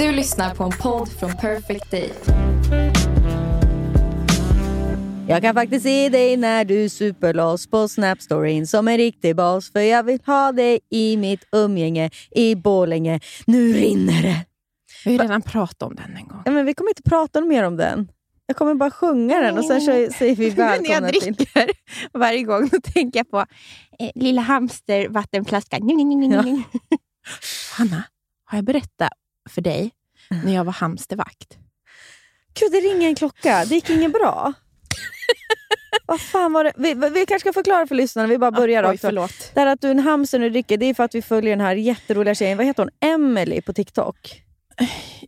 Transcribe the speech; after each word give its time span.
Du 0.00 0.12
lyssnar 0.12 0.54
på 0.54 0.64
en 0.64 0.70
podd 0.70 1.08
från 1.08 1.36
Perfect 1.36 1.90
Day. 1.90 2.12
Jag 5.28 5.42
kan 5.42 5.54
faktiskt 5.54 5.82
se 5.82 6.08
dig 6.08 6.36
när 6.36 6.64
du 6.64 6.88
super 6.88 7.34
loss 7.34 7.66
på 7.66 7.88
Snapstoryn 7.88 8.66
som 8.66 8.88
en 8.88 8.96
riktig 8.96 9.36
bas 9.36 9.72
för 9.72 9.80
jag 9.80 10.02
vill 10.02 10.18
ha 10.26 10.52
dig 10.52 10.80
i 10.90 11.16
mitt 11.16 11.44
umgänge 11.52 12.10
i 12.30 12.54
Borlänge. 12.54 13.20
Nu 13.46 13.72
rinner 13.72 14.22
det! 14.22 14.46
Vi 15.04 15.10
har 15.10 15.12
ju 15.12 15.18
redan 15.18 15.42
pratat 15.42 15.82
om 15.82 15.94
den 15.94 16.16
en 16.16 16.28
gång. 16.28 16.42
Ja, 16.44 16.50
men 16.50 16.66
vi 16.66 16.74
kommer 16.74 16.90
inte 16.90 17.02
prata 17.02 17.40
mer 17.40 17.64
om 17.64 17.76
den. 17.76 18.08
Jag 18.46 18.56
kommer 18.56 18.74
bara 18.74 18.90
sjunga 18.90 19.40
den 19.40 19.58
och 19.58 19.64
sen 19.64 19.80
kör- 19.80 20.12
säger 20.12 20.36
vi 20.36 20.54
Men 20.56 20.56
när 20.82 20.90
jag 20.90 21.00
välkomna 21.00 21.08
till... 21.08 21.34
dricker 21.34 21.70
varje 22.12 22.42
gång 22.42 22.68
då 22.72 22.80
tänker 22.80 23.18
jag 23.18 23.30
på 23.30 23.38
eh, 23.98 24.10
lilla 24.14 24.42
hamster 24.42 25.08
vattenflaskan. 25.08 25.82
Hanna, 27.76 28.02
har 28.44 28.58
jag 28.58 28.64
berättat 28.64 29.12
för 29.48 29.60
dig 29.60 29.90
när 30.44 30.54
jag 30.54 30.64
var 30.64 30.72
hamstervakt? 30.72 31.58
Gud, 32.60 32.72
det 32.72 32.80
ringer 32.80 33.08
en 33.08 33.14
klocka. 33.14 33.64
Det 33.64 33.74
gick 33.74 33.90
inget 33.90 34.12
bra. 34.12 34.52
Vad 36.06 36.20
fan 36.20 36.52
var 36.52 36.64
det? 36.64 36.72
Vi, 36.76 36.94
vi 36.94 37.26
kanske 37.26 37.38
ska 37.40 37.52
förklara 37.52 37.86
för 37.86 37.94
lyssnarna. 37.94 38.28
Vi 38.28 38.38
bara 38.38 38.50
börjar 38.50 38.82
Oj, 38.82 38.88
rakt 38.88 39.04
av. 39.04 39.08
förlåt. 39.08 39.50
Det 39.54 39.60
här 39.60 39.66
att 39.66 39.80
du 39.80 39.86
är 39.86 39.90
en 39.90 39.98
hamster 39.98 40.38
nu 40.38 40.50
dricker, 40.50 40.76
det 40.76 40.86
är 40.86 40.94
för 40.94 41.04
att 41.04 41.14
vi 41.14 41.22
följer 41.22 41.56
den 41.56 41.66
här 41.66 41.74
jätteroliga 41.76 42.34
tjejen. 42.34 42.56
Vad 42.58 42.66
heter 42.66 42.82
hon? 42.82 43.10
Emily 43.10 43.62
på 43.62 43.72
TikTok. 43.72 44.42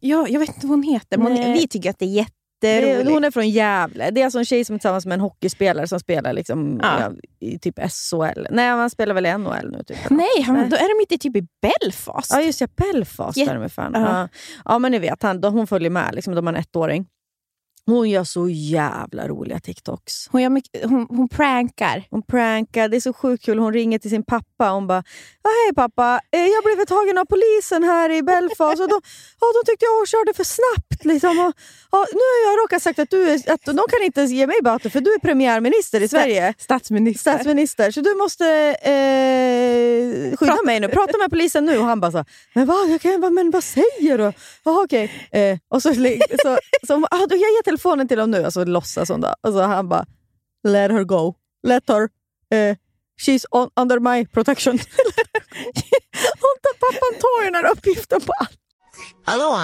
Ja, 0.00 0.26
jag 0.28 0.40
vet 0.40 0.48
inte 0.48 0.66
vad 0.66 0.76
hon 0.76 0.82
heter, 0.82 1.18
men 1.18 1.52
vi 1.52 1.68
tycker 1.68 1.90
att 1.90 1.98
det 1.98 2.04
är 2.04 2.08
Det 2.08 2.26
är, 2.68 2.80
jätteroligt. 2.86 3.10
hon 3.10 3.24
är 3.24 3.30
från 3.30 3.48
Gävle. 3.50 4.10
Det 4.10 4.20
är 4.20 4.24
alltså 4.24 4.38
en 4.38 4.44
tjej 4.44 4.64
som 4.64 4.74
är 4.74 4.78
tillsammans 4.78 5.06
med 5.06 5.14
en 5.14 5.20
hockeyspelare 5.20 5.86
som 5.88 6.00
spelar 6.00 6.32
liksom, 6.32 6.80
Ja. 6.82 7.00
ja, 7.00 7.12
i 7.48 7.58
typ 7.58 7.78
SHL. 7.78 8.46
Nej, 8.50 8.68
han 8.68 8.90
spelar 8.90 9.14
väl 9.14 9.26
i 9.26 9.38
NHL 9.38 9.70
nu. 9.72 9.82
Typ. 9.86 9.96
Nej, 10.10 10.42
han, 10.46 10.56
Nej. 10.56 10.68
då 10.68 10.76
är 10.76 10.98
de 10.98 11.02
inte 11.02 11.18
typ 11.18 11.36
i 11.36 11.46
Belfast. 11.62 12.30
Ja, 12.30 12.40
just 12.42 12.60
ja. 12.60 12.66
Belfast 12.76 13.36
Jätte- 13.36 13.52
är 13.52 13.58
de 13.58 13.68
fan. 13.68 13.92
Ja. 13.94 14.00
Ja. 14.20 14.28
ja, 14.64 14.78
men 14.78 14.92
ni 14.92 14.98
vet, 14.98 15.22
han, 15.22 15.44
hon 15.44 15.66
följer 15.66 15.90
med. 15.90 16.14
Liksom, 16.14 16.34
de 16.34 16.46
har 16.46 16.54
en 16.54 16.60
ettåring. 16.74 17.06
Hon 17.86 18.10
gör 18.10 18.24
så 18.24 18.48
jävla 18.48 19.28
roliga 19.28 19.60
TikToks. 19.60 20.28
Hon, 20.32 20.42
gör 20.42 20.50
mycket, 20.50 20.84
hon, 20.84 21.06
hon 21.10 21.28
prankar. 21.28 22.04
Hon 22.10 22.22
prankar, 22.22 22.88
det 22.88 22.96
är 22.96 23.00
så 23.00 23.12
sjukt 23.12 23.44
kul. 23.44 23.58
Hon 23.58 23.72
ringer 23.72 23.98
till 23.98 24.10
sin 24.10 24.24
pappa 24.24 24.68
och 24.68 24.74
hon 24.74 24.86
bara 24.86 25.04
“Hej 25.44 25.74
pappa, 25.74 26.20
eh, 26.30 26.46
jag 26.46 26.64
blev 26.64 26.84
tagen 26.84 27.18
av 27.18 27.24
polisen 27.24 27.84
här 27.84 28.10
i 28.10 28.22
Belfast 28.22 28.80
och 28.80 28.88
de, 28.88 29.00
ja, 29.40 29.46
de 29.56 29.70
tyckte 29.70 29.84
jag 29.84 30.08
körde 30.08 30.32
för 30.34 30.44
snabbt. 30.44 31.04
Liksom. 31.04 31.30
Och, 31.38 31.52
ja, 31.90 32.06
nu 32.12 32.18
har 32.18 32.50
jag 32.50 32.64
råkat 32.64 32.82
sagt 32.82 32.98
att, 32.98 33.10
du 33.10 33.30
är, 33.30 33.52
att 33.52 33.64
de 33.64 33.84
kan 33.90 34.02
inte 34.02 34.22
ge 34.22 34.46
mig 34.46 34.56
böter 34.62 34.90
för 34.90 35.00
du 35.00 35.14
är 35.14 35.18
premiärminister 35.18 36.00
i 36.00 36.08
Sverige. 36.08 36.54
Statsminister. 36.58 37.30
Statsminister, 37.32 37.90
så 37.90 38.00
du 38.00 38.14
måste 38.14 38.46
eh, 38.82 40.36
skydda 40.36 40.58
mig 40.64 40.80
nu. 40.80 40.88
Prata 40.88 41.18
med 41.18 41.30
polisen 41.30 41.64
nu. 41.64 41.78
Och 41.78 41.84
han 41.84 42.00
bara 42.00 42.12
så, 42.12 42.24
men 42.54 42.66
vad, 42.66 42.90
jag 42.90 43.00
kan, 43.00 43.34
men 43.34 43.50
vad 43.50 43.64
säger 43.64 44.18
du? 44.18 44.32
Jaha 44.64 44.82
okej. 44.84 45.28
Eh, 45.32 45.58
och 45.68 45.82
så, 45.82 45.94
så, 45.94 46.58
så, 46.86 46.98
bara, 46.98 47.08
ah, 47.10 47.26
jag 47.30 47.64
telefonen 47.72 48.08
till 48.08 48.18
dem 48.18 48.30
nu. 48.30 48.44
Alltså 48.44 48.64
låtsas 48.64 49.08
hon 49.08 49.20
då. 49.20 49.34
Och 49.42 49.52
så 49.52 49.62
han 49.62 49.88
bara, 49.88 50.04
let 50.68 50.90
her 50.90 51.04
go. 51.04 51.34
Let 51.66 51.88
her. 51.88 52.08
Eh, 52.52 52.76
she's 53.26 53.44
on, 53.50 53.70
under 53.76 53.98
my 54.00 54.26
protection. 54.26 54.72
hon 56.42 56.54
tar, 56.62 56.74
pappan 56.80 57.20
tar 57.20 57.44
ju 57.44 57.50
den 57.50 57.54
här 57.64 57.72
uppgiften 57.72 58.20
på 58.20 58.32
allt. 58.32 58.58
Hallå? 59.24 59.60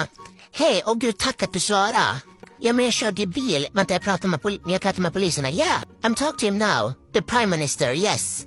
Hej, 0.51 0.83
och 0.85 1.01
gud 1.01 1.17
tack 1.17 1.43
att 1.43 1.53
du 1.53 1.59
svarade. 1.59 2.21
Ja, 2.59 2.73
men 2.73 2.85
jag 2.85 2.93
körde 2.93 3.27
bil. 3.27 3.67
Vänta, 3.73 3.93
jag 3.93 4.01
pratar 4.01 4.29
med, 4.29 4.41
pol- 4.41 4.61
jag 4.65 4.81
pratar 4.81 5.01
med 5.01 5.13
poliserna. 5.13 5.49
Ja, 5.49 5.65
yeah, 5.65 5.81
I'm 6.01 6.15
talking 6.15 6.37
to 6.39 6.45
him 6.45 6.57
now. 6.57 6.93
The 7.13 7.21
prime 7.21 7.45
minister, 7.45 7.93
yes. 7.93 8.45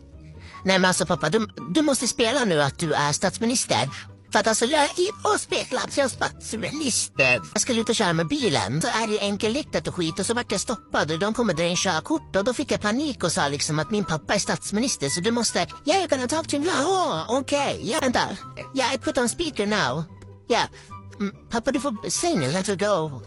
Nej 0.65 0.79
men 0.79 0.85
alltså 0.89 1.07
pappa, 1.07 1.29
du, 1.29 1.49
du 1.75 1.83
måste 1.83 2.09
spela 2.09 2.45
nu 2.45 2.63
att 2.63 2.79
du 2.79 2.93
är 2.93 3.13
statsminister. 3.13 3.89
För 4.33 4.39
att 4.39 4.47
alltså, 4.47 4.65
jag 4.65 4.83
är 4.83 5.35
och 5.35 5.41
spela 5.41 5.81
jag 5.97 6.11
statsminister. 6.11 7.41
Jag 7.53 7.61
skulle 7.61 7.81
ut 7.81 7.89
och 7.89 7.95
köra 7.95 8.13
med 8.13 8.29
bilen. 8.29 8.83
Så 8.83 8.89
är 8.89 9.07
det 9.07 9.21
enkelriktat 9.21 9.89
och 9.89 9.95
skit 9.95 10.19
och 10.19 10.27
så 10.27 10.35
vart 10.35 10.53
jag 10.53 10.61
stoppad 10.61 11.11
och 11.11 11.19
de 11.19 11.35
kommer 11.35 11.55
dra 11.55 11.65
in 11.65 11.77
körkort 11.77 12.37
och 12.37 12.45
då 12.45 12.55
fick 12.55 12.73
jag 12.73 12.81
panik 12.81 13.25
och 13.25 13.33
sa 13.33 13.49
liksom 13.49 13.79
att 13.79 13.91
min 13.91 14.05
pappa 14.05 14.35
är 14.35 14.39
statsminister 14.39 15.09
så 15.09 15.21
du 15.21 15.31
måste, 15.31 15.59
yeah, 15.59 16.03
you're 16.03 16.09
gonna 16.09 16.29
talk 16.29 16.49
to 16.49 16.57
him 16.57 16.63
now. 16.63 16.73
Oh, 16.73 17.39
Okej, 17.39 17.75
okay. 17.75 17.91
ja 17.91 17.99
vänta. 18.01 18.21
Yeah, 18.75 18.95
I 18.95 18.99
put 18.99 19.19
on 19.19 19.29
speaker 19.29 19.67
now. 19.67 20.05
Yeah. 20.51 20.69
Mm, 21.21 21.35
pappa 21.51 21.71
du 21.71 21.81
får 21.81 22.11
säg 22.11 22.37
nu, 22.37 22.53
let 22.53 22.67
her 22.67 22.77
go. 22.77 23.23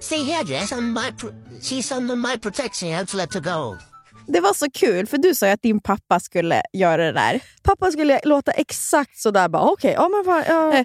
Say 0.00 0.24
here, 0.24 0.44
Jess, 0.44 0.72
on 0.72 0.92
my 0.92 1.12
she's 1.60 1.96
under 1.96 2.16
my 2.16 2.36
protection, 2.36 2.88
you 2.88 2.96
have 2.96 3.06
to 3.06 3.16
let 3.16 3.34
her 3.34 3.40
go. 3.40 3.78
Det 4.26 4.40
var 4.40 4.54
så 4.54 4.70
kul, 4.70 5.06
för 5.06 5.18
du 5.18 5.34
sa 5.34 5.46
ju 5.46 5.52
att 5.52 5.62
din 5.62 5.80
pappa 5.80 6.20
skulle 6.20 6.62
göra 6.72 7.04
det 7.04 7.12
där. 7.12 7.40
Pappa 7.62 7.90
skulle 7.90 8.20
låta 8.24 8.52
exakt 8.52 9.18
sådär. 9.18 9.48
Bara, 9.48 9.62
Okej, 9.62 9.92
ja, 9.92 10.08
men 10.08 10.24
fan, 10.24 10.44
ja. 10.48 10.72
Eh, 10.78 10.84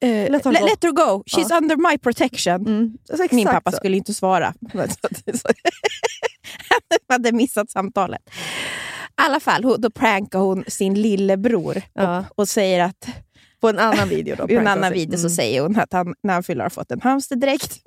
Eh, 0.00 0.30
Let 0.30 0.44
her 0.44 0.52
let, 0.52 0.60
go. 0.62 0.66
let 0.66 0.84
her 0.84 0.90
go, 0.92 1.22
she's 1.26 1.56
under 1.56 1.76
my 1.90 1.98
protection. 1.98 2.66
Mm, 2.66 2.92
alltså 3.10 3.26
Min 3.36 3.46
pappa 3.46 3.70
så. 3.70 3.76
skulle 3.76 3.96
inte 3.96 4.14
svara. 4.14 4.54
Han 4.74 4.88
hade 7.08 7.32
missat 7.32 7.70
samtalet. 7.70 8.20
I 8.28 8.32
alla 9.14 9.40
fall, 9.40 9.62
då 9.78 9.90
prankar 9.90 10.38
hon 10.38 10.64
sin 10.66 10.94
lillebror 11.02 11.82
Ja. 11.94 12.18
och, 12.18 12.24
och 12.38 12.48
säger 12.48 12.84
att 12.84 13.08
På 13.60 13.68
en 13.68 13.78
annan 13.78 14.08
video 14.08 14.36
då. 14.36 14.48
i 14.50 14.54
en 14.56 14.66
annan 14.66 14.92
video 14.92 15.16
så 15.16 15.26
Mm. 15.26 15.30
säger 15.36 15.60
hon 15.62 15.78
att 15.80 15.92
han, 15.92 16.14
när 16.22 16.34
han 16.34 16.42
fyller 16.42 16.62
har 16.62 16.70
fått 16.70 16.90
en 16.90 17.00
hamsterdräkt. 17.00 17.78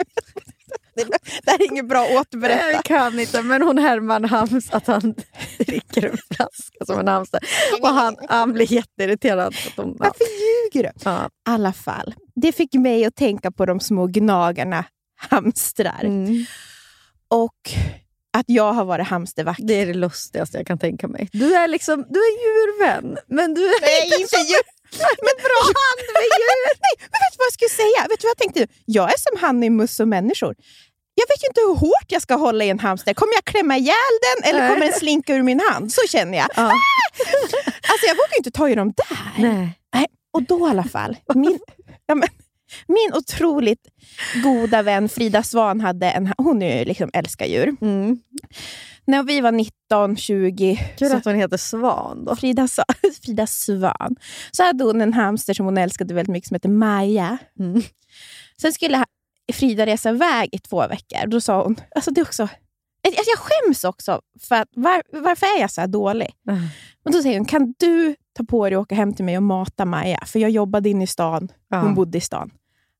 Det, 0.95 1.03
det 1.43 1.51
här 1.51 1.61
är 1.61 1.71
inget 1.71 1.87
bra 1.87 2.07
återberätta. 2.19 2.71
Jag 2.71 2.83
kan 2.83 3.19
inte, 3.19 3.41
men 3.41 3.61
hon 3.61 3.77
härmar 3.77 4.15
en 4.15 4.25
hams 4.25 4.71
att 4.71 4.87
han 4.87 5.01
dricker 5.59 6.05
en 6.05 6.17
flaska 6.35 6.85
som 6.85 6.99
en 6.99 7.07
hamster. 7.07 7.39
Och 7.81 7.87
han, 7.87 8.17
han 8.29 8.53
blir 8.53 8.73
jätteirriterad. 8.73 9.47
Att 9.47 9.75
de, 9.75 9.89
ja. 9.89 9.95
Varför 9.99 10.25
ljuger 10.73 10.89
du? 10.93 10.99
Ja. 11.05 11.25
I 11.25 11.29
alla 11.43 11.73
fall, 11.73 12.15
det 12.35 12.51
fick 12.51 12.73
mig 12.73 13.05
att 13.05 13.15
tänka 13.15 13.51
på 13.51 13.65
de 13.65 13.79
små 13.79 14.07
gnagarna 14.07 14.85
hamstrar. 15.29 16.03
Mm. 16.03 16.45
Och 17.27 17.71
att 18.33 18.45
jag 18.47 18.73
har 18.73 18.85
varit 18.85 19.07
hamstervakt. 19.07 19.59
Det 19.63 19.73
är 19.73 19.85
det 19.85 19.93
lustigaste 19.93 20.57
jag 20.57 20.67
kan 20.67 20.79
tänka 20.79 21.07
mig. 21.07 21.29
Du 21.31 21.55
är 21.55 21.67
liksom, 21.67 22.05
du 22.09 22.19
är 22.19 22.33
djurvän, 22.43 23.17
men 23.27 23.53
du 23.53 23.65
är 23.65 23.81
Nej, 23.81 24.21
inte 24.21 24.35
djur. 24.35 24.80
Men 25.25 25.35
bra 25.47 25.59
hand 25.79 25.99
med 26.15 26.27
djur! 26.37 26.63
Nej, 26.85 26.95
men 27.11 27.17
vet 27.23 27.33
du 27.33 27.37
vad 27.37 27.47
jag 27.49 27.53
skulle 27.53 27.75
säga? 27.81 27.99
Vet 28.09 28.19
du 28.19 28.25
vad 28.27 28.33
jag 28.35 28.41
tänkte? 28.43 28.67
Jag 28.85 29.13
är 29.13 29.17
som 29.17 29.35
han 29.43 29.63
i 29.63 29.69
Muss 29.69 29.99
och 29.99 30.07
människor. 30.07 30.55
Jag 31.15 31.27
vet 31.27 31.43
ju 31.43 31.47
inte 31.47 31.61
hur 31.61 31.75
hårt 31.75 32.07
jag 32.07 32.21
ska 32.21 32.35
hålla 32.35 32.63
i 32.65 32.69
en 32.69 32.79
hamster. 32.79 33.13
Kommer 33.13 33.33
jag 33.33 33.45
klämma 33.45 33.77
ihjäl 33.77 34.13
den 34.27 34.49
eller 34.49 34.69
kommer 34.69 34.85
den 34.85 34.93
slinka 34.99 35.35
ur 35.35 35.43
min 35.43 35.59
hand? 35.69 35.93
Så 35.93 36.01
känner 36.07 36.37
jag. 36.37 36.47
Ja. 36.55 36.71
Alltså 37.91 38.05
jag 38.07 38.15
vågar 38.15 38.31
ju 38.31 38.37
inte 38.37 38.51
ta 38.51 38.69
i 38.69 38.75
dem 38.75 38.93
där. 38.97 39.17
Nej. 39.37 39.79
Nej, 39.93 40.05
och 40.33 40.43
då 40.43 40.67
i 40.67 40.69
alla 40.69 40.83
fall. 40.83 41.17
Min, 41.35 41.59
ja, 42.05 42.15
men, 42.15 42.29
min 42.87 43.13
otroligt 43.13 43.87
goda 44.43 44.81
vän 44.81 45.09
Frida 45.09 45.43
Svan 45.43 45.81
hade 45.81 46.11
en... 46.11 46.33
Hon 46.37 46.61
är 46.61 46.79
ju 46.79 46.85
liksom 46.85 47.09
älskar 47.13 47.45
djur. 47.45 47.75
Mm. 47.81 48.19
När 49.05 49.23
vi 49.23 49.41
var 49.41 49.51
19, 49.51 50.17
20... 50.17 50.93
Kul 50.97 51.11
att 51.11 51.25
hon 51.25 51.35
heter 51.35 51.57
Svan 51.57 52.25
då. 52.25 52.35
Frida, 52.35 52.67
Frida 53.23 53.47
Svan. 53.47 54.15
Så 54.51 54.63
hade 54.63 54.83
hon 54.83 55.01
en 55.01 55.13
hamster 55.13 55.53
som 55.53 55.65
hon 55.65 55.77
älskade 55.77 56.13
väldigt 56.13 56.31
mycket 56.33 56.47
som 56.47 56.55
hette 56.55 56.69
Maja. 56.69 57.37
Mm. 57.59 57.81
Sen 58.61 58.73
skulle 58.73 59.05
Frida 59.53 59.85
resa 59.85 60.09
iväg 60.09 60.49
i 60.51 60.59
två 60.59 60.87
veckor. 60.87 61.27
Då 61.27 61.41
sa 61.41 61.63
hon, 61.63 61.75
alltså 61.95 62.11
det 62.11 62.21
också, 62.21 62.43
alltså 62.43 63.23
jag 63.31 63.39
skäms 63.39 63.83
också 63.83 64.21
för 64.39 64.55
att 64.55 64.69
var, 64.75 65.03
varför 65.21 65.45
är 65.57 65.61
jag 65.61 65.71
så 65.71 65.81
här 65.81 65.87
dålig? 65.87 66.29
Mm. 66.49 66.61
Och 67.05 67.11
då 67.11 67.21
säger 67.21 67.37
hon, 67.37 67.45
kan 67.45 67.73
du 67.79 68.15
ta 68.33 68.43
på 68.43 68.69
dig 68.69 68.77
och 68.77 68.81
åka 68.81 68.95
hem 68.95 69.13
till 69.13 69.25
mig 69.25 69.37
och 69.37 69.43
mata 69.43 69.85
Maja? 69.85 70.23
För 70.25 70.39
jag 70.39 70.51
jobbade 70.51 70.89
inne 70.89 71.03
i 71.03 71.07
stan, 71.07 71.51
Ja. 71.69 71.79
hon 71.81 71.95
bodde 71.95 72.17
i 72.17 72.21
stan. 72.21 72.51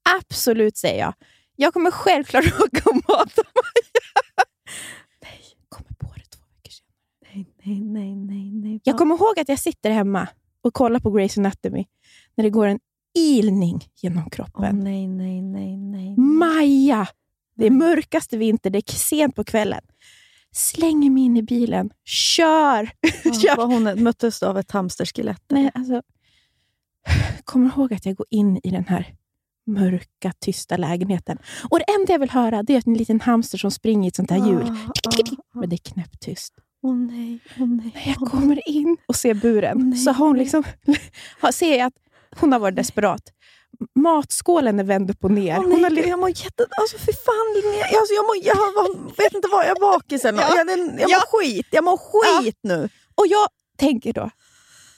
Absolut, 0.09 0.77
säger 0.77 1.00
jag. 1.00 1.13
Jag 1.56 1.74
kommer 1.74 1.92
självklart 1.92 2.45
åka 2.45 2.89
och 2.89 2.95
mata 2.95 3.42
Maja. 3.56 4.45
Nej, 5.24 5.42
kommer 5.69 5.89
på 5.89 6.07
det 6.15 6.25
två 6.38 6.44
veckor 6.56 6.71
senare. 6.71 7.45
Nej, 7.65 7.81
nej, 7.81 8.15
nej, 8.15 8.15
nej. 8.15 8.51
nej. 8.51 8.80
Jag 8.83 8.98
kommer 8.98 9.15
ihåg 9.15 9.39
att 9.39 9.50
jag 9.50 9.59
sitter 9.59 9.89
hemma 9.89 10.27
och 10.62 10.74
kollar 10.74 11.00
på 11.00 11.09
Grey's 11.18 11.39
Anatomy 11.39 11.86
när 12.36 12.44
det 12.44 12.50
går 12.50 12.68
en 12.68 12.80
ilning 13.18 13.86
genom 13.95 14.30
kroppen. 14.30 14.80
nej, 14.80 15.07
nej, 15.07 15.42
nej, 15.42 15.77
nej. 15.77 16.18
Maja! 16.18 17.07
Det 17.56 17.65
är 17.65 17.71
mörkaste 17.71 18.38
vinter, 18.38 18.69
det 18.69 18.77
är 18.77 18.92
sent 18.92 19.36
på 19.36 19.44
kvällen. 19.44 19.81
Slänger 20.51 21.09
mig 21.09 21.24
in 21.24 21.38
i 21.38 21.44
bilen, 21.44 21.89
kör! 22.06 22.92
Ja, 23.24 23.33
kör. 23.33 23.65
hon 23.65 24.03
möttes 24.03 24.44
av 24.44 24.57
ett 24.57 24.71
hamsterskelett. 24.71 25.44
Nej, 25.50 25.71
alltså, 25.74 26.01
kommer 27.44 27.69
ihåg 27.69 27.94
att 27.94 28.06
jag 28.06 28.15
går 28.15 28.27
in 28.30 28.59
i 28.63 28.69
den 28.69 28.86
här 28.88 29.15
mörka, 29.73 30.31
tysta 30.39 30.77
lägenheten. 30.77 31.38
Och 31.69 31.79
det 31.79 31.85
enda 31.94 32.13
jag 32.13 32.19
vill 32.19 32.29
höra 32.29 32.63
det 32.63 32.75
är 32.75 32.83
en 32.85 32.94
liten 32.94 33.21
hamster 33.21 33.57
som 33.57 33.71
springer 33.71 34.06
i 34.06 34.07
ett 34.07 34.15
sånt 34.15 34.31
här 34.31 34.47
hjul. 34.47 34.75
Ah, 35.06 35.59
Men 35.59 35.69
det 35.69 35.75
är 35.75 35.91
knäpptyst. 35.91 36.53
Åh 36.83 36.95
nej, 36.95 37.39
åh 37.59 37.68
nej. 37.68 37.91
När 37.95 38.07
jag 38.19 38.31
kommer 38.31 38.69
in 38.69 38.97
och 39.07 39.15
ser 39.15 39.33
buren 39.33 39.89
Nej, 39.89 40.00
så 40.00 40.12
har 40.12 40.27
hon 40.27 40.38
liksom, 40.38 40.63
ser 41.53 41.77
jag 41.77 41.88
att 41.88 41.94
hon 42.39 42.51
har 42.51 42.59
varit 42.59 42.75
desperat. 42.75 43.21
Matskålen 43.95 44.79
är 44.79 44.83
vänd 44.83 45.12
upp 45.12 45.23
och 45.23 45.31
ner. 45.31 45.57
Åh, 45.59 45.63
hon 45.71 45.83
har 45.83 45.91
jag 46.07 46.19
mår 46.19 46.29
jätte... 46.29 46.65
Alltså 46.81 46.97
fy 46.97 47.12
fan 47.13 47.53
Linnea. 47.56 47.85
Alltså, 47.85 48.13
jag, 48.13 48.24
mår, 48.25 48.35
jag 48.44 48.56
har- 48.56 49.17
vet 49.24 49.33
inte 49.33 49.47
vad 49.51 49.65
jag 49.65 49.69
är 49.77 49.79
bakis 49.79 50.25
eller. 50.25 50.41
Ja. 50.41 50.57
Jag, 50.57 50.69
jag 50.69 50.79
mår 50.79 51.09
Ja. 51.09 51.19
skit. 51.27 51.67
Jag 51.71 51.83
mår 51.83 51.97
skit 51.97 52.59
nu. 52.63 52.89
och 53.15 53.27
jag 53.27 53.47
tänker 53.77 54.13
då, 54.13 54.29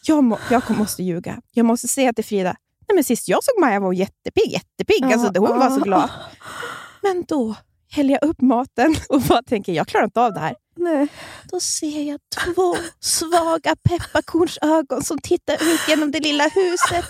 jag, 0.07 0.23
må, 0.23 0.37
jag 0.51 0.77
måste 0.77 1.03
ljuga. 1.03 1.41
Jag 1.51 1.65
måste 1.65 1.87
säga 1.87 2.13
till 2.13 2.25
Frida, 2.25 2.55
nej 2.93 2.97
men 2.97 3.03
sist 3.03 3.27
jag 3.27 3.43
såg 3.43 3.59
Maja 3.59 3.79
var 3.79 3.87
hon 3.87 3.95
jättepigg. 3.95 4.51
jättepigg. 4.51 5.03
Ja, 5.03 5.13
alltså, 5.13 5.39
hon 5.39 5.59
var 5.59 5.69
så 5.69 5.79
glad. 5.79 6.09
Men 7.01 7.23
då 7.27 7.55
häller 7.91 8.13
jag 8.13 8.23
upp 8.29 8.41
maten 8.41 8.95
och 9.09 9.21
bara 9.21 9.43
tänker, 9.43 9.73
jag 9.73 9.87
klarar 9.87 10.05
inte 10.05 10.21
av 10.21 10.33
det 10.33 10.39
här. 10.39 10.55
Nej. 10.75 11.07
Då 11.51 11.59
ser 11.59 12.01
jag 12.01 12.19
två 12.35 12.77
svaga 12.99 13.75
pepparkornsögon 13.89 15.03
som 15.03 15.17
tittar 15.17 15.53
ut 15.53 15.87
genom 15.87 16.11
det 16.11 16.19
lilla 16.19 16.43
huset. 16.43 17.05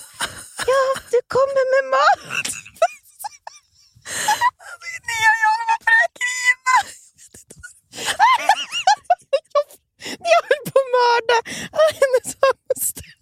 Ja, 0.67 1.01
du 1.11 1.19
kommer 1.27 1.63
med 1.73 1.89
mat! 1.91 2.19
Linnea, 4.83 5.31
jag 5.43 5.49
håller 5.53 5.67
på 5.69 5.73
att 5.73 5.85
börja 5.87 6.07
grina! 6.19 6.75
Jag 10.31 10.41
höll 10.49 10.63
på 10.71 10.79
att 10.79 10.91
mörda 10.97 11.37
hennes 11.99 12.37
hamster. 12.41 13.13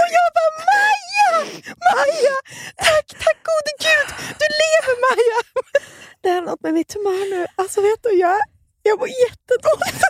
Och 0.00 0.08
jag 0.18 0.28
bara, 0.36 0.52
Maja! 0.68 1.30
Maja! 1.88 2.36
Tack, 2.84 3.06
tack 3.24 3.38
gode 3.48 3.72
gud! 3.86 4.08
Du 4.40 4.46
lever 4.60 4.96
Maja! 5.04 5.38
Det 6.22 6.28
är 6.28 6.42
något 6.42 6.62
med 6.62 6.74
mitt 6.74 6.92
humör 6.94 7.24
nu. 7.30 7.46
Alltså 7.56 7.80
vet 7.80 8.02
du, 8.02 8.10
jag, 8.12 8.40
jag 8.82 8.98
mår 8.98 9.08
jättedåligt. 9.08 10.02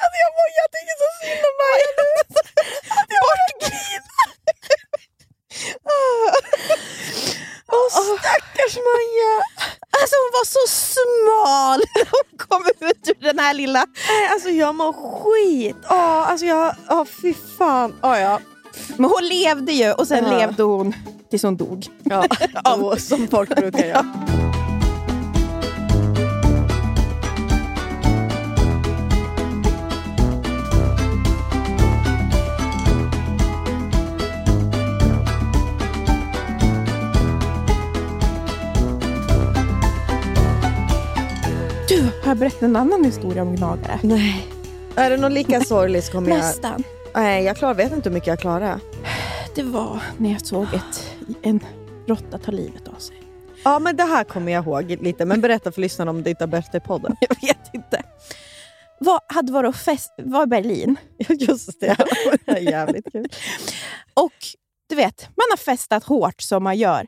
Alltså 0.00 0.16
jag 0.24 0.32
mår, 0.36 0.48
jag 0.60 0.68
tycker 0.74 0.96
så 1.02 1.08
synd 1.20 1.44
om 1.50 1.54
Maja 1.62 1.90
nu. 1.98 2.10
Bortgrina! 3.12 4.16
Åh 7.72 8.18
stackars 8.18 8.76
Maja. 8.88 9.34
Alltså 9.98 10.14
hon 10.22 10.32
var 10.38 10.46
så 10.56 10.64
smal 10.66 11.80
när 11.94 12.06
hon 12.14 12.28
kom 12.44 12.62
ut 12.88 13.04
lilla... 13.68 13.86
Nej, 14.08 14.28
alltså 14.32 14.48
jag 14.48 14.74
mår 14.74 14.92
skit. 14.92 15.76
Ja, 15.88 16.24
alltså 16.26 16.46
jag... 16.46 16.74
Ja, 16.88 17.06
fy 17.22 17.34
fan. 17.58 17.94
Ja, 18.02 18.18
ja. 18.18 18.40
Men 18.96 19.04
hon 19.10 19.22
levde 19.30 19.72
ju 19.72 19.92
och 19.92 20.08
sen 20.08 20.24
Ja. 20.24 20.38
levde 20.38 20.62
hon 20.62 20.92
tills 21.30 21.42
hon 21.42 21.56
dog. 21.56 21.86
ja. 22.04 22.24
Då, 22.76 22.96
som 22.96 23.28
folk 23.28 23.56
brukar 23.56 23.84
göra. 23.84 24.06
Jag 42.38 42.50
berättat 42.50 42.62
en 42.62 42.76
annan 42.76 43.04
historia 43.04 43.42
om 43.42 43.56
gnagare? 43.56 44.00
Nej. 44.02 44.46
Är 44.96 45.10
det 45.10 45.16
någon 45.16 45.34
lika 45.34 45.60
sorglig 45.60 46.04
så 46.04 46.12
kommer 46.12 46.30
jag... 46.30 46.38
Nästan. 46.38 46.84
Nej, 47.14 47.44
jag 47.44 47.56
klar, 47.56 47.74
vet 47.74 47.92
inte 47.92 48.08
hur 48.08 48.14
mycket 48.14 48.26
jag 48.26 48.38
klarar. 48.38 48.80
Det 49.54 49.62
var 49.62 50.02
när 50.18 50.32
jag 50.32 50.46
såg 50.46 50.66
ett, 50.74 51.16
en 51.42 51.60
råtta 52.06 52.38
ta 52.38 52.52
livet 52.52 52.88
av 52.88 52.98
sig. 52.98 53.22
Ja, 53.64 53.78
men 53.78 53.96
det 53.96 54.02
här 54.02 54.24
kommer 54.24 54.52
jag 54.52 54.64
ihåg 54.64 54.90
lite. 54.90 55.24
Men 55.24 55.40
berätta 55.40 55.72
för 55.72 55.80
lyssnarna 55.80 56.10
om 56.10 56.22
det 56.22 56.30
inte 56.30 56.42
har 56.44 56.48
berättat 56.48 56.74
i 56.74 56.80
podden. 56.80 57.16
Jag 57.20 57.48
vet 57.48 57.74
inte. 57.74 58.02
Var, 59.00 59.20
hade 59.26 59.52
varit 59.52 59.68
och 59.68 59.76
fest, 59.76 60.12
var 60.16 60.42
i 60.42 60.46
Berlin 60.46 60.96
Just 61.28 61.80
det. 61.80 61.96
det 62.46 62.52
är 62.52 62.70
jävligt 62.70 63.12
kul. 63.12 63.28
och 64.14 64.32
du 64.88 64.94
vet, 64.94 65.28
man 65.36 65.46
har 65.50 65.56
festat 65.56 66.04
hårt 66.04 66.40
som 66.40 66.62
man 66.62 66.76
gör 66.76 67.06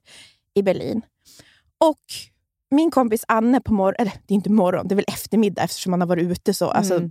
i 0.55 0.63
Berlin. 0.63 1.03
Och 1.79 2.05
min 2.71 2.91
kompis 2.91 3.25
Anne 3.29 3.61
på 3.61 3.73
morgonen, 3.73 3.97
eller 3.99 4.13
det 4.27 4.35
är 4.35 4.37
inte 4.37 4.51
morgon, 4.51 4.89
det 4.89 4.95
är 4.95 4.97
väl 4.97 5.05
eftermiddag 5.09 5.63
eftersom 5.63 5.91
man 5.91 6.01
har 6.01 6.09
varit 6.09 6.31
ute 6.31 6.55
så. 6.55 6.71
Alltså, 6.71 6.95
Mm. 6.95 7.11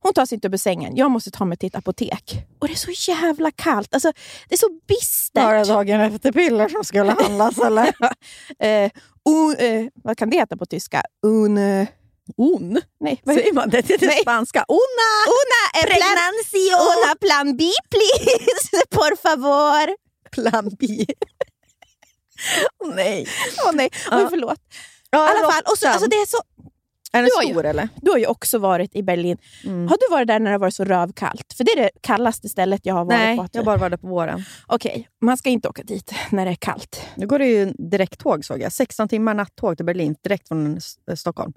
Hon 0.00 0.14
tar 0.14 0.26
sig 0.26 0.36
inte 0.36 0.48
upp 0.48 0.54
ur 0.54 0.58
sängen. 0.58 0.96
Jag 0.96 1.10
måste 1.10 1.30
ta 1.30 1.44
mig 1.44 1.58
till 1.58 1.66
ett 1.66 1.74
apotek. 1.74 2.34
Och 2.58 2.68
det 2.68 2.74
är 2.74 2.94
så 2.94 3.10
jävla 3.10 3.50
kallt. 3.50 3.94
Alltså, 3.94 4.12
det 4.48 4.54
är 4.54 4.58
så 4.58 4.68
bistert. 4.88 5.44
Var 5.44 5.54
det 5.54 5.64
dagen 5.64 6.00
efter 6.00 6.32
piller 6.32 6.68
som 6.68 6.84
skulle 6.84 7.12
handlas 7.12 7.58
eller? 7.58 7.86
eh, 8.58 8.90
un, 9.28 9.56
eh, 9.58 9.86
vad 9.94 10.18
kan 10.18 10.30
det 10.30 10.36
heta 10.36 10.56
på 10.56 10.66
tyska? 10.66 11.02
Un... 11.26 11.58
Eh, 11.58 11.88
On? 12.36 12.80
nej, 13.00 13.20
vad 13.24 13.34
Säger 13.34 13.52
man 13.52 13.70
det? 13.70 13.80
Det 13.88 14.02
är 14.02 14.22
spanska. 14.22 14.64
Ona! 14.68 15.10
Una, 15.40 15.62
eh, 15.80 15.96
plan, 15.96 16.34
una 16.70 17.14
plan 17.20 17.56
B, 17.56 17.64
please. 17.90 18.86
Por 18.90 19.16
favor. 19.16 19.96
Plan 20.30 20.70
B. 20.78 21.06
Åh 22.84 22.94
nej. 22.94 23.26
Åh 23.66 23.72
nej, 23.74 23.90
Ja. 24.10 24.18
Oj, 24.22 24.26
förlåt. 24.30 24.60
Ja, 25.10 25.26
I 25.26 25.30
alla 25.30 25.52
fall, 25.52 25.62
och 25.72 25.78
så, 25.78 25.88
alltså, 25.88 26.08
det 26.10 26.16
är 26.16 26.26
så, 26.26 26.36
är 27.12 27.22
den 27.22 27.24
du 27.24 27.30
har 27.36 27.42
ju- 27.42 27.48
stor 27.52 27.64
eller? 27.66 27.88
du 28.02 28.10
har 28.10 28.18
ju 28.18 28.26
också 28.26 28.58
varit 28.58 28.96
i 28.96 29.02
Berlin. 29.02 29.38
Mm. 29.64 29.88
Har 29.88 29.96
du 30.00 30.14
varit 30.14 30.28
där 30.28 30.38
när 30.40 30.50
det 30.50 30.54
har 30.54 30.58
varit 30.58 30.74
så 30.74 30.84
rövkallt? 30.84 31.52
För 31.56 31.64
det 31.64 31.70
är 31.72 31.76
det 31.76 31.90
kallaste 32.00 32.48
stället 32.48 32.86
jag 32.86 32.94
har 32.94 33.04
varit 33.04 33.18
Nej, 33.18 33.36
på. 33.36 33.42
att- 33.42 33.54
jag 33.54 33.64
bara 33.64 33.76
var 33.76 33.90
där 33.90 33.96
på 33.96 34.06
våren. 34.08 34.44
Okej, 34.66 35.08
man 35.20 35.36
ska 35.36 35.48
inte 35.50 35.68
åka 35.68 35.82
dit 35.82 36.12
när 36.30 36.44
det 36.44 36.50
är 36.50 36.54
kallt. 36.54 37.00
Nu 37.16 37.26
går 37.26 37.38
det 37.38 37.46
ju 37.46 37.72
direkttåg 37.78 38.44
såg 38.44 38.60
jag. 38.60 38.72
16 38.72 39.08
timmar 39.08 39.34
nattåg 39.34 39.76
till 39.76 39.86
Berlin 39.86 40.16
direkt 40.22 40.48
från 40.48 40.76
S- 40.76 40.96
Stockholm. 41.16 41.52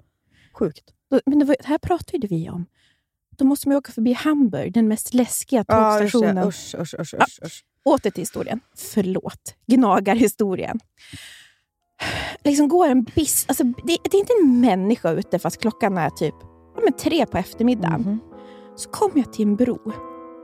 Sjukt. 0.54 0.84
Men 1.26 1.38
det, 1.38 1.44
var, 1.44 1.56
det 1.60 1.66
här 1.68 1.78
pratade 1.78 2.26
vi 2.26 2.48
om. 2.50 2.66
Då 3.38 3.44
måste 3.44 3.68
man 3.68 3.76
åka 3.78 3.92
förbi 3.92 4.12
Hamburg, 4.12 4.72
den 4.72 4.88
mest 4.88 5.14
läskiga 5.14 5.64
tågstationen. 5.64 6.36
ja. 6.36 6.48
usch, 6.48 6.74
usch, 6.78 6.94
usch, 7.00 7.14
usch, 7.14 7.38
usch. 7.44 7.64
Åter 7.84 8.10
till 8.10 8.22
historien. 8.22 8.60
Förlåt. 8.76 9.54
Gnagarhistorien. 9.66 10.80
Liksom 12.44 12.68
går 12.68 12.88
en 12.88 13.02
bis... 13.04 13.44
Alltså, 13.48 13.64
det, 13.64 13.98
det 14.04 14.16
är 14.16 14.18
inte 14.18 14.32
en 14.42 14.60
människa 14.60 15.10
ute 15.10 15.38
fast 15.38 15.60
klockan 15.60 15.98
är 15.98 16.10
typ 16.10 16.34
men 16.82 16.92
tre 16.92 17.26
på 17.26 17.38
eftermiddagen. 17.38 18.00
Mhm. 18.00 18.20
Så 18.76 18.90
kommer 18.90 19.18
jag 19.18 19.32
till 19.32 19.48
en 19.48 19.56
bro. 19.56 19.92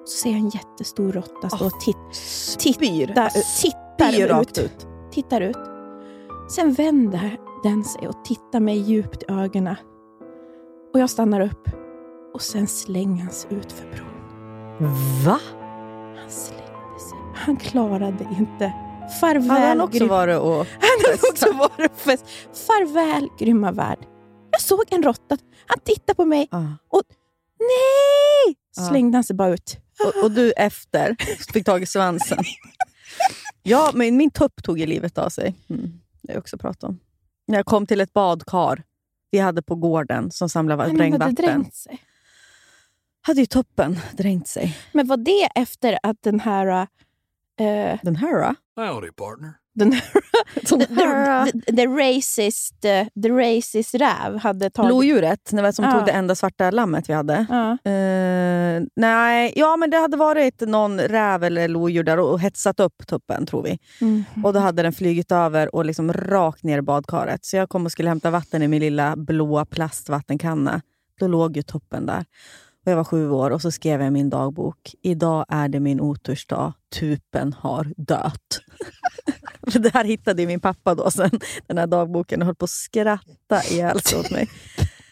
Så 0.05 0.17
ser 0.23 0.31
jag 0.31 0.39
en 0.39 0.49
jättestor 0.49 1.13
råtta 1.13 1.49
stå 1.49 1.67
och 1.67 1.81
titta, 1.81 1.99
Spyr. 2.13 3.07
tittar, 3.07 3.31
tittar 3.99 4.41
ut. 4.41 4.59
ut. 4.59 4.87
Tittar 5.13 5.41
ut. 5.41 5.57
Sen 6.51 6.73
vänder 6.73 7.37
den 7.63 7.85
sig 7.85 8.09
och 8.09 8.25
tittar 8.25 8.61
mig 8.61 8.79
djupt 8.79 9.23
i 9.23 9.27
ögonen. 9.29 9.77
Och 10.95 11.01
jag 11.01 11.11
stannar 11.11 11.41
upp. 11.41 11.69
Och 12.35 12.43
sen 12.43 12.67
slänger 12.67 13.23
han 13.23 13.33
sig 13.33 13.51
ut 13.55 13.73
för 13.73 13.87
bron. 13.91 14.95
Va? 15.25 15.41
Han 17.39 17.57
klarade 17.57 18.29
inte. 18.39 18.73
Farväl, 19.21 19.51
Hade 19.51 19.67
han 19.67 19.81
också 19.81 20.07
varit 20.07 20.39
och... 20.39 20.57
Han 20.81 21.05
hade 21.07 21.29
också 21.31 21.53
varit 21.53 21.93
på 21.93 21.99
fest. 21.99 22.25
Farväl, 22.67 23.29
grymma 23.39 23.73
värld. 23.73 23.99
Jag 24.51 24.61
såg 24.61 24.85
en 24.91 25.03
råtta. 25.03 25.39
Han 25.67 25.79
tittade 25.85 26.15
på 26.15 26.25
mig. 26.25 26.49
Ah. 26.51 26.63
Nej! 27.59 28.57
Ja. 28.77 28.83
Slängde 28.89 29.17
han 29.17 29.25
sig 29.25 29.37
bara 29.37 29.49
ut. 29.49 29.79
Och, 30.05 30.25
och 30.25 30.31
du 30.31 30.53
efter 30.53 31.17
fick 31.53 31.67
tag 31.67 31.83
i 31.83 31.87
svansen. 31.87 32.39
Ja, 33.63 33.91
men 33.95 34.17
min 34.17 34.31
tupp 34.31 34.63
tog 34.63 34.79
ju 34.79 34.87
livet 34.87 35.19
av 35.19 35.29
sig. 35.29 35.55
Mm. 35.71 35.83
Det 36.23 36.33
har 36.33 36.35
jag 36.35 36.41
också 36.41 36.59
pratat 36.59 36.85
om. 36.85 36.99
När 37.47 37.59
jag 37.59 37.67
kom 37.67 37.87
till 37.87 38.01
ett 38.01 38.13
badkar 38.13 38.83
vi 39.31 39.39
hade 39.39 39.63
på 39.63 39.75
gården 39.75 40.31
som 40.31 40.49
samlade 40.49 40.83
han 40.83 40.91
hade 40.91 41.05
regnvatten. 41.05 41.35
dränkt 41.35 41.75
sig. 41.75 41.99
hade 43.21 43.41
ju 43.41 43.47
toppen 43.47 44.01
dränkt 44.13 44.49
sig. 44.49 44.79
Men 44.93 45.07
var 45.07 45.17
det 45.17 45.49
efter 45.55 45.99
att 46.03 46.23
den 46.23 46.41
här... 46.41 46.87
eh, 47.59 47.99
Den 48.03 48.17
här 48.17 48.43
då? 48.77 48.83
Howdy, 48.83 49.09
partner. 49.13 49.53
den 49.75 49.93
här 49.93 50.03
Den 50.71 50.97
här 50.97 51.45
the, 51.47 51.61
the, 51.61 51.73
the, 51.77 51.87
racist, 51.87 52.85
eh, 52.85 53.07
the 53.23 53.29
racist 53.31 53.95
räv 53.95 54.39
hade 54.39 54.71
tagit... 54.71 54.91
Lodjuret, 54.91 55.49
som 55.49 55.59
Ja. 55.85 55.93
tog 55.93 56.07
det 56.07 56.13
enda 56.13 56.35
svarta 56.35 56.71
lammet 56.71 57.09
vi 57.09 57.13
hade. 57.13 57.47
Ja. 57.49 57.91
Eh, 57.91 58.83
nej, 58.97 59.53
ja 59.57 59.77
men 59.77 59.91
det 59.91 59.97
hade 59.97 60.17
varit 60.17 60.61
någon 60.61 61.01
räv 61.01 61.45
eller 61.45 61.69
lodjur 61.69 62.03
där 62.03 62.19
och 62.19 62.41
hetsat 62.41 62.81
upp 62.81 63.07
tuppen 63.07 63.47
tror 63.47 63.63
vi. 63.63 63.79
Mm. 64.01 64.25
Och 64.45 64.53
då 64.53 64.59
hade 64.61 64.83
den 64.83 64.93
flugit 64.93 65.33
över 65.33 65.75
och 65.75 65.85
liksom 65.85 66.13
rakt 66.13 66.63
ner 66.63 66.79
i 66.79 66.83
badkaret. 66.83 67.45
Så 67.45 67.57
jag 67.57 67.69
kom 67.69 67.85
och 67.87 67.93
skulle 67.93 68.09
hämta 68.09 68.31
vatten 68.31 68.63
i 68.63 68.69
min 68.69 68.81
lilla 68.81 69.17
blåa 69.17 69.65
plastvattenkanna. 69.65 70.81
Då 71.21 71.27
låg 71.29 71.57
ju 71.57 71.63
toppen 71.63 72.07
där. 72.07 72.25
Och 72.89 72.93
jag 72.93 72.97
var 72.97 73.05
sju 73.05 73.31
år 73.31 73.51
och 73.51 73.63
så 73.63 73.71
skrev 73.71 74.01
jag 74.01 74.09
i 74.09 74.11
min 74.11 74.31
dagbok. 74.31 74.95
Idag 75.03 75.45
är 75.49 75.69
det 75.69 75.81
min 75.81 76.01
otursdag. 76.01 76.73
Tupen 76.95 77.53
har 77.53 77.93
dött. 77.97 78.61
Det 79.61 79.95
här 79.95 80.05
hittade 80.05 80.47
min 80.47 80.61
pappa 80.61 80.95
då 80.95 81.11
sen, 81.11 81.31
den 81.67 81.79
här 81.79 81.87
dagboken, 81.87 82.41
och 82.43 82.47
höll 82.47 82.55
på 82.55 82.65
att 82.65 82.71
skratta 82.71 83.63
ihjäl 83.71 84.01
sig 84.01 84.19
åt 84.19 84.31
mig. 84.31 84.49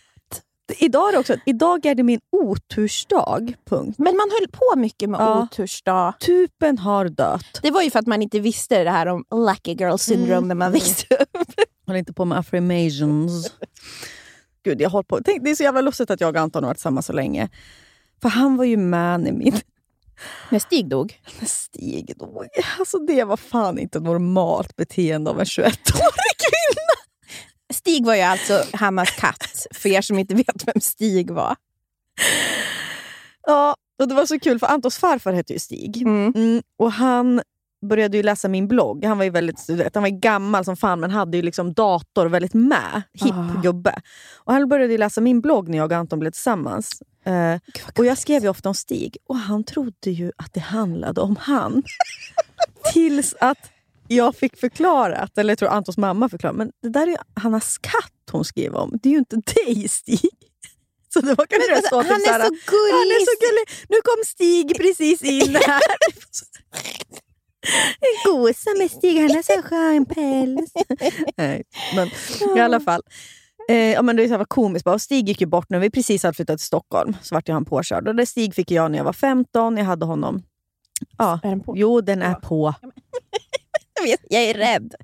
Idag 0.79 1.09
är 1.09 1.13
det 1.13 1.19
också, 1.19 1.37
idag 1.47 1.87
är 1.87 1.95
det 1.95 2.03
min 2.03 2.21
otursdag. 2.33 3.53
Punkt. 3.71 3.99
Men 3.99 4.17
man 4.17 4.31
höll 4.41 4.49
på 4.49 4.79
mycket 4.79 5.11
med 5.11 5.21
Ja. 5.21 5.43
otursdag. 5.43 6.15
Tupen 6.21 6.79
har 6.79 7.09
dött. 7.09 7.59
Det 7.63 7.71
var 7.71 7.83
ju 7.83 7.91
för 7.91 7.99
att 7.99 8.07
man 8.07 8.23
inte 8.23 8.41
visste 8.41 8.85
det 8.85 8.91
här 8.91 9.07
om 9.07 9.25
lucky 9.47 9.73
girl 9.73 9.97
syndrome 9.97 10.37
Mm. 10.37 10.49
när 10.49 10.55
man 10.55 10.73
växte 10.73 11.15
upp. 11.15 11.37
Håller 11.87 11.99
inte 11.99 12.13
på 12.13 12.25
med 12.25 12.39
affirmations. 12.39 13.53
Gud, 14.67 14.81
jag 14.81 15.09
på. 15.09 15.21
Tänk, 15.25 15.45
det 15.45 15.51
är 15.51 15.55
så 15.55 15.63
jävla 15.63 15.81
lustigt 15.81 16.11
att 16.11 16.21
jag 16.21 16.37
och 16.37 16.41
Anton 16.41 16.65
har 16.65 16.69
varit 16.69 16.77
tillsammans 16.77 17.07
så 17.07 17.13
länge. 17.13 17.49
För 18.23 18.29
han 18.29 18.57
var 18.57 18.65
ju 18.65 18.77
med 18.77 19.21
när 19.21 19.33
min 19.33 19.61
När 20.51 20.59
Stig 20.59 20.89
dog. 20.89 21.21
när 21.41 21.47
Stig 21.47 22.17
dog. 22.17 22.47
Alltså 22.79 22.99
det 22.99 23.25
var 23.25 23.37
fan 23.37 23.79
inte 23.79 24.01
normalt 24.01 24.77
beteende 24.77 25.31
av 25.31 25.41
en 25.41 25.45
21-årig 25.45 25.73
kvinna. 26.47 26.97
Stig 27.73 28.07
var 28.07 28.15
ju 28.15 28.21
alltså 28.21 28.63
Hannas 28.73 29.11
katt, 29.11 29.67
för 29.75 29.89
er 29.89 30.01
som 30.01 30.19
inte 30.19 30.35
vet 30.35 30.67
vem 30.67 30.81
Stig 30.81 31.31
var. 31.31 31.57
Ja, 33.47 33.77
och 33.99 34.09
det 34.09 34.15
var 34.15 34.27
så 34.27 34.41
kul 34.41 34.59
för 34.59 34.67
Antons 34.67 34.99
farfar 34.99 35.33
hette 35.33 35.53
ju 35.53 35.59
Stig. 35.59 36.03
Mm. 36.03 36.33
Mm, 36.37 36.63
och 36.79 36.93
han 36.93 37.41
började 37.89 38.17
ju 38.17 38.23
läsa 38.23 38.49
min 38.49 38.69
blogg. 38.69 39.05
Han 39.05 39.19
var 39.19 39.25
ju 39.25 39.31
väldigt 39.31 39.69
vet, 39.69 39.95
han 39.95 40.03
var 40.03 40.11
gammal 40.11 40.65
som 40.65 40.77
fan 40.77 41.01
men 41.01 41.11
hade 41.11 41.37
ju 41.37 41.43
liksom 41.43 41.73
dator 41.75 42.27
väldigt 42.27 42.55
med. 42.55 43.03
Hipp 43.13 43.35
Ah. 43.35 43.61
gubbe. 43.63 44.01
Och 44.37 44.53
han 44.53 44.69
började 44.69 44.93
ju 44.93 44.99
läsa 44.99 45.21
min 45.21 45.41
blogg 45.41 45.69
när 45.69 45.79
jag 45.79 45.93
och 45.93 45.99
Anton 45.99 46.19
blev 46.19 46.31
tillsammans. 46.31 47.03
Eh, 47.25 47.59
och 47.99 48.07
jag 48.07 48.19
skrev 48.19 48.43
ju 48.43 48.49
ofta 48.49 48.69
om 48.69 48.75
Stig 48.75 49.17
och 49.29 49.37
han 49.37 49.65
trodde 49.65 50.11
ju 50.11 50.33
att 50.37 50.55
det 50.55 50.61
handlade 50.61 51.21
om 51.21 51.37
han. 51.41 51.83
Tills 52.93 53.35
att 53.41 53.59
jag 54.09 54.37
fick 54.37 54.57
förklarat, 54.61 55.39
eller 55.39 55.51
jag 55.51 55.59
tror 55.59 55.69
Antons 55.69 55.99
mamma 55.99 56.29
förklarade, 56.29 56.59
men 56.59 56.71
det 56.83 56.89
där 56.89 57.03
är 57.03 57.11
ju 57.11 57.17
Hannas 57.35 57.79
katt 57.79 58.13
hon 58.33 58.45
skriver 58.45 58.79
om. 58.79 58.99
Det 59.03 59.09
är 59.09 59.11
ju 59.11 59.19
inte 59.19 59.37
dig 59.37 59.89
Stig. 59.89 60.21
Så 61.15 61.21
det 61.21 61.35
var 61.35 61.47
kanske 61.47 61.71
Men, 61.73 61.81
det 61.83 61.87
stod 61.87 61.99
alltså, 61.99 62.15
typ 62.15 62.27
han 62.27 62.35
är 62.35 62.39
såhär, 62.39 62.41
så 62.45 62.71
gullig. 62.71 62.93
Han 62.93 63.07
är 63.17 63.25
så 63.25 63.37
gullig. 63.47 63.87
Nu 63.89 63.97
kom 64.05 64.23
Stig 64.27 64.77
precis 64.77 65.23
in 65.23 65.55
här. 65.67 65.81
Gosa 68.25 68.71
med 68.79 68.91
Stig, 68.91 69.21
han 69.21 69.31
har 69.31 69.43
så 69.43 69.63
skön 69.63 70.07
päls. 70.07 70.73
Nej, 71.37 71.63
men 71.95 72.09
i 72.57 72.61
alla 72.61 72.81
fall. 72.81 73.03
Eh, 73.69 73.77
ja, 73.77 74.03
men 74.03 74.17
det 74.17 74.25
är 74.25 74.29
så 74.29 74.37
här 74.37 74.45
komiskt. 74.45 74.85
Bara. 74.85 74.95
Och 74.95 75.03
Stig 75.03 75.29
gick 75.29 75.41
ju 75.41 75.47
bort 75.47 75.71
när 75.71 75.79
vi 75.79 75.91
precis 75.91 76.23
hade 76.23 76.35
flyttat 76.35 76.59
till 76.59 76.67
Stockholm. 76.67 77.17
Så 77.23 77.35
vart 77.35 77.49
han 77.49 77.65
påkörd. 77.65 78.09
Och 78.09 78.15
det 78.15 78.27
Stig 78.27 78.55
fick 78.55 78.71
jag 78.71 78.91
när 78.91 78.99
jag 78.99 79.05
var 79.05 79.13
15. 79.13 79.77
Jag 79.77 79.85
hade 79.85 80.07
honom... 80.07 80.43
Ja. 81.19 81.41
Är 81.43 81.49
den 81.49 81.61
på? 81.61 81.75
Jo, 81.77 82.01
den 82.01 82.23
är 82.23 82.35
på. 82.35 82.75
Jag, 84.29 84.43
är 84.43 84.55
rädd. 84.55 84.95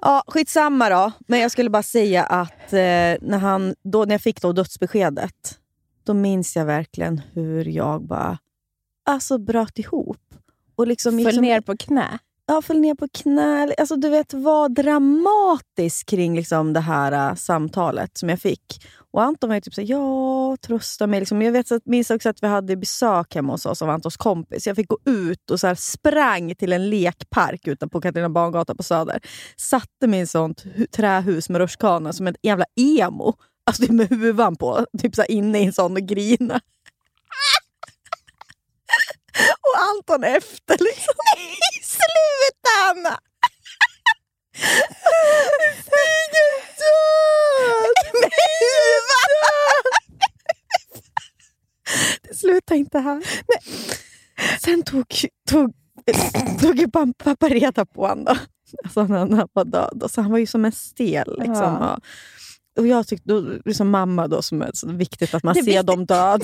Ja, 0.00 0.24
skitsamma 0.26 0.88
då. 0.88 1.12
Men 1.26 1.40
jag 1.40 1.50
skulle 1.50 1.70
bara 1.70 1.82
säga 1.82 2.24
att 2.24 2.72
eh, 2.72 2.78
när, 3.20 3.38
han, 3.38 3.74
då, 3.82 4.04
när 4.04 4.14
jag 4.14 4.20
fick 4.20 4.42
då 4.42 4.52
dödsbeskedet, 4.52 5.58
då 6.04 6.14
minns 6.14 6.56
jag 6.56 6.64
verkligen 6.64 7.20
hur 7.32 7.64
jag 7.64 8.06
bara 8.06 8.38
alltså, 9.04 9.38
bröt 9.38 9.78
ihop. 9.78 10.31
Och 10.82 10.88
liksom, 10.88 11.12
Föll 11.12 11.24
liksom, 11.24 11.42
ner 11.42 11.60
på 11.60 11.76
knä. 11.76 12.18
Ja, 12.46 12.62
föll 12.62 12.80
ner 12.80 12.94
på 12.94 13.08
knä. 13.08 13.74
Alltså, 13.78 13.96
du 13.96 14.08
vet, 14.08 14.34
var 14.34 14.68
dramatisk 14.68 16.08
kring 16.08 16.36
liksom, 16.36 16.72
det 16.72 16.80
här 16.80 17.30
äh, 17.30 17.34
samtalet 17.34 18.18
som 18.18 18.28
jag 18.28 18.40
fick. 18.40 18.86
Och 19.12 19.22
Anton 19.22 19.48
var 19.48 19.54
ju 19.54 19.60
typ 19.60 19.74
så 19.74 19.80
här, 19.80 19.88
ja, 19.88 20.56
trösta 20.66 21.06
mig. 21.06 21.20
Liksom. 21.20 21.42
Jag 21.42 21.52
vet, 21.52 21.68
så 21.68 21.74
att, 21.74 21.86
minns 21.86 22.10
också 22.10 22.28
att 22.28 22.42
vi 22.42 22.46
hade 22.46 22.76
besök 22.76 23.34
hemma 23.34 23.52
hos 23.52 23.66
oss 23.66 23.82
av 23.82 23.90
Antons 23.90 24.16
kompis. 24.16 24.66
Jag 24.66 24.76
fick 24.76 24.88
gå 24.88 24.98
ut 25.04 25.50
och 25.50 25.60
så 25.60 25.66
här, 25.66 25.74
sprang 25.74 26.54
till 26.54 26.72
en 26.72 26.90
lekpark 26.90 27.68
utanpå 27.68 28.00
Katarina 28.00 28.30
Barngatan 28.30 28.76
på 28.76 28.82
Söder. 28.82 29.20
Satte 29.56 30.06
mig 30.06 30.20
i 30.20 30.22
ett 30.22 30.30
sånt 30.30 30.64
hu- 30.64 30.86
trähus 30.86 31.48
med 31.48 31.58
rutschkana 31.60 32.12
som 32.12 32.26
ett 32.26 32.36
jävla 32.42 32.64
emo. 32.80 33.34
Alltså 33.66 33.82
typ 33.82 33.92
med 33.92 34.08
huvan 34.08 34.56
på, 34.56 34.86
typ 34.98 35.14
så 35.14 35.22
här, 35.22 35.30
inne 35.30 35.58
i 35.58 35.64
en 35.64 35.72
sån 35.72 35.92
och 35.92 36.02
grina. 36.02 36.60
och 39.66 39.76
Anton 39.90 40.24
efter 40.24 40.78
liksom. 40.78 41.14
Sluta 41.82 42.70
Anna! 42.90 43.18
Stig 45.82 46.32
är 48.22 49.02
död! 49.08 49.92
Det 52.22 52.34
slutar 52.34 52.74
inte 52.74 52.98
här. 52.98 53.14
Nej. 53.16 53.60
Sen 54.60 54.82
tog, 54.82 55.06
tog, 55.50 55.72
tog 56.60 56.92
pappa 57.18 57.48
reda 57.48 57.86
på 57.86 58.06
honom. 58.06 58.36
Alltså 58.84 59.02
när 59.02 59.18
han 59.18 59.48
var 59.52 59.64
död. 59.64 60.04
Så 60.10 60.20
han 60.20 60.30
var 60.30 60.38
ju 60.38 60.46
som 60.46 60.64
en 60.64 60.72
stel. 60.72 61.36
Liksom. 61.38 61.54
Ja. 61.56 61.98
Och 62.78 62.86
jag 62.86 63.06
tyckte, 63.06 63.28
då, 63.28 63.40
liksom 63.64 63.90
mamma 63.90 64.28
då, 64.28 64.42
som 64.42 64.62
är 64.62 64.70
så 64.74 64.92
viktigt 64.92 65.34
att 65.34 65.42
man 65.42 65.54
Det 65.54 65.60
är 65.60 65.64
ser 65.64 65.82
dem 65.82 66.06
död. 66.06 66.42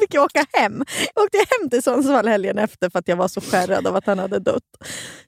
Fick 0.00 0.14
jag 0.14 0.24
åka 0.24 0.44
hem. 0.52 0.84
Jag 1.14 1.24
åkte 1.24 1.38
hem 1.38 1.70
till 1.70 1.82
Sundsvall 1.82 2.28
helgen 2.28 2.58
efter 2.58 2.90
för 2.90 2.98
att 2.98 3.08
jag 3.08 3.16
var 3.16 3.28
så 3.28 3.40
skärrad 3.40 3.86
av 3.86 3.96
att 3.96 4.06
han 4.06 4.18
hade 4.18 4.38
dött. 4.38 4.62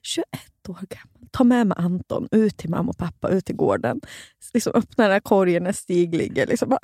21 0.01 0.25
år 0.69 0.73
gammal. 0.73 1.29
Ta 1.31 1.43
med 1.43 1.67
mig 1.67 1.77
Anton 1.79 2.27
ut 2.31 2.57
till 2.57 2.69
mamma 2.69 2.89
och 2.89 2.97
pappa, 2.97 3.29
ut 3.29 3.45
till 3.45 3.55
gården. 3.55 4.01
Liksom 4.53 4.73
öppna 4.75 5.03
den 5.03 5.13
här 5.13 5.19
korgen 5.19 5.63
när 5.63 5.71
Stig 5.71 6.15
ligger. 6.15 6.47
Liksom 6.47 6.69
bara, 6.69 6.79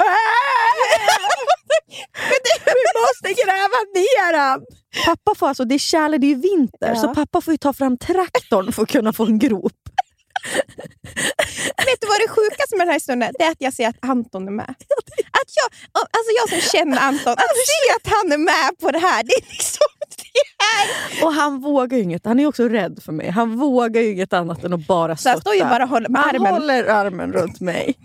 det, 2.44 2.63
vi 2.65 3.01
måste 3.01 3.41
gräva 3.44 3.79
ner 3.96 4.38
han! 4.38 4.65
Pappa 5.06 5.36
får 5.36 5.48
alltså, 5.48 5.65
det 5.65 5.75
är 5.75 5.79
kärle, 5.79 6.17
det 6.17 6.27
är 6.27 6.36
ju 6.36 6.41
vinter, 6.41 6.88
Ja. 6.88 6.96
så 6.96 7.13
pappa 7.15 7.41
får 7.41 7.53
ju 7.53 7.58
ta 7.58 7.74
fram 7.74 7.98
traktorn 7.98 8.72
för 8.72 8.82
att 8.84 8.89
kunna 8.89 9.13
få 9.13 9.25
en 9.25 9.39
grop. 9.39 9.74
Vet 11.88 12.01
du 12.01 12.08
vad 12.08 12.20
det 12.20 12.27
sjukaste 12.27 12.77
med 12.77 12.88
den 12.88 12.91
här 12.91 13.00
stunden 13.00 13.34
Det 13.39 13.44
är 13.44 13.51
att 13.51 13.62
jag 13.62 13.74
ser 13.74 13.88
att 13.88 13.96
Anton 14.01 14.48
är 14.48 14.51
med. 14.51 14.70
Att 15.39 15.50
jag, 15.60 15.67
alltså 15.94 16.32
jag 16.39 16.50
som 16.50 16.62
känner 16.79 16.98
Anton, 17.00 17.34
att 17.34 17.58
se 17.67 17.96
att 17.96 18.13
han 18.15 18.32
är 18.32 18.38
med 18.38 18.79
på 18.82 18.91
det 18.91 19.00
här. 19.00 19.24
Det 19.24 19.34
är 19.34 19.50
liksom 19.50 19.88
det 20.17 20.63
här. 20.65 21.25
Och 21.25 21.34
han 21.34 21.60
vågar 21.62 21.98
ju 21.98 22.03
inget, 22.03 22.25
han 22.25 22.39
är 22.39 22.46
också 22.46 22.67
rädd 22.67 23.00
för 23.06 23.12
mig. 23.12 23.29
Han 23.29 23.58
vågar 23.58 24.01
ju 24.01 24.12
inget 24.12 24.34
annat 24.34 24.63
än 24.63 24.74
att 24.74 24.88
bara 24.88 25.15
Så 25.15 25.20
stötta. 25.22 25.32
han 25.34 25.41
står 25.41 25.56
ju 25.56 25.62
bara 25.63 25.84
och 25.84 25.89
håller 25.89 26.10
med 26.10 26.22
han 26.22 26.36
armen. 26.36 26.53
håller 26.53 26.84
armen 26.84 27.34
runt 27.34 27.60
mig. 27.60 27.96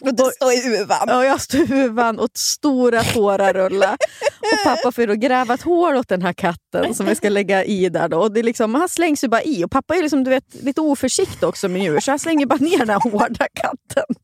Och 0.00 0.14
du 0.14 0.30
står 0.34 0.52
i 0.52 0.60
huvan. 0.68 1.04
Ja, 1.06 1.24
jag 1.24 1.40
står 1.40 1.60
i 1.60 1.66
huvan 1.66 2.18
och 2.18 2.28
stora 2.34 3.02
tårar 3.02 3.52
rullar. 3.52 3.96
Och 4.40 4.64
pappa 4.64 4.92
får 4.92 5.06
då 5.06 5.14
gräva 5.14 5.54
ett 5.54 5.62
hål 5.62 5.96
åt 5.96 6.08
den 6.08 6.22
här 6.22 6.32
katten 6.32 6.94
som 6.94 7.06
vi 7.06 7.14
ska 7.14 7.28
lägga 7.28 7.64
i 7.64 7.88
där. 7.88 8.08
Då. 8.08 8.18
Och 8.18 8.32
det 8.32 8.40
är 8.40 8.44
liksom, 8.44 8.74
han 8.74 8.88
slängs 8.88 9.24
ju 9.24 9.28
bara 9.28 9.42
i. 9.42 9.64
Och 9.64 9.70
pappa 9.70 9.96
är 9.96 10.02
liksom, 10.02 10.24
du 10.24 10.30
vet, 10.30 10.54
lite 10.62 10.80
oförsiktig 10.80 11.48
också 11.48 11.68
med 11.68 11.82
djur, 11.82 12.00
så 12.00 12.10
han 12.10 12.18
slänger 12.18 12.46
bara 12.46 12.58
ner 12.58 12.78
den 12.78 12.90
här 12.90 13.00
hårda 13.00 13.46
katten. 13.54 14.14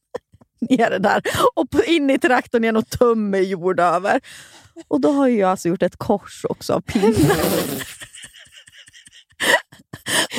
Ner 0.60 0.98
där. 0.98 1.22
Och 1.54 1.84
in 1.86 2.10
i 2.10 2.18
traktorn 2.18 2.64
igen 2.64 2.76
och 2.76 2.88
tömmer 2.90 3.38
jord 3.38 3.80
över. 3.80 4.20
Och 4.88 5.00
då 5.00 5.12
har 5.12 5.28
jag 5.28 5.50
alltså 5.50 5.68
gjort 5.68 5.82
ett 5.82 5.96
kors 5.96 6.44
också 6.48 6.72
av 6.72 6.80
pinnar. 6.80 7.36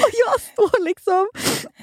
Och 0.03 0.11
jag 0.13 0.41
står 0.41 0.85
liksom 0.85 1.27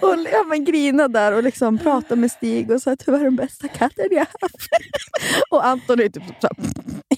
och 0.02 0.16
ja, 0.32 0.44
men 0.48 0.64
grinar 0.64 1.08
där 1.08 1.32
och 1.32 1.42
liksom 1.42 1.78
pratar 1.78 2.16
med 2.16 2.30
Stig 2.30 2.70
och 2.70 2.80
du 3.04 3.12
var 3.12 3.18
den 3.18 3.36
bästa 3.36 3.68
katten 3.68 4.08
jag 4.10 4.26
haft. 4.40 4.68
Och 5.50 5.66
Anton 5.66 6.00
är 6.00 6.08
typ 6.08 6.22
så 6.40 6.48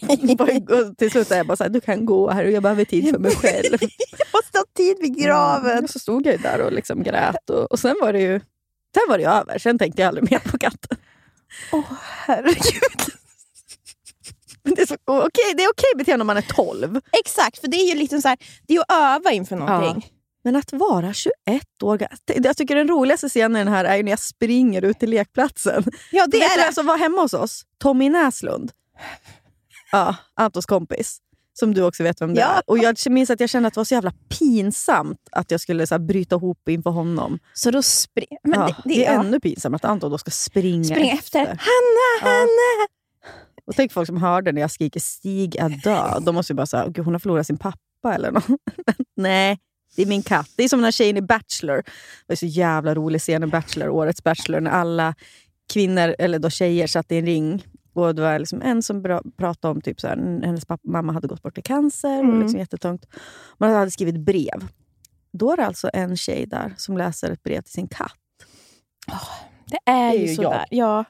och 0.91 0.97
till 0.97 1.11
slut 1.11 1.31
är 1.31 1.37
jag 1.37 1.47
bara 1.47 1.57
så 1.57 1.65
här, 1.65 1.71
du 1.71 1.81
kan 1.81 2.07
gå 2.07 2.31
här 2.31 2.45
och 2.45 2.51
jag 2.51 2.63
behöver 2.63 2.85
tid 2.85 3.11
för 3.11 3.19
mig 3.19 3.37
själv. 3.37 3.79
Jag 4.19 4.29
måste 4.33 4.59
ha 4.59 4.65
tid 4.77 4.97
vid 5.01 5.19
graven. 5.19 5.85
Och 5.85 5.91
så 5.91 5.99
stod 5.99 6.27
jag 6.27 6.41
där 6.41 6.61
och 6.61 6.73
liksom 6.73 7.03
grät 7.03 7.51
och, 7.51 7.73
och 7.73 7.79
sen 7.79 7.97
var 8.01 8.13
det 8.13 8.21
ju 8.21 8.41
sen 8.95 9.03
var 9.09 9.19
det 9.19 9.25
över. 9.25 9.59
Sen 9.59 9.79
tänkte 9.79 10.03
jag 10.03 10.09
aldrig 10.09 10.31
mer 10.31 10.39
på 10.39 10.59
katten. 10.59 10.99
Åh 11.73 11.93
herregud. 12.27 13.15
Men 14.63 14.75
det 14.75 14.83
är, 14.83 14.87
så, 14.87 14.97
okej, 15.05 15.55
det 15.57 15.65
är 15.65 15.71
okej 15.71 15.93
beteende 15.97 16.23
om 16.23 16.27
man 16.27 16.37
är 16.37 16.43
12. 16.43 17.01
Exakt, 17.13 17.59
för 17.59 17.69
det 17.69 17.77
är 17.77 17.89
ju 17.89 17.95
liksom 17.95 18.23
så 18.23 18.29
här, 18.29 18.39
det 18.67 18.75
är 18.75 18.81
att 18.81 18.93
öva 19.17 19.33
inför 19.33 19.57
någonting. 19.57 20.11
Men 20.45 20.57
att 20.57 20.73
vara 20.73 21.13
21 21.13 21.33
år. 21.83 22.07
Jag 22.27 22.57
tycker 22.57 22.75
den 22.75 22.89
roligaste 22.89 23.29
scenen 23.29 23.57
i 23.57 23.65
den 23.65 23.73
här 23.73 23.85
är 23.85 24.03
när 24.03 24.11
jag 24.13 24.19
springer 24.21 24.83
ut 24.83 24.99
till 24.99 25.11
lekplatsen. 25.11 25.85
Ja, 26.13 26.27
det 26.27 26.43
är 26.43 26.67
det. 26.69 26.75
som 26.75 26.87
var 26.87 26.99
hemma 26.99 27.21
hos 27.23 27.35
oss? 27.35 27.63
Tommy 27.79 28.11
Näslund. 28.11 28.73
Ja, 29.93 30.17
Antons 30.35 30.67
kompis. 30.67 31.19
Som 31.53 31.75
du 31.75 31.83
också 31.83 32.03
vet 32.03 32.21
vem 32.21 32.35
det 32.35 32.41
Ja. 32.41 32.47
är. 32.47 32.63
Och 32.67 32.79
jag 32.79 32.97
minns 33.11 33.31
att 33.31 33.41
jag 33.41 33.51
kände 33.51 33.67
att 33.67 33.75
det 33.75 33.81
var 33.81 33.85
så 33.85 33.95
jävla 33.95 34.13
pinsamt 34.39 35.19
att 35.33 35.51
jag 35.51 35.61
skulle 35.61 35.87
så 35.87 35.95
här, 35.95 35.99
bryta 36.01 36.37
ihop 36.37 36.69
inför 36.69 36.91
honom. 36.91 37.39
Så 37.55 37.71
då 37.71 37.83
spring... 37.83 38.27
Men 38.43 38.61
ja, 38.61 38.67
det, 38.67 38.75
det, 38.85 38.95
det 38.95 39.07
är 39.07 39.13
ja. 39.15 39.21
ännu 39.21 39.41
pinsamt 39.41 39.75
att 39.75 39.85
Anton 39.85 40.11
då 40.11 40.19
ska 40.19 40.31
springa, 40.31 40.85
Spring 40.85 41.11
efter. 41.11 41.39
Hanna, 41.39 41.59
Ja. 42.23 42.29
Hanna! 42.29 42.89
Och 43.67 43.75
tänk 43.77 43.93
folk 43.93 44.07
som 44.07 44.17
hörde 44.17 44.53
när 44.53 44.61
jag 44.61 44.71
skriker 44.71 45.01
Stig 45.01 45.57
är 45.57 45.69
död. 45.69 46.23
De 46.23 46.35
måste 46.35 46.53
ju 46.53 46.57
bara 46.57 46.67
säga 46.67 46.89
Gud, 46.89 47.05
hon 47.05 47.15
har 47.15 47.19
förlorat 47.19 47.47
sin 47.47 47.59
pappa 47.59 48.15
eller 48.15 48.31
något. 48.31 48.45
Nej, 49.17 49.59
det 49.97 50.03
är 50.03 50.07
min 50.07 50.23
katt. 50.23 50.51
Det 50.57 50.65
är 50.65 50.69
som 50.69 50.79
den 50.79 50.85
här 50.85 50.93
tjejen 50.93 51.17
i 51.17 51.23
Bachelor. 51.23 51.77
Det 51.77 51.85
var 52.27 52.37
så 52.37 52.47
jävla 52.47 52.95
rolig 52.95 53.21
scen 53.21 53.43
i 53.43 53.47
Bachelor, 53.47 53.89
årets 53.89 54.23
Bachelor, 54.25 54.61
när 54.61 54.71
alla 54.71 55.15
kvinnor, 55.73 56.15
eller 56.19 56.39
då 56.39 56.51
tjejer, 56.51 56.87
satt 56.87 57.13
i 57.13 57.17
en 57.19 57.27
ring. 57.27 57.67
Och 57.93 58.15
det 58.15 58.23
var 58.23 58.39
liksom 58.39 58.63
en 58.63 58.83
som 58.83 59.03
pratade 59.37 59.73
om 59.75 59.81
typ 59.81 60.01
så 60.01 60.07
här, 60.09 60.17
hennes 60.47 60.65
pappa, 60.67 60.89
mamma 60.89 61.13
hade 61.13 61.29
gått 61.29 61.43
bort 61.43 61.59
i 61.59 61.63
cancer. 61.63 62.19
Och 62.19 62.25
Mm. 62.25 62.41
liksom 62.43 62.59
jättetungt. 62.59 63.07
Man 63.59 63.73
hade 63.73 63.91
skrivit 63.91 64.21
brev. 64.21 64.67
Då 65.33 65.53
är 65.53 65.57
det 65.57 65.67
alltså 65.67 65.91
en 65.93 66.17
tjej 66.17 66.47
där 66.47 66.75
som 66.77 66.97
läser 66.97 67.31
ett 67.31 67.43
brev 67.43 67.63
till 67.63 67.73
sin 67.73 67.89
katt. 67.89 68.13
Det 69.67 69.91
är, 69.91 70.11
Det 70.13 70.17
är 70.19 70.29
ju 70.29 70.35
sådär. 70.35 70.65
Ja. 70.71 71.05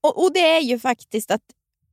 Och, 0.00 0.24
och 0.24 0.32
det 0.34 0.56
är 0.56 0.60
ju 0.60 0.78
faktiskt 0.78 1.30
att 1.30 1.40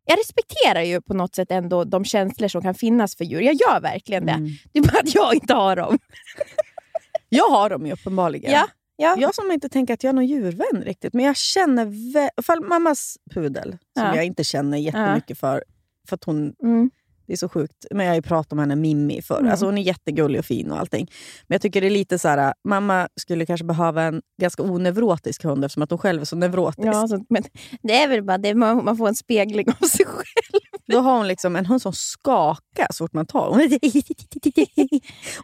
jag 0.05 0.20
respekterar 0.20 0.81
ju 0.81 1.01
på 1.01 1.13
något 1.13 1.36
sätt 1.36 1.51
ändå 1.51 1.84
de 1.84 2.05
känslor 2.05 2.48
som 2.48 2.62
kan 2.62 2.74
finnas 2.75 3.15
för 3.15 3.25
djur. 3.25 3.41
Jag 3.41 3.53
gör 3.55 3.79
verkligen 3.81 4.25
det. 4.25 4.31
Mm. 4.31 4.51
Det 4.74 4.79
är 4.79 4.84
bara 4.84 5.00
att 5.00 5.15
jag 5.15 5.34
inte 5.34 5.53
har 5.53 5.75
dem. 5.75 6.00
Jag 7.29 7.50
har 7.50 7.70
dem 7.70 7.86
ju 7.86 7.93
uppenbarligen. 7.93 8.51
Ja, 8.51 8.67
ja. 8.96 9.15
Jag 9.20 9.36
som 9.36 9.51
inte 9.51 9.70
tänker 9.70 9.93
att 9.93 10.03
jag 10.03 10.10
är 10.10 10.13
någon 10.13 10.25
djurvän 10.25 10.84
riktigt, 10.84 11.13
men 11.13 11.25
jag 11.25 11.38
känner... 11.38 11.86
Vä- 11.86 12.67
mammas 12.70 13.17
pudel, 13.34 13.70
som 13.72 14.05
Ja. 14.05 14.15
jag 14.15 14.25
inte 14.25 14.43
känner 14.43 14.77
jättemycket 14.77 15.39
för, 15.39 15.63
för 16.10 16.15
att 16.15 16.24
hon... 16.24 16.53
Mm. 16.63 16.89
Det 17.31 17.35
är 17.35 17.38
så 17.38 17.50
sjukt. 17.50 17.85
Men 17.91 18.05
jag 18.05 18.11
har 18.11 18.15
ju 18.15 18.21
pratat 18.21 18.53
om 18.53 18.59
henne, 18.59 18.75
Mimmi, 18.75 19.21
förr. 19.21 19.39
Mm. 19.39 19.51
Alltså 19.51 19.65
hon 19.65 19.77
är 19.77 19.81
jättegullig 19.81 20.39
och 20.39 20.45
fin 20.45 20.71
och 20.71 20.79
allting. 20.79 21.11
Men 21.47 21.55
jag 21.55 21.61
tycker 21.61 21.81
det 21.81 21.88
är 21.88 21.91
lite 21.91 22.19
så 22.19 22.27
här, 22.27 22.53
mamma 22.67 23.07
skulle 23.19 23.45
kanske 23.45 23.65
behöva 23.65 24.03
en 24.03 24.21
ganska 24.41 24.63
onevrotisk 24.63 25.43
hund 25.43 25.65
eftersom 25.65 25.83
att 25.83 25.89
hon 25.89 26.00
själv 26.00 26.21
är 26.21 26.25
så 26.25 26.35
nevrotisk. 26.35 26.88
Ja, 26.88 27.07
så, 27.07 27.25
men 27.29 27.43
det 27.81 27.93
är 27.93 28.07
väl 28.07 28.23
bara 28.23 28.38
det, 28.38 28.55
man, 28.55 28.85
man 28.85 28.97
får 28.97 29.07
en 29.07 29.15
spegling 29.15 29.67
av 29.81 29.85
sig 29.88 30.05
själv. 30.05 30.63
Då 30.88 31.00
har 31.00 31.17
hon 31.17 31.27
liksom 31.27 31.55
en 31.55 31.65
hund 31.65 31.81
som 31.81 31.93
skakar 31.93 32.88
så 32.89 33.03
fort 33.03 33.13
man 33.13 33.25
tar. 33.25 33.50
Hon 33.50 33.79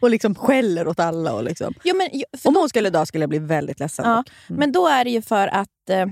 och 0.00 0.10
liksom 0.10 0.34
skäller 0.34 0.88
åt 0.88 1.00
alla. 1.00 1.34
Och 1.34 1.44
liksom. 1.44 1.74
Jo, 1.84 1.96
men, 1.96 2.08
Om 2.44 2.56
hon 2.56 2.68
skulle 2.68 2.90
dö 2.90 3.06
skulle 3.06 3.22
jag 3.22 3.30
bli 3.30 3.38
väldigt 3.38 3.80
ledsen. 3.80 4.04
Ja. 4.04 4.24
Mm. 4.48 4.58
men 4.60 4.72
då 4.72 4.88
är 4.88 5.04
det 5.04 5.10
ju 5.10 5.22
för 5.22 5.48
att 5.48 5.90
eh, 5.90 6.06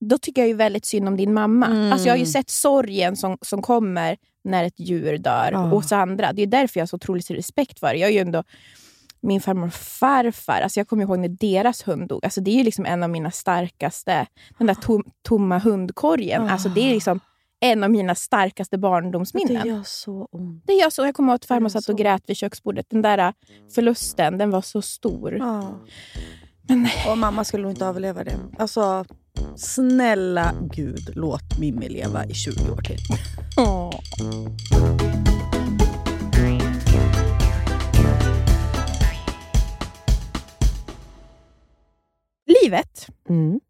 då 0.00 0.18
tycker 0.18 0.42
jag 0.42 0.48
ju 0.48 0.54
väldigt 0.54 0.84
synd 0.84 1.08
om 1.08 1.16
din 1.16 1.34
mamma. 1.34 1.66
Mm. 1.66 1.92
Alltså 1.92 2.06
jag 2.06 2.12
har 2.12 2.18
ju 2.18 2.26
sett 2.26 2.50
sorgen 2.50 3.16
som, 3.16 3.38
som 3.40 3.62
kommer 3.62 4.16
när 4.44 4.64
ett 4.64 4.80
djur 4.80 5.18
dör 5.18 5.48
Ja. 5.52 5.58
hos 5.58 5.92
andra. 5.92 6.32
Det 6.32 6.42
är 6.42 6.46
därför 6.46 6.80
jag 6.80 6.82
har 6.82 6.86
så 6.86 6.96
otroligt 6.96 7.30
respekt 7.30 7.80
för 7.80 7.86
det. 7.92 7.96
Jag 7.98 8.08
är 8.10 8.14
ju 8.14 8.18
ändå 8.20 8.44
min 9.20 9.40
farmor 9.40 9.66
och 9.66 9.72
farfar. 9.74 10.60
Alltså 10.60 10.80
jag 10.80 10.88
kommer 10.88 11.02
ihåg 11.02 11.18
när 11.18 11.28
deras 11.28 11.88
hund 11.88 12.08
dog. 12.08 12.24
Alltså 12.24 12.40
det 12.40 12.50
är 12.50 12.54
ju 12.54 12.64
liksom 12.64 12.86
en 12.86 13.02
av 13.02 13.10
mina 13.10 13.30
starkaste... 13.30 14.26
Den 14.58 14.66
där 14.66 14.74
tom, 14.74 15.04
tomma 15.28 15.58
hundkorgen. 15.58 16.42
Ah. 16.42 16.50
Alltså 16.50 16.68
det 16.68 16.80
är 16.80 16.94
liksom 16.94 17.20
en 17.60 17.84
av 17.84 17.90
mina 17.90 18.14
starkaste 18.14 18.76
Det 18.76 18.80
barndomsminnen. 18.80 19.66
gör 19.68 19.82
så 19.84 20.28
ont. 20.32 20.64
Det 20.66 20.72
gör 20.72 20.90
så. 20.90 21.04
Jag 21.06 21.14
kommer 21.14 21.32
ihåg 21.32 21.36
att 21.36 21.44
farmor 21.44 21.68
satt 21.68 21.88
och 21.88 21.98
grät 21.98 22.22
vid 22.26 22.36
köksbordet. 22.36 22.86
Den 22.90 23.02
där 23.02 23.18
äh, 23.18 23.30
förlusten, 23.74 24.38
den 24.38 24.50
var 24.50 24.62
så 24.62 24.82
stor. 24.82 25.36
Ja. 25.38 25.80
Men 26.68 26.88
Och 27.10 27.18
mamma 27.18 27.44
skulle 27.44 27.62
nog 27.62 27.72
inte 27.72 27.84
överleva 27.86 28.24
det. 28.24 28.36
Alltså, 28.58 29.04
snälla 29.56 30.54
gud, 30.74 31.12
låt 31.14 31.58
Mimmi 31.58 31.88
leva 31.88 32.24
i 32.26 32.34
20 32.34 32.70
år 32.72 32.82
till. 32.82 32.98
Åh. 33.56 34.00
Livet, 42.62 43.06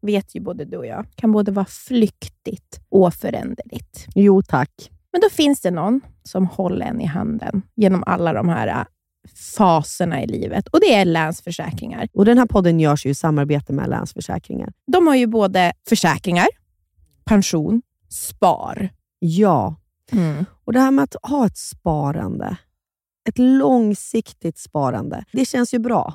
vet 0.03 0.35
ju 0.35 0.41
både 0.41 0.65
du 0.65 0.77
och 0.77 0.87
jag, 0.87 1.07
kan 1.15 1.33
både 1.33 1.53
vara 1.53 1.67
flyktigt 1.67 2.81
och 2.89 3.15
föränderligt. 3.15 4.07
Jo 4.15 4.43
tack. 4.43 4.91
Men 5.13 5.21
då 5.21 5.29
finns 5.31 5.61
det 5.61 5.71
någon 5.71 6.01
som 6.23 6.47
håller 6.47 6.87
en 6.87 7.01
i 7.01 7.07
handen 7.07 7.63
genom 7.75 8.05
alla 8.07 8.33
de 8.33 8.49
här 8.49 8.69
äh, 8.69 8.87
faserna 9.35 10.23
i 10.23 10.27
livet. 10.27 10.69
Och 10.69 10.81
det 10.81 10.95
är 10.95 11.05
Länsförsäkringar. 11.05 12.09
Och 12.13 12.25
Den 12.25 12.39
här 12.39 12.47
podden 12.47 12.81
görs 12.81 13.07
ju 13.07 13.11
i 13.11 13.15
samarbete 13.15 13.73
med 13.73 13.89
Länsförsäkringar. 13.91 14.73
De 14.87 15.07
har 15.07 15.15
ju 15.15 15.27
både 15.27 15.73
försäkringar, 15.89 16.49
pension, 17.25 17.83
spar. 18.09 18.89
Ja, 19.19 19.77
och 20.65 20.73
det 20.73 20.81
här 20.81 20.91
med 20.91 21.03
att 21.03 21.17
ha 21.23 21.47
ett 21.47 21.57
sparande, 21.57 22.57
ett 23.29 23.39
långsiktigt 23.39 24.59
sparande, 24.59 25.25
det 25.33 25.45
känns 25.45 25.75
ju 25.75 25.79
bra. 25.79 26.15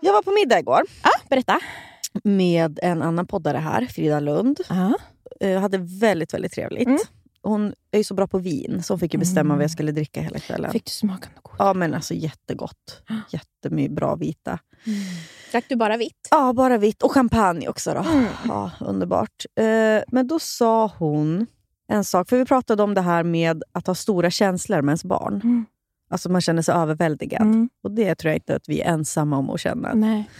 Jag 0.00 0.12
var 0.12 0.22
på 0.22 0.30
middag 0.30 0.58
igår 0.58 0.82
Ah, 1.02 1.20
berätta. 1.30 1.60
med 2.24 2.78
en 2.82 3.02
annan 3.02 3.26
poddare 3.26 3.58
här, 3.58 3.86
Frida 3.86 4.20
Lund. 4.20 4.60
Ah. 4.68 4.92
Jag 5.40 5.60
hade 5.60 5.78
väldigt, 5.78 6.34
väldigt 6.34 6.52
trevligt. 6.52 6.86
Mm. 6.86 6.98
Hon 7.42 7.74
är 7.90 7.98
ju 7.98 8.04
så 8.04 8.14
bra 8.14 8.26
på 8.26 8.38
vin, 8.38 8.82
så 8.82 8.92
hon 8.92 8.98
fick 9.00 9.14
ju 9.14 9.20
bestämma 9.20 9.54
vad 9.54 9.62
jag 9.64 9.70
skulle 9.70 9.92
dricka 9.92 10.20
hela 10.20 10.38
kvällen. 10.38 10.72
Fick 10.72 10.84
du 10.84 10.90
smaka 10.90 11.28
något 11.34 11.42
gott? 11.42 11.54
Ja, 11.58 11.74
men 11.74 11.94
alltså 11.94 12.14
jättegott. 12.14 13.02
Jättemycket 13.30 13.92
bra 13.96 14.14
vita. 14.16 14.58
Drack 15.52 15.64
du 15.68 15.76
bara 15.76 15.96
vitt? 15.96 16.28
Ja, 16.30 16.52
bara 16.52 16.78
vitt. 16.78 17.02
Och 17.02 17.12
champagne 17.12 17.68
också. 17.68 17.94
Då. 17.94 18.00
Mm. 18.10 18.24
Ja, 18.48 18.70
underbart. 18.80 19.44
Eh, 19.60 20.02
men 20.08 20.26
då 20.28 20.38
sa 20.38 20.92
hon 20.98 21.46
en 21.92 22.04
sak. 22.04 22.28
För 22.28 22.36
vi 22.36 22.44
pratade 22.44 22.82
om 22.82 22.94
det 22.94 23.00
här 23.00 23.22
med 23.22 23.62
att 23.72 23.86
ha 23.86 23.94
stora 23.94 24.30
känslor 24.30 24.82
med 24.82 24.92
ens 24.92 25.04
barn. 25.04 25.64
Mm. 26.08 26.14
Alltså 26.14 26.30
man 26.30 26.40
känner 26.40 26.62
sig 26.62 26.74
överväldigad. 26.74 27.42
Mm. 27.42 27.68
Och 27.82 27.90
det 27.90 28.14
tror 28.14 28.28
jag 28.30 28.36
inte 28.36 28.56
att 28.56 28.68
vi 28.68 28.80
är 28.80 28.92
ensamma 28.92 29.38
om 29.38 29.50
att 29.50 29.60
känna. 29.60 29.94
Nej. 29.94 30.30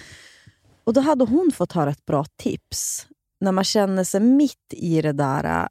Och 0.85 0.93
då 0.93 1.01
hade 1.01 1.25
hon 1.25 1.51
fått 1.55 1.73
höra 1.73 1.91
ett 1.91 2.07
bra 2.07 2.25
tips. 2.37 3.07
När 3.41 3.53
man 3.53 3.65
känner 3.65 4.05
sig 4.05 4.21
mitt 4.21 4.73
i 4.73 5.03
det 5.03 5.13
där 5.13 5.45
äh, 5.63 5.67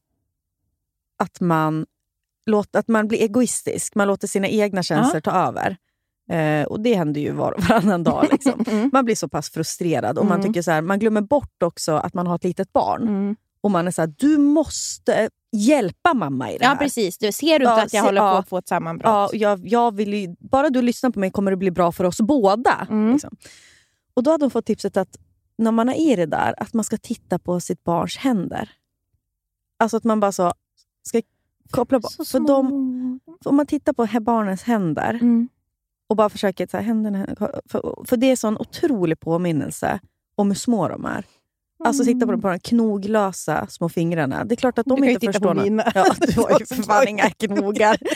att 1.23 1.39
man, 1.41 1.85
låter, 2.45 2.79
att 2.79 2.87
man 2.87 3.07
blir 3.07 3.21
egoistisk. 3.21 3.95
Man 3.95 4.07
låter 4.07 4.27
sina 4.27 4.47
egna 4.47 4.83
känslor 4.83 5.19
ta 5.19 5.31
över. 5.31 5.77
Eh, 6.31 6.65
och 6.67 6.79
Det 6.79 6.93
händer 6.95 7.21
ju 7.21 7.31
var 7.31 7.51
och 7.51 7.63
varannan 7.63 8.03
dag. 8.03 8.27
Liksom. 8.31 8.63
Mm. 8.67 8.89
Man 8.93 9.05
blir 9.05 9.15
så 9.15 9.27
pass 9.29 9.49
frustrerad 9.49 10.17
och 10.17 10.25
man 10.25 10.39
Mm. 10.39 10.47
tycker 10.47 10.61
så 10.61 10.71
här, 10.71 10.81
man 10.81 10.99
glömmer 10.99 11.21
bort 11.21 11.63
också 11.63 11.91
att 11.95 12.13
man 12.13 12.27
har 12.27 12.35
ett 12.35 12.43
litet 12.43 12.73
barn. 12.73 13.35
Och 13.61 13.71
man 13.71 13.87
är 13.87 13.91
så 13.91 14.01
här, 14.01 14.13
du 14.17 14.37
måste 14.37 15.29
hjälpa 15.51 16.13
mamma 16.13 16.51
i 16.51 16.57
det 16.57 16.63
Ja, 16.63 16.69
här. 16.69 16.75
precis. 16.77 17.17
Du 17.17 17.31
ser 17.31 17.47
du 17.59 17.65
inte 17.65 17.79
Ja, 17.79 17.83
att 17.83 17.93
jag 17.93 18.03
se- 18.03 18.07
håller 18.07 18.21
på 18.21 18.25
ja. 18.27 18.39
att 18.39 18.49
få 18.49 18.57
ett 18.57 18.67
sammanbrott? 18.67 19.09
Ja, 19.09 19.29
jag, 19.33 19.67
jag 19.67 19.95
vill 19.95 20.13
ju, 20.13 20.35
bara 20.39 20.69
du 20.69 20.81
lyssnar 20.81 21.09
på 21.09 21.19
mig 21.19 21.31
kommer 21.31 21.51
det 21.51 21.57
bli 21.57 21.71
bra 21.71 21.91
för 21.91 22.03
oss 22.03 22.21
båda. 22.21 22.87
Mm. 22.89 23.11
Liksom. 23.13 23.35
Och 24.13 24.23
Då 24.23 24.31
hade 24.31 24.43
hon 24.43 24.51
fått 24.51 24.65
tipset 24.65 24.97
att 24.97 25.17
när 25.57 25.71
man 25.71 25.89
är 25.89 26.11
i 26.11 26.15
det 26.15 26.25
där, 26.25 26.53
att 26.57 26.73
man 26.73 26.83
ska 26.83 26.97
titta 26.97 27.39
på 27.39 27.59
sitt 27.59 27.83
barns 27.83 28.17
händer. 28.17 28.69
Alltså 29.79 29.97
att 29.97 30.03
man 30.03 30.19
bara 30.19 30.31
så 30.31 30.53
ska 31.03 31.21
koppla 31.71 31.99
bort. 31.99 32.11
Så 32.11 32.25
För, 32.25 32.39
de, 32.39 33.19
om 33.45 33.55
man 33.55 33.65
tittar 33.65 33.93
på 33.93 34.07
barnens 34.21 34.63
händer 34.63 35.09
Mm. 35.13 35.49
och 36.07 36.15
bara 36.15 36.29
försöker... 36.29 36.67
Så 36.67 36.77
här, 36.77 36.83
händerna, 36.83 37.27
för, 37.65 38.03
för 38.07 38.17
det 38.17 38.27
är 38.27 38.31
en 38.31 38.37
sån 38.37 38.57
otrolig 38.57 39.19
påminnelse 39.19 39.99
om 40.35 40.47
hur 40.47 40.55
små 40.55 40.87
de 40.87 41.05
är. 41.05 41.25
Alltså 41.85 42.03
titta 42.03 42.25
på 42.25 42.31
de, 42.31 42.41
på 42.41 42.47
de 42.47 42.59
knoglösa 42.59 43.67
små 43.67 43.89
fingrarna. 43.89 44.45
Det 44.45 44.53
är 44.53 44.55
klart 44.55 44.77
att 44.79 44.85
Du 44.85 44.89
de 44.89 44.95
kan 44.97 45.05
ju 45.05 45.11
inte 45.11 45.19
titta 45.19 45.33
förstår 45.33 45.55
på 45.55 45.61
mina. 45.61 45.91
Ja, 45.95 46.05
du 46.19 46.41
har 46.41 46.59
ju 46.59 46.65
för 46.65 46.75
fan 46.83 47.07
inga 47.07 47.29
knogar. 47.29 47.97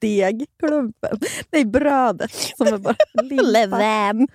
Degklumpen. 0.00 1.18
Nej, 1.52 1.64
brödet 1.64 2.30
som 2.56 2.66
är 2.66 2.78
bara. 2.78 2.96
Leven. 3.42 4.28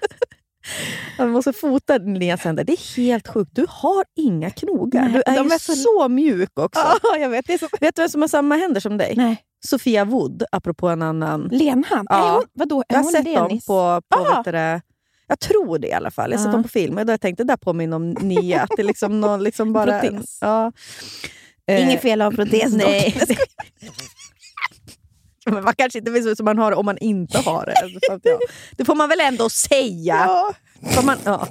Ja, 1.18 1.26
Vi 1.26 1.32
måste 1.32 1.54
fota 1.54 1.98
Linneas 1.98 2.42
händer. 2.42 2.64
Det 2.64 2.74
är 2.74 2.96
helt 2.98 3.28
sjukt. 3.28 3.52
Du 3.56 3.66
har 3.70 4.06
inga 4.16 4.50
knogar. 4.50 5.02
Nej, 5.02 5.12
du 5.14 5.22
är 5.26 5.38
de 5.38 5.52
är 5.52 5.58
så... 5.58 5.74
så- 5.76 6.10
mjuk 6.10 6.60
också. 6.60 6.82
Ja, 7.04 7.18
jag 7.18 7.30
vet. 7.30 7.48
Det 7.48 7.54
är 7.54 7.58
så... 7.58 7.68
Vet 7.82 7.96
du 7.96 8.02
vem 8.02 8.10
som 8.10 8.22
har 8.22 8.28
samma 8.28 8.56
händer 8.56 8.82
som 8.82 8.98
dig? 8.98 9.14
Nej. 9.18 9.44
Sofia 9.66 10.06
Wood, 10.06 10.44
apropå 10.52 10.88
en 10.88 11.02
annan. 11.02 11.50
Lenhand? 11.52 12.08
Ja. 12.12 12.28
Är 12.30 12.34
hon, 12.34 12.44
vadå? 12.54 12.80
Är 12.80 12.84
Jag 12.88 12.98
har 12.98 13.04
hon 13.04 13.12
sett 13.12 13.26
dem 13.26 13.48
Lenis? 13.48 13.66
på, 13.66 14.02
på 14.16 14.24
vet 14.24 14.46
du 14.46 14.52
det, 14.52 14.82
Jag 15.30 15.40
tror 15.40 15.80
det 15.80 15.88
i 15.88 15.94
alla 15.94 16.12
fall. 16.12 16.32
Jag 16.32 16.42
Ja. 16.42 16.52
dem 16.52 16.64
på 16.64 16.70
film. 16.70 16.98
Och 16.98 17.10
jag 17.10 17.22
tänkt 17.22 17.38
det 17.38 17.44
där 17.44 17.58
påminner 17.58 17.96
om 17.96 18.10
Nia. 18.12 18.62
Att 18.62 18.70
det 18.78 18.84
liksom 18.84 19.22
någon, 19.22 19.44
liksom 19.44 19.74
bara 19.74 20.00
Protes. 20.02 20.38
ja. 20.42 20.72
Eh, 21.68 21.84
Inget 21.84 22.02
fel 22.02 22.22
av 22.22 22.32
protes. 22.32 22.74
Nej. 22.74 23.22
Men 25.46 25.64
man 25.64 25.74
kanske 25.78 26.00
inte 26.00 26.12
vet 26.12 26.26
ut 26.26 26.38
som 26.38 26.46
man 26.46 26.58
har 26.58 26.72
det 26.72 26.78
om 26.78 26.86
man 26.86 26.98
inte 26.98 27.38
har 27.38 27.66
det. 27.66 28.00
Så 28.08 28.14
att, 28.14 28.22
ja. 28.24 28.40
Det 28.78 28.86
får 28.86 28.96
man 28.96 29.10
väl 29.10 29.20
ändå 29.20 29.50
säga. 29.50 30.16
Ja. 30.28 30.54
Får 30.92 31.04
man, 31.04 31.18
ja. 31.26 31.48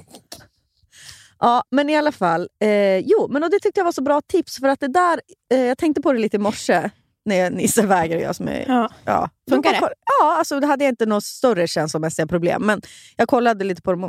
ja, 1.39 1.63
men 1.71 1.89
i 1.89 1.97
alla 1.97 2.11
fall. 2.11 2.49
Eh, 2.63 2.97
jo, 2.97 3.27
men 3.29 3.43
och 3.43 3.49
det 3.49 3.59
tyckte 3.59 3.79
jag 3.79 3.85
var 3.85 3.91
så 3.91 4.01
bra 4.01 4.21
tips. 4.21 4.57
För 4.59 4.67
att 4.67 4.79
det 4.79 4.87
där, 4.87 5.21
eh, 5.53 5.59
Jag 5.61 5.77
tänkte 5.77 6.01
på 6.01 6.13
det 6.13 6.19
lite 6.19 6.35
i 6.35 6.39
morse 6.39 6.89
när 7.29 7.49
Nisse 7.51 7.85
väger 7.85 8.15
och 8.15 8.21
jag 8.21 8.35
som 8.35 8.47
är... 8.47 8.65
Ja. 8.67 8.89
Ja. 9.05 9.29
Funkar 9.49 9.71
det? 9.71 9.79
Ja, 10.21 10.37
alltså, 10.37 10.59
det 10.59 10.67
hade 10.67 10.83
jag 10.83 10.91
inte 10.91 11.05
några 11.05 11.21
större 11.21 11.67
känslomässiga 11.67 12.27
problem. 12.27 12.61
Men 12.65 12.81
jag 13.15 13.27
kollade 13.27 13.63
lite 13.65 13.81
på 13.81 13.91
dem 13.91 14.03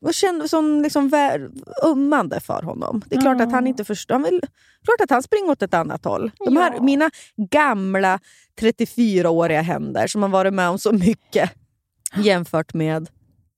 och 0.00 0.14
kände 0.14 0.48
som 0.48 0.82
liksom 0.82 1.10
ömmande 1.84 2.40
för 2.40 2.62
honom. 2.62 3.02
Det 3.06 3.16
är 3.16 3.20
klart 3.20 3.36
Ja. 3.38 3.44
att 3.46 3.52
han 3.52 3.66
inte 3.66 3.84
förstår. 3.84 4.14
Han 4.14 4.22
vill, 4.22 4.40
klart 4.84 5.00
att 5.00 5.10
han 5.10 5.22
springer 5.22 5.50
åt 5.50 5.62
ett 5.62 5.74
annat 5.74 6.04
håll. 6.04 6.30
De 6.44 6.56
här, 6.56 6.72
Ja. 6.76 6.82
Mina 6.82 7.10
gamla 7.50 8.20
34-åriga 8.60 9.62
händer 9.62 10.06
som 10.06 10.22
har 10.22 10.28
varit 10.30 10.54
med 10.54 10.68
om 10.68 10.78
så 10.78 10.92
mycket 10.92 11.50
jämfört 12.16 12.74
med 12.74 13.08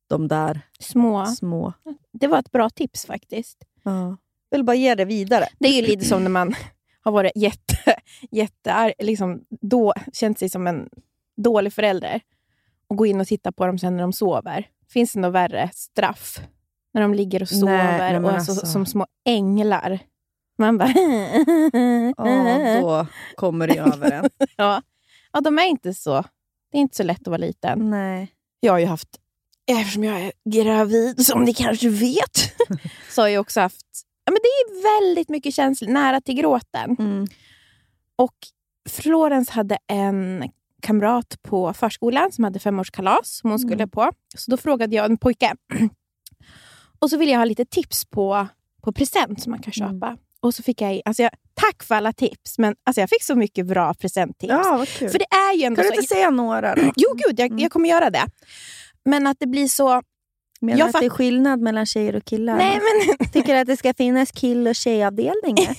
de 0.08 0.28
där 0.28 0.60
Små. 0.80 1.26
små. 1.26 1.72
Det 2.12 2.26
var 2.26 2.38
ett 2.38 2.52
bra 2.52 2.70
tips 2.70 3.06
faktiskt. 3.06 3.58
Ja. 3.82 4.16
Jag 4.50 4.58
vill 4.58 4.64
bara 4.64 4.76
ge 4.76 4.94
det 4.94 5.04
vidare. 5.04 5.44
Det 5.58 5.68
är 5.68 5.72
ju 5.82 5.86
lite 5.86 6.04
som 6.04 6.22
när 6.22 6.30
man 6.30 6.54
har 7.04 7.12
varit 7.12 7.32
jätte, 7.34 7.76
jätte 8.30 8.94
liksom 8.98 9.44
då 9.50 9.94
känt 10.12 10.38
sig 10.38 10.48
som 10.50 10.66
en 10.66 10.88
dålig 11.36 11.72
förälder 11.72 12.20
och 12.88 12.96
gå 12.96 13.06
in 13.06 13.20
och 13.20 13.26
titta 13.26 13.52
på 13.52 13.66
dem 13.66 13.78
sen 13.78 13.96
när 13.96 14.02
de 14.02 14.12
sover. 14.12 14.68
Finns 14.88 15.12
det 15.12 15.20
något 15.20 15.32
värre 15.32 15.70
straff? 15.74 16.40
När 16.94 17.02
de 17.02 17.14
ligger 17.14 17.42
och 17.42 17.48
sover 17.48 17.98
Nej, 18.10 18.18
och 18.18 18.30
är 18.30 18.40
så, 18.40 18.52
alltså. 18.52 18.66
som 18.66 18.86
små 18.86 19.06
änglar. 19.24 19.98
Man 20.58 20.78
bara... 20.78 20.88
Ja, 22.16 22.80
då 22.80 23.06
kommer 23.36 23.68
det 23.68 23.78
över 23.78 24.10
en. 24.10 24.30
ja. 24.56 24.82
ja, 25.32 25.40
de 25.40 25.58
är 25.58 25.66
inte 25.66 25.94
så... 25.94 26.24
Det 26.72 26.78
är 26.78 26.80
inte 26.80 26.96
så 26.96 27.02
lätt 27.02 27.20
att 27.20 27.26
vara 27.26 27.36
liten. 27.36 27.90
Nej. 27.90 28.32
Jag 28.60 28.72
har 28.72 28.78
ju 28.78 28.86
haft, 28.86 29.08
eftersom 29.66 30.04
jag 30.04 30.20
är 30.20 30.32
gravid, 30.44 31.26
som 31.26 31.44
ni 31.44 31.54
kanske 31.54 31.88
vet, 31.88 32.52
så 33.10 33.22
har 33.22 33.28
jag 33.28 33.40
också 33.40 33.60
haft... 33.60 33.86
Är 34.54 34.82
väldigt 35.00 35.28
mycket 35.28 35.54
känslor, 35.54 35.88
nära 35.90 36.20
till 36.20 36.34
gråten. 36.34 36.96
Mm. 36.98 37.26
Och 38.16 38.34
Florence 38.90 39.52
hade 39.52 39.78
en 39.86 40.50
kamrat 40.82 41.42
på 41.42 41.72
förskolan 41.74 42.32
som 42.32 42.44
hade 42.44 42.58
femårskalas 42.58 43.36
som 43.36 43.50
hon 43.50 43.58
skulle 43.58 43.74
Mm. 43.74 43.90
på. 43.90 44.10
Så 44.36 44.50
då 44.50 44.56
frågade 44.56 44.96
jag 44.96 45.04
en 45.06 45.16
pojke. 45.18 45.54
Och 46.98 47.10
så 47.10 47.16
ville 47.16 47.32
jag 47.32 47.38
ha 47.38 47.44
lite 47.44 47.64
tips 47.64 48.04
på, 48.04 48.46
på 48.82 48.92
present 48.92 49.42
som 49.42 49.50
man 49.50 49.62
kan 49.62 49.72
Mm. 49.82 49.94
köpa. 50.00 50.16
Och 50.40 50.54
så 50.54 50.62
fick 50.62 50.80
jag, 50.80 51.00
alltså 51.04 51.22
jag, 51.22 51.30
tack 51.54 51.82
för 51.82 51.94
alla 51.94 52.12
tips, 52.12 52.58
men 52.58 52.74
alltså 52.84 53.00
jag 53.00 53.10
fick 53.10 53.22
så 53.22 53.34
mycket 53.34 53.66
bra 53.66 53.94
presenttips. 53.94 54.50
Ja. 54.50 54.86
För 54.86 55.18
det 55.18 55.26
är 55.52 55.56
ju 55.56 55.64
ändå 55.64 55.82
kan 55.82 55.90
du 55.90 55.96
så... 55.96 56.00
inte 56.00 56.14
säga 56.14 56.30
några 56.30 56.74
då? 56.74 56.82
Jo, 56.96 57.08
gud, 57.26 57.40
jag, 57.40 57.60
jag 57.60 57.72
kommer 57.72 57.88
göra 57.88 58.10
det. 58.10 58.24
Men 59.04 59.26
att 59.26 59.36
det 59.40 59.46
blir 59.46 59.68
så... 59.68 60.02
Menar 60.64 60.78
Jag 60.78 60.88
att 60.88 61.00
det 61.00 61.06
är 61.06 61.10
skillnad 61.10 61.60
mellan 61.60 61.86
tjejer 61.86 62.16
och 62.16 62.24
killar? 62.24 62.56
Nej, 62.56 62.80
men 63.18 63.28
Tycker 63.32 63.54
att 63.54 63.66
det 63.66 63.76
ska 63.76 63.94
finnas 63.94 64.32
kill 64.32 64.68
och 64.68 64.74
tjejavdelningar? 64.74 65.74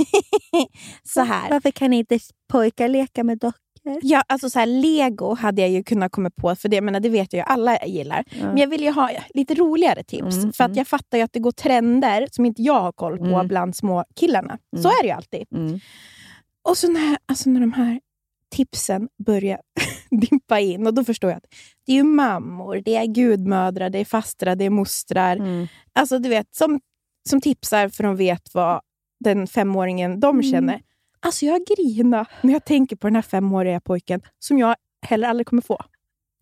så 1.03 1.21
här. 1.21 1.49
Varför 1.49 1.71
kan 1.71 1.93
inte 1.93 2.19
pojkar 2.51 2.87
leka 2.87 3.23
med 3.23 3.37
dockor? 3.37 3.61
Ja, 4.01 4.23
alltså 4.27 4.49
så 4.49 4.59
här, 4.59 4.65
Lego 4.65 5.35
hade 5.35 5.61
jag 5.61 5.69
ju 5.71 5.83
kunnat 5.83 6.11
komma 6.11 6.29
på, 6.29 6.55
för 6.55 6.69
det, 6.69 6.81
men 6.81 7.01
det 7.01 7.09
vet 7.09 7.33
jag 7.33 7.39
ju 7.39 7.53
alla 7.53 7.85
gillar. 7.85 8.23
Men 8.41 8.57
jag 8.57 8.67
vill 8.67 8.81
ju 8.83 8.91
ha 8.91 9.09
lite 9.33 9.53
roligare 9.55 10.03
tips. 10.03 10.35
Mm, 10.37 10.53
för 10.53 10.63
att 10.63 10.69
mm. 10.69 10.77
jag 10.77 10.87
fattar 10.87 11.17
ju 11.17 11.23
att 11.23 11.33
det 11.33 11.39
går 11.39 11.51
trender 11.51 12.27
som 12.31 12.45
inte 12.45 12.61
jag 12.61 12.81
har 12.81 12.91
koll 12.91 13.17
på 13.17 13.25
Mm. 13.25 13.47
bland 13.47 13.75
små 13.75 14.05
killarna. 14.15 14.57
Så 14.75 14.87
Mm. 14.87 14.91
är 14.99 15.01
det 15.03 15.07
ju 15.07 15.13
alltid. 15.13 15.47
Mm. 15.55 15.79
Och 16.69 16.77
så 16.77 16.91
när, 16.91 17.17
alltså 17.25 17.49
när 17.49 17.59
de 17.61 17.73
här 17.73 17.99
tipsen 18.55 19.07
börjar 19.25 19.59
dimpa 20.29 20.59
in, 20.59 20.87
och 20.87 20.93
då 20.93 21.03
förstår 21.03 21.29
jag 21.29 21.37
att 21.37 21.53
det 21.85 21.91
är 21.91 21.95
ju 21.95 22.03
mammor, 22.03 22.81
det 22.85 22.95
är 22.95 23.05
gudmödrar, 23.05 23.89
det 23.89 23.99
är 23.99 24.05
fastrar, 24.05 24.55
det 24.55 24.65
är 24.65 24.69
mostrar. 24.69 25.35
Mm. 25.35 25.67
Alltså 25.93 26.19
du 26.19 26.29
vet, 26.29 26.55
som, 26.55 26.79
som 27.29 27.41
tipsar 27.41 27.89
för 27.89 28.03
de 28.03 28.15
vet 28.15 28.53
vad 28.53 28.81
den 29.19 29.47
femåringen 29.47 30.19
de 30.19 30.39
Mm. 30.39 30.51
känner. 30.51 30.81
Alltså 31.19 31.45
jag 31.45 31.61
grinar 31.77 32.27
när 32.41 32.53
jag 32.53 32.65
tänker 32.65 32.95
på 32.95 33.07
den 33.07 33.15
här 33.15 33.21
femåriga 33.21 33.79
pojken 33.81 34.21
som 34.39 34.57
jag 34.59 34.75
heller 35.01 35.27
aldrig 35.27 35.47
kommer 35.47 35.61
få. 35.61 35.77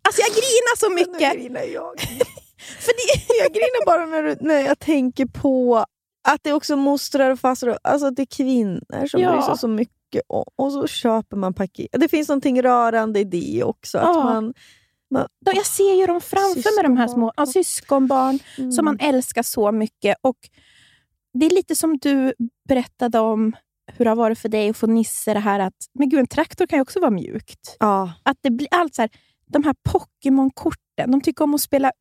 Alltså 0.01 0.21
jag 0.21 0.29
grinar 0.29 0.77
så 0.77 0.89
mycket! 0.89 1.33
Nu 1.33 1.39
grinar 1.43 1.61
jag. 1.73 1.99
För 2.79 2.91
det, 2.93 3.33
jag 3.43 3.51
grinar 3.53 3.85
bara 3.85 4.05
när, 4.05 4.37
när 4.41 4.59
jag 4.59 4.79
tänker 4.79 5.25
på 5.25 5.85
att 6.27 6.43
det 6.43 6.49
är 6.49 6.53
också 6.53 6.75
mostrar 6.75 7.29
och 7.29 7.39
fastrar. 7.39 7.77
Alltså 7.83 8.07
att 8.07 8.15
det 8.15 8.21
är 8.21 8.25
kvinnor 8.37 9.07
som 9.07 9.21
Ja. 9.21 9.31
bryr 9.31 9.41
sig 9.41 9.57
så 9.57 9.67
mycket. 9.67 9.95
Och, 10.27 10.45
och 10.55 10.71
så 10.71 10.87
köper 10.87 11.37
man 11.37 11.53
paket. 11.53 11.87
Det 11.91 12.07
finns 12.07 12.29
någonting 12.29 12.61
rörande 12.61 13.19
i 13.19 13.23
det 13.23 13.63
också. 13.63 13.97
Att 13.97 14.15
Ja. 14.15 14.23
man, 14.23 14.53
man, 15.11 15.27
jag 15.45 15.65
ser 15.65 15.93
ju 15.99 16.05
dem 16.05 16.21
framför 16.21 16.75
mig, 16.75 16.83
de 16.83 16.97
här 16.97 17.07
små 17.07 17.31
ja, 17.37 17.45
syskonbarn 17.45 18.39
mm. 18.57 18.71
som 18.71 18.85
man 18.85 18.99
älskar 18.99 19.43
så 19.43 19.71
mycket. 19.71 20.17
Och 20.21 20.37
Det 21.33 21.45
är 21.45 21.49
lite 21.49 21.75
som 21.75 21.97
du 21.97 22.33
berättade 22.67 23.19
om 23.19 23.55
hur 23.93 24.05
det 24.05 24.11
har 24.11 24.15
varit 24.15 24.39
för 24.39 24.49
dig 24.49 24.69
att 24.69 24.77
få 24.77 24.87
Nisse 24.87 25.33
det 25.33 25.39
här 25.39 25.59
att 25.59 25.73
men 25.93 26.09
gud, 26.09 26.19
en 26.19 26.27
traktor 26.27 26.65
kan 26.67 26.77
ju 26.77 26.81
också 26.81 26.99
vara 26.99 27.11
mjukt. 27.11 27.75
ja. 27.79 28.13
Att 28.23 28.37
det 28.41 28.51
blir 28.51 28.67
allt 28.71 28.95
så 28.95 29.01
här, 29.01 29.11
de 29.47 29.63
här 29.63 29.75
Pokémon-korten, 29.89 31.11
de 31.11 31.21
tycker 31.21 31.43
om 31.43 31.53
att 31.53 31.61
spela 31.61 31.91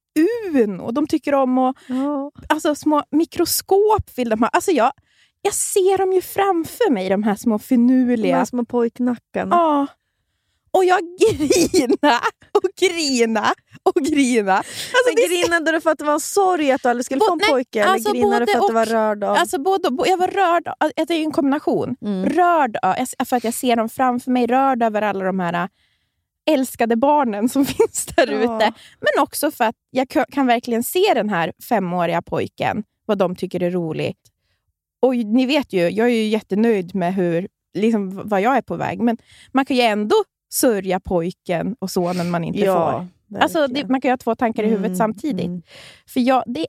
Uno. 0.54 0.90
De 0.90 1.06
tycker 1.06 1.34
om 1.34 1.58
att, 1.58 1.76
Ja. 1.88 2.30
alltså 2.48 2.74
små 2.74 3.02
mikroskop 3.10 4.10
vill 4.16 4.28
de 4.28 4.40
ha. 4.42 4.48
Alltså 4.48 4.70
jag, 4.70 4.92
jag 5.42 5.54
ser 5.54 5.98
dem 5.98 6.12
ju 6.12 6.20
framför 6.22 6.90
mig, 6.90 7.08
de 7.08 7.22
här 7.22 7.34
små 7.36 7.54
De 7.58 7.58
finurliga. 7.64 8.36
här 8.36 8.44
små 8.44 8.64
pojknackarna. 8.64 9.56
Ja. 9.56 9.86
Och 10.70 10.84
jag 10.84 11.00
grina 11.18 12.20
och 12.52 12.70
grina 12.80 13.54
och 13.82 13.94
grina. 14.02 14.52
Alltså, 14.56 15.12
Men 15.14 15.24
är 15.24 15.28
grinade 15.42 15.72
du 15.72 15.80
för 15.80 15.90
att 15.90 15.98
det 15.98 16.04
var 16.04 16.12
en 16.12 16.20
sorg 16.20 16.72
att 16.72 16.82
du 16.82 16.88
aldrig 16.88 17.04
skulle 17.04 17.20
få 17.20 17.32
en 17.32 17.38
nej, 17.38 17.50
pojke? 17.50 17.80
Eller 17.82 17.92
alltså 17.92 18.12
grinade 18.12 18.46
du 18.46 18.52
för 18.52 18.58
att 18.58 18.66
du 18.68 18.74
var 18.74 18.82
och. 18.86 18.88
rörd 18.92 19.24
av... 19.24 19.36
Alltså 19.36 19.58
både, 19.58 19.88
jag 20.10 20.16
var 20.16 20.28
rörd, 20.28 20.68
det 20.96 21.14
är 21.14 21.22
en 21.22 21.32
kombination. 21.32 21.96
Mm. 22.02 22.26
Rörd 22.28 22.76
av, 22.82 22.94
för 23.24 23.36
att 23.36 23.44
jag 23.44 23.54
ser 23.54 23.76
dem 23.76 23.88
framför 23.88 24.30
mig, 24.30 24.46
rörd 24.46 24.82
över 24.82 25.02
alla 25.02 25.24
de 25.24 25.40
här 25.40 25.52
äh, 25.54 25.68
älskade 26.54 26.96
barnen 26.96 27.48
som 27.48 27.64
finns 27.66 28.06
där 28.06 28.26
Ja. 28.26 28.38
ute. 28.56 28.72
Men 29.00 29.22
också 29.22 29.50
för 29.50 29.64
att 29.64 29.76
jag 29.90 30.08
kan 30.32 30.46
verkligen 30.46 30.84
se 30.84 31.14
den 31.14 31.28
här 31.28 31.52
femåriga 31.68 32.22
pojken, 32.22 32.84
vad 33.06 33.18
de 33.18 33.36
tycker 33.36 33.62
är 33.62 33.70
roligt. 33.70 34.18
Och 35.02 35.16
ni 35.16 35.46
vet 35.46 35.72
ju, 35.72 35.80
jag 35.88 36.06
är 36.06 36.12
ju 36.14 36.26
jättenöjd 36.26 36.94
med 36.94 37.14
hur, 37.14 37.48
liksom, 37.74 38.28
vad 38.28 38.40
jag 38.40 38.56
är 38.56 38.62
på 38.62 38.76
väg. 38.76 39.00
Men 39.00 39.16
man 39.52 39.64
kan 39.64 39.76
ju 39.76 39.82
ändå 39.82 40.14
sörja 40.52 41.00
pojken 41.00 41.76
och 41.78 41.90
sonen 41.90 42.30
man 42.30 42.44
inte 42.44 42.58
får. 42.66 43.06
Alltså, 43.40 43.66
det, 43.66 43.88
man 43.88 44.00
kan 44.00 44.08
ju 44.08 44.12
ha 44.12 44.16
två 44.18 44.34
tankar 44.34 44.62
i 44.62 44.66
huvudet 44.66 44.86
Mm, 44.86 44.96
samtidigt. 44.96 45.46
mm. 45.46 45.62
För 46.06 46.20
jag, 46.20 46.42
det, 46.46 46.66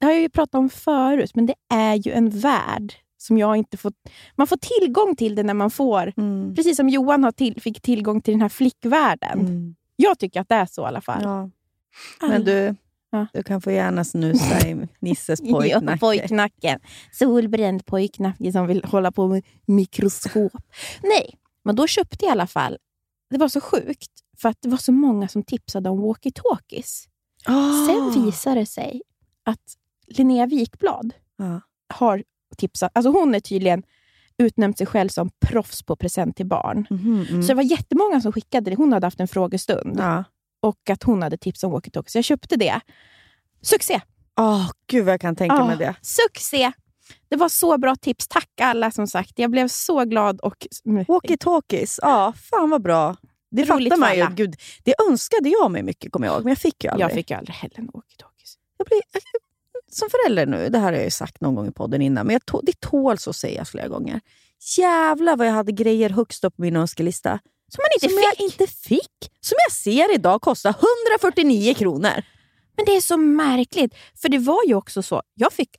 det 0.00 0.06
har 0.06 0.12
jag 0.12 0.20
ju 0.22 0.28
pratat 0.28 0.54
om 0.54 0.70
förut, 0.70 1.30
men 1.34 1.46
det 1.46 1.54
är 1.74 1.94
ju 1.94 2.12
en 2.12 2.30
värld 2.30 2.92
som 3.16 3.38
jag 3.38 3.56
inte 3.56 3.76
får... 3.76 3.92
Man 4.36 4.46
får 4.46 4.56
tillgång 4.56 5.16
till 5.16 5.34
det 5.34 5.42
när 5.42 5.54
man 5.54 5.70
får... 5.70 6.12
Mm. 6.16 6.54
Precis 6.54 6.76
som 6.76 6.88
Johan 6.88 7.24
har 7.24 7.32
till, 7.32 7.60
fick 7.62 7.80
tillgång 7.82 8.20
till 8.22 8.34
den 8.34 8.40
här 8.42 8.48
flickvärlden. 8.48 9.40
Mm. 9.40 9.74
Jag 9.96 10.18
tycker 10.18 10.40
att 10.40 10.48
det 10.48 10.54
är 10.54 10.66
så 10.66 10.82
i 10.82 10.84
alla 10.84 11.00
fall. 11.00 11.22
Ja. 11.22 11.50
Men 12.28 12.44
du, 12.44 12.74
Ja. 13.10 13.26
du 13.32 13.42
kan 13.42 13.60
få 13.60 13.70
gärna 13.70 14.04
snusa 14.04 14.68
i 14.68 14.88
Nisses 15.00 15.40
pojknacke. 15.50 15.90
Ja, 15.92 15.96
pojknacken. 16.00 16.80
Solbränd 17.12 17.86
pojknacke 17.86 18.52
som 18.52 18.66
vill 18.66 18.84
hålla 18.84 19.12
på 19.12 19.28
med 19.28 19.42
mikroskop. 19.66 20.52
Nej, 21.02 21.34
men 21.64 21.76
då 21.76 21.86
köpte 21.86 22.24
jag 22.24 22.30
i 22.30 22.32
alla 22.32 22.46
fall... 22.46 22.78
Det 23.30 23.38
var 23.38 23.48
så 23.48 23.60
sjukt, 23.60 24.10
för 24.38 24.48
att 24.48 24.56
det 24.62 24.68
var 24.68 24.78
så 24.78 24.92
många 24.92 25.28
som 25.28 25.42
tipsade 25.42 25.90
om 25.90 26.00
walkie-talkies. 26.04 27.06
Ah. 27.46 27.86
Sen 27.86 28.24
visade 28.24 28.60
det 28.60 28.66
sig 28.66 29.02
att 29.44 29.74
Linnea 30.06 30.46
Wikblad 30.46 31.14
Ja. 31.36 31.60
har 31.94 32.24
tipsat. 32.56 32.90
Alltså 32.94 33.10
hon 33.10 33.34
är 33.34 33.40
tydligen 33.40 33.82
utnämnt 34.38 34.78
sig 34.78 34.86
själv 34.86 35.08
som 35.08 35.30
proffs 35.46 35.82
på 35.82 35.96
present 35.96 36.36
till 36.36 36.46
barn. 36.46 36.86
Mhm, 36.90 37.26
mm. 37.30 37.42
Så 37.42 37.48
det 37.48 37.54
var 37.54 37.62
jättemånga 37.62 38.20
som 38.20 38.32
skickade 38.32 38.70
det. 38.70 38.76
Hon 38.76 38.92
hade 38.92 39.06
haft 39.06 39.20
en 39.20 39.28
frågestund 39.28 39.96
ja. 39.98 40.24
Och 40.60 40.90
att 40.90 41.02
hon 41.02 41.22
hade 41.22 41.36
tips 41.38 41.64
om 41.64 41.72
walkie-talkie. 41.72 42.08
Så 42.10 42.18
jag 42.18 42.24
köpte 42.24 42.56
det. 42.56 42.80
Succé! 43.62 44.00
Åh, 44.40 44.70
gud 44.86 45.04
vad 45.04 45.12
jag 45.14 45.20
kan 45.20 45.36
tänka 45.36 45.54
Ah, 45.56 45.66
mig 45.66 45.76
det. 45.76 45.94
Succé! 46.02 46.72
Det 47.28 47.36
var 47.36 47.48
så 47.48 47.78
bra 47.78 47.96
tips. 47.96 48.28
Tack 48.28 48.60
alla 48.60 48.90
som 48.90 49.06
sagt. 49.06 49.38
Jag 49.38 49.50
blev 49.50 49.68
så 49.68 50.04
glad. 50.04 50.40
och 50.40 50.66
Walkie-talkies, 50.84 51.98
ja, 52.02 52.32
fan 52.50 52.70
vad 52.70 52.82
bra. 52.82 53.16
Det 53.50 53.64
Roligt 53.64 53.88
fattar 53.92 54.00
man 54.00 54.16
ju. 54.16 54.34
Gud, 54.34 54.54
det 54.84 54.94
önskade 55.10 55.48
jag 55.48 55.70
mig 55.70 55.82
mycket, 55.82 56.12
kommer 56.12 56.26
jag 56.26 56.34
ihåg, 56.34 56.44
men 56.44 56.50
jag 56.50 56.58
fick 56.58 56.84
ju 56.84 56.90
aldrig. 56.90 57.04
Jag 57.04 57.12
fick 57.14 57.30
ju 57.30 57.36
aldrig 57.36 57.54
heller 57.56 57.78
en 57.78 57.88
walkie-talkies. 57.88 58.54
Jag 58.76 58.86
blir, 58.86 59.00
som 59.90 60.08
förälder 60.10 60.46
nu, 60.46 60.68
det 60.68 60.78
här 60.78 60.84
har 60.86 60.92
jag 60.92 61.04
ju 61.04 61.10
sagt 61.10 61.40
någon 61.40 61.54
gång 61.54 61.68
i 61.68 61.72
podden 61.72 62.02
innan, 62.02 62.26
men 62.26 62.32
jag 62.32 62.46
tå, 62.46 62.60
det 62.60 62.80
tåls 62.80 63.28
att 63.28 63.36
sägas 63.36 63.70
flera 63.70 63.88
gånger. 63.88 64.20
Jävlar 64.78 65.36
vad 65.36 65.46
jag 65.46 65.52
hade 65.52 65.72
grejer 65.72 66.10
högst 66.10 66.44
upp 66.44 66.56
på 66.56 66.62
min 66.62 66.76
önskelista. 66.76 67.38
Som 67.68 67.82
man 67.82 67.88
inte 67.94 68.08
som 68.08 68.18
fick. 68.18 68.24
jag 68.24 68.40
inte 68.46 68.66
fick. 68.66 69.38
Som 69.40 69.56
jag 69.66 69.72
ser 69.72 70.14
idag 70.14 70.40
kostar 70.40 70.74
149 71.10 71.74
kronor. 71.74 72.22
Men 72.76 72.84
det 72.86 72.96
är 72.96 73.00
så 73.00 73.16
märkligt. 73.16 73.94
För 74.22 74.28
det 74.28 74.38
var 74.38 74.64
ju 74.66 74.74
också 74.74 75.02
så. 75.02 75.22
Jag 75.34 75.52
fick 75.52 75.70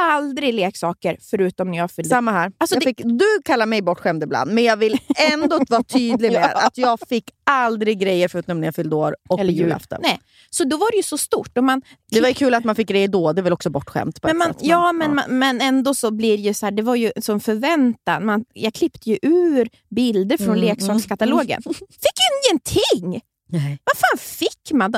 aldrig 0.00 0.54
leksaker 0.54 1.16
förutom 1.30 1.70
när 1.70 1.78
jag 1.78 1.90
fyllde 1.90 2.08
Samma 2.10 2.30
här. 2.32 2.52
Alltså 2.58 2.78
det- 2.78 2.84
fick, 2.84 3.00
du 3.04 3.26
kallar 3.44 3.66
mig 3.66 3.82
bortskämd 3.82 4.22
ibland, 4.22 4.52
men 4.54 4.64
jag 4.64 4.76
vill 4.76 4.98
ändå 5.32 5.60
vara 5.68 5.82
tydlig 5.82 6.32
med 6.32 6.50
Ja. 6.54 6.66
att 6.66 6.78
jag 6.78 6.98
fick 7.08 7.30
aldrig 7.46 7.98
grejer 7.98 8.28
förutom 8.28 8.60
när 8.60 8.66
jag 8.68 8.74
fyllde 8.74 8.96
år 8.96 9.16
och 9.28 9.40
Eller 9.40 9.52
på 9.52 9.56
jul. 9.56 9.62
julafton. 9.66 9.98
Nej. 10.02 10.20
Så 10.50 10.64
då 10.64 10.76
var 10.76 10.90
det 10.90 10.96
ju 10.96 11.02
så 11.02 11.18
stort. 11.18 11.58
Och 11.58 11.64
man, 11.64 11.82
Det 12.10 12.20
var 12.20 12.28
ju 12.28 12.34
kul 12.34 12.54
att 12.54 12.64
man 12.64 12.74
fick 12.76 12.88
grejer 12.88 13.08
då, 13.08 13.32
det 13.32 13.40
är 13.40 13.42
väl 13.42 13.52
också 13.52 13.70
bortskämt 13.70 14.20
på 14.20 14.28
men 14.28 14.36
man, 14.38 14.54
ja, 14.60 14.92
men, 14.92 15.14
Man, 15.14 15.24
men 15.38 15.60
ändå 15.60 15.94
så 15.94 16.10
blir 16.10 16.36
det 16.36 16.42
ju 16.42 16.54
så 16.54 16.66
här, 16.66 16.70
det 16.70 16.82
var 16.82 16.94
ju 16.94 17.12
som 17.20 17.40
förväntan. 17.40 18.26
Man, 18.26 18.44
jag 18.52 18.74
klippte 18.74 19.10
ju 19.10 19.18
ur 19.22 19.68
bilder 19.90 20.36
från 20.36 20.48
Mm, 20.48 20.60
leksakskatalogen. 20.60 21.62
Fick 21.62 22.18
ju 22.18 22.50
ingenting! 22.50 23.20
Nej. 23.48 23.78
Vad 23.84 23.96
fan 23.96 24.18
fick 24.18 24.72
man? 24.72 24.94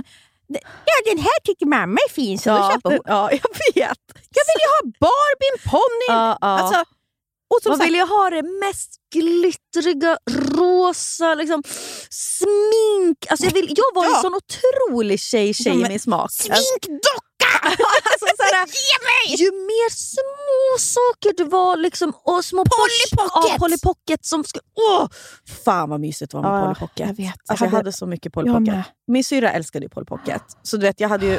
Ja, 0.49 0.97
den 1.07 1.19
här 1.19 1.41
tycker 1.45 1.67
mamma 1.67 1.99
är 2.09 2.13
fin, 2.13 2.39
så 2.39 2.49
Ja, 2.49 2.71
köper 2.73 2.91
hon. 2.91 3.01
ja, 3.05 3.31
jag 3.31 3.41
vet. 3.75 3.99
Jag 4.37 4.45
vill 4.49 4.61
ju 4.65 4.69
ha 4.75 4.81
Barbien, 5.01 5.57
ponnyn! 5.71 6.21
Ja, 6.21 6.39
ja. 6.41 6.47
Alltså, 6.47 6.85
och 7.55 7.63
som 7.63 7.71
Man 7.71 7.79
sagt, 7.79 7.87
vill 7.89 7.95
ju 7.95 8.07
ha 8.07 8.31
det 8.31 8.43
mest 8.43 8.91
glittriga, 9.15 10.19
rosa, 10.31 11.35
liksom, 11.35 11.63
smink. 12.11 13.27
Alltså 13.29 13.47
jag, 13.47 13.53
vill, 13.53 13.75
jag 13.77 13.95
var 13.95 14.05
Ja. 14.05 14.17
en 14.17 14.23
sån 14.23 14.35
otrolig 14.35 15.21
tjej-tjej 15.21 15.81
Ja, 15.81 15.87
i 15.87 15.89
min 15.89 16.01
smak. 16.01 16.33
sminkdocka! 16.33 17.36
Alltså, 18.13 18.37
såhär, 18.39 18.67
ju 19.39 19.51
mer 19.53 19.91
små 19.91 20.79
saker 20.79 21.37
det 21.37 21.45
var, 21.45 21.77
liksom, 21.77 22.13
och 22.25 22.45
små 22.45 22.65
Polly 22.65 23.17
Pocket! 23.17 23.51
Ja, 23.53 23.57
Polly 23.59 23.79
Pocket 23.83 24.25
som 24.27 24.45
ska... 24.45 24.61
Åh! 24.91 25.07
Fan 25.65 25.91
vad 25.91 26.01
mysigt 26.01 26.31
det 26.33 26.37
var 26.37 26.43
med 26.51 26.59
Ja, 26.61 26.65
Polly 26.65 26.75
Pocket. 26.75 27.07
jag 27.09 27.17
vet. 27.17 27.35
Alltså, 27.49 27.65
jag 27.65 27.71
Hade- 27.71 27.77
hade 27.77 27.93
så 27.93 28.07
mycket 28.07 28.33
Polly 28.33 28.53
Pocket. 28.53 28.85
Min 29.07 29.25
syrra 29.25 29.51
älskade 29.53 29.85
ju 29.85 29.89
Polly 29.89 30.07
Pocket. 30.07 30.43
Så 30.63 30.77
du 30.77 30.83
vet, 30.87 31.01
jag 31.01 31.09
hade 31.09 31.27
ju... 31.27 31.39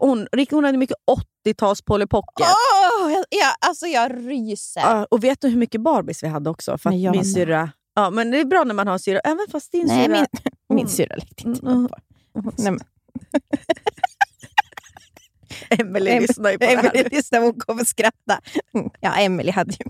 Hon, 0.00 0.26
hon 0.50 0.64
hade 0.64 0.78
mycket 0.78 0.96
80-tals 1.46 1.82
Polly 1.82 2.06
Pocket. 2.06 2.46
Åh, 3.02 3.12
jag, 3.12 3.24
jag, 3.30 3.54
alltså 3.60 3.86
jag 3.86 4.12
ryser. 4.30 4.80
Ja, 4.80 5.06
och 5.10 5.24
vet 5.24 5.40
du 5.40 5.48
hur 5.48 5.56
mycket 5.58 5.80
Barbies 5.80 6.22
vi 6.22 6.28
hade 6.28 6.50
också? 6.50 6.78
För 6.78 6.90
min 6.90 7.10
med. 7.10 7.26
syrra... 7.26 7.70
Ja, 7.94 8.10
men 8.10 8.30
det 8.30 8.40
är 8.40 8.44
bra 8.44 8.64
när 8.64 8.74
man 8.74 8.86
har 8.86 8.94
en 8.94 9.00
syrra, 9.00 9.20
även 9.20 9.46
fast 9.52 9.72
din 9.72 9.86
Nej, 9.86 10.04
syrra... 10.06 10.12
min, 10.16 10.26
min 10.68 10.78
Mm. 10.78 10.88
syrra 10.88 11.16
lekte 11.16 11.48
inte 11.48 11.66
Mm. 11.66 11.82
med 11.82 11.90
barn. 11.90 12.52
Nej, 12.58 12.72
Emelie 15.80 16.20
lyssnar 16.20 16.50
ju 16.50 16.58
på 16.58 16.64
det 16.66 16.76
här. 16.76 17.08
Lyssnar, 17.10 17.40
hon 17.40 17.60
kommer 17.60 17.84
skratta. 17.84 18.40
Mm. 18.74 18.90
Ja, 19.00 19.16
Emelie 19.16 19.52
hade 19.52 19.72
ju 19.72 19.84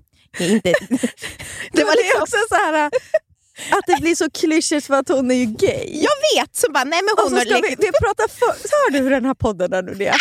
inte... 0.55 0.75
Det 1.73 1.85
var 1.85 1.97
liksom 1.97 2.23
också 2.23 2.37
så 2.49 2.55
här 2.55 2.91
att 3.71 3.87
det 3.87 4.01
blir 4.01 4.15
så 4.15 4.31
klyschigt 4.31 4.87
för 4.87 4.95
att 4.95 5.09
hon 5.09 5.31
är 5.31 5.35
ju 5.35 5.45
gay. 5.47 6.03
Jag 6.03 6.43
vet! 6.43 6.57
Så 6.57 6.73
bara, 6.73 6.85
nej 6.85 7.01
men 7.03 7.13
Och 7.13 7.23
hon 7.23 7.31
så 7.31 7.37
har 7.37 7.45
ska 7.45 7.55
vi, 7.55 7.77
vi 7.79 7.93
prata 8.01 8.29
för, 8.29 8.47
hör 8.47 8.91
du 8.91 8.99
hur 8.99 9.11
den 9.11 9.25
här 9.25 9.35
podden 9.35 9.73
är 9.73 9.83
nu 9.83 9.95
det? 9.95 10.15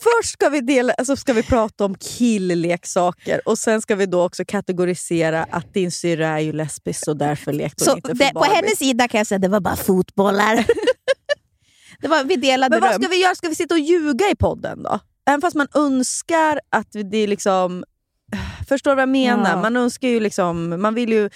Först 0.00 0.32
ska 0.32 0.48
vi, 0.48 0.60
dela, 0.60 0.92
alltså 0.92 1.16
ska 1.16 1.32
vi 1.32 1.42
prata 1.42 1.84
om 1.84 1.94
killleksaker 1.94 3.40
och 3.44 3.58
sen 3.58 3.82
ska 3.82 3.94
vi 3.96 4.06
då 4.06 4.24
också 4.24 4.44
kategorisera 4.44 5.46
att 5.50 5.74
din 5.74 5.92
syrra 5.92 6.28
är 6.28 6.38
ju 6.38 6.52
lesbisk 6.52 7.08
och 7.08 7.16
därför 7.16 7.52
lekte 7.52 7.84
hon 7.84 7.90
Så 7.90 7.96
inte 7.96 8.08
för 8.08 8.14
det, 8.14 8.32
på 8.32 8.44
hennes 8.44 8.78
sida 8.78 9.08
kan 9.08 9.18
jag 9.18 9.26
säga 9.26 9.36
att 9.36 9.42
det 9.42 9.48
var 9.48 9.60
bara 9.60 9.76
fotbollar. 9.76 10.64
det 12.02 12.08
var, 12.08 12.24
vi 12.24 12.36
delade 12.36 12.74
Men 12.74 12.80
vad 12.80 12.90
rum. 12.92 13.02
ska 13.02 13.10
vi 13.10 13.22
göra? 13.22 13.34
Ska 13.34 13.48
vi 13.48 13.54
sitta 13.54 13.74
och 13.74 13.80
ljuga 13.80 14.30
i 14.30 14.36
podden 14.36 14.82
då? 14.82 15.00
Även 15.28 15.40
fast 15.40 15.56
man 15.56 15.68
önskar 15.74 16.60
att 16.70 16.92
det 16.92 17.16
är 17.16 17.26
liksom... 17.26 17.84
Förstår 18.68 18.90
du 18.90 18.94
vad 18.94 19.02
jag 19.02 19.08
menar? 19.08 19.50
Ja. 19.50 19.62
Man 19.62 19.76
önskar 19.76 20.08
ju 20.08 20.20
liksom, 20.20 20.82
man 20.82 20.94
vill 20.94 21.12
ju 21.12 21.30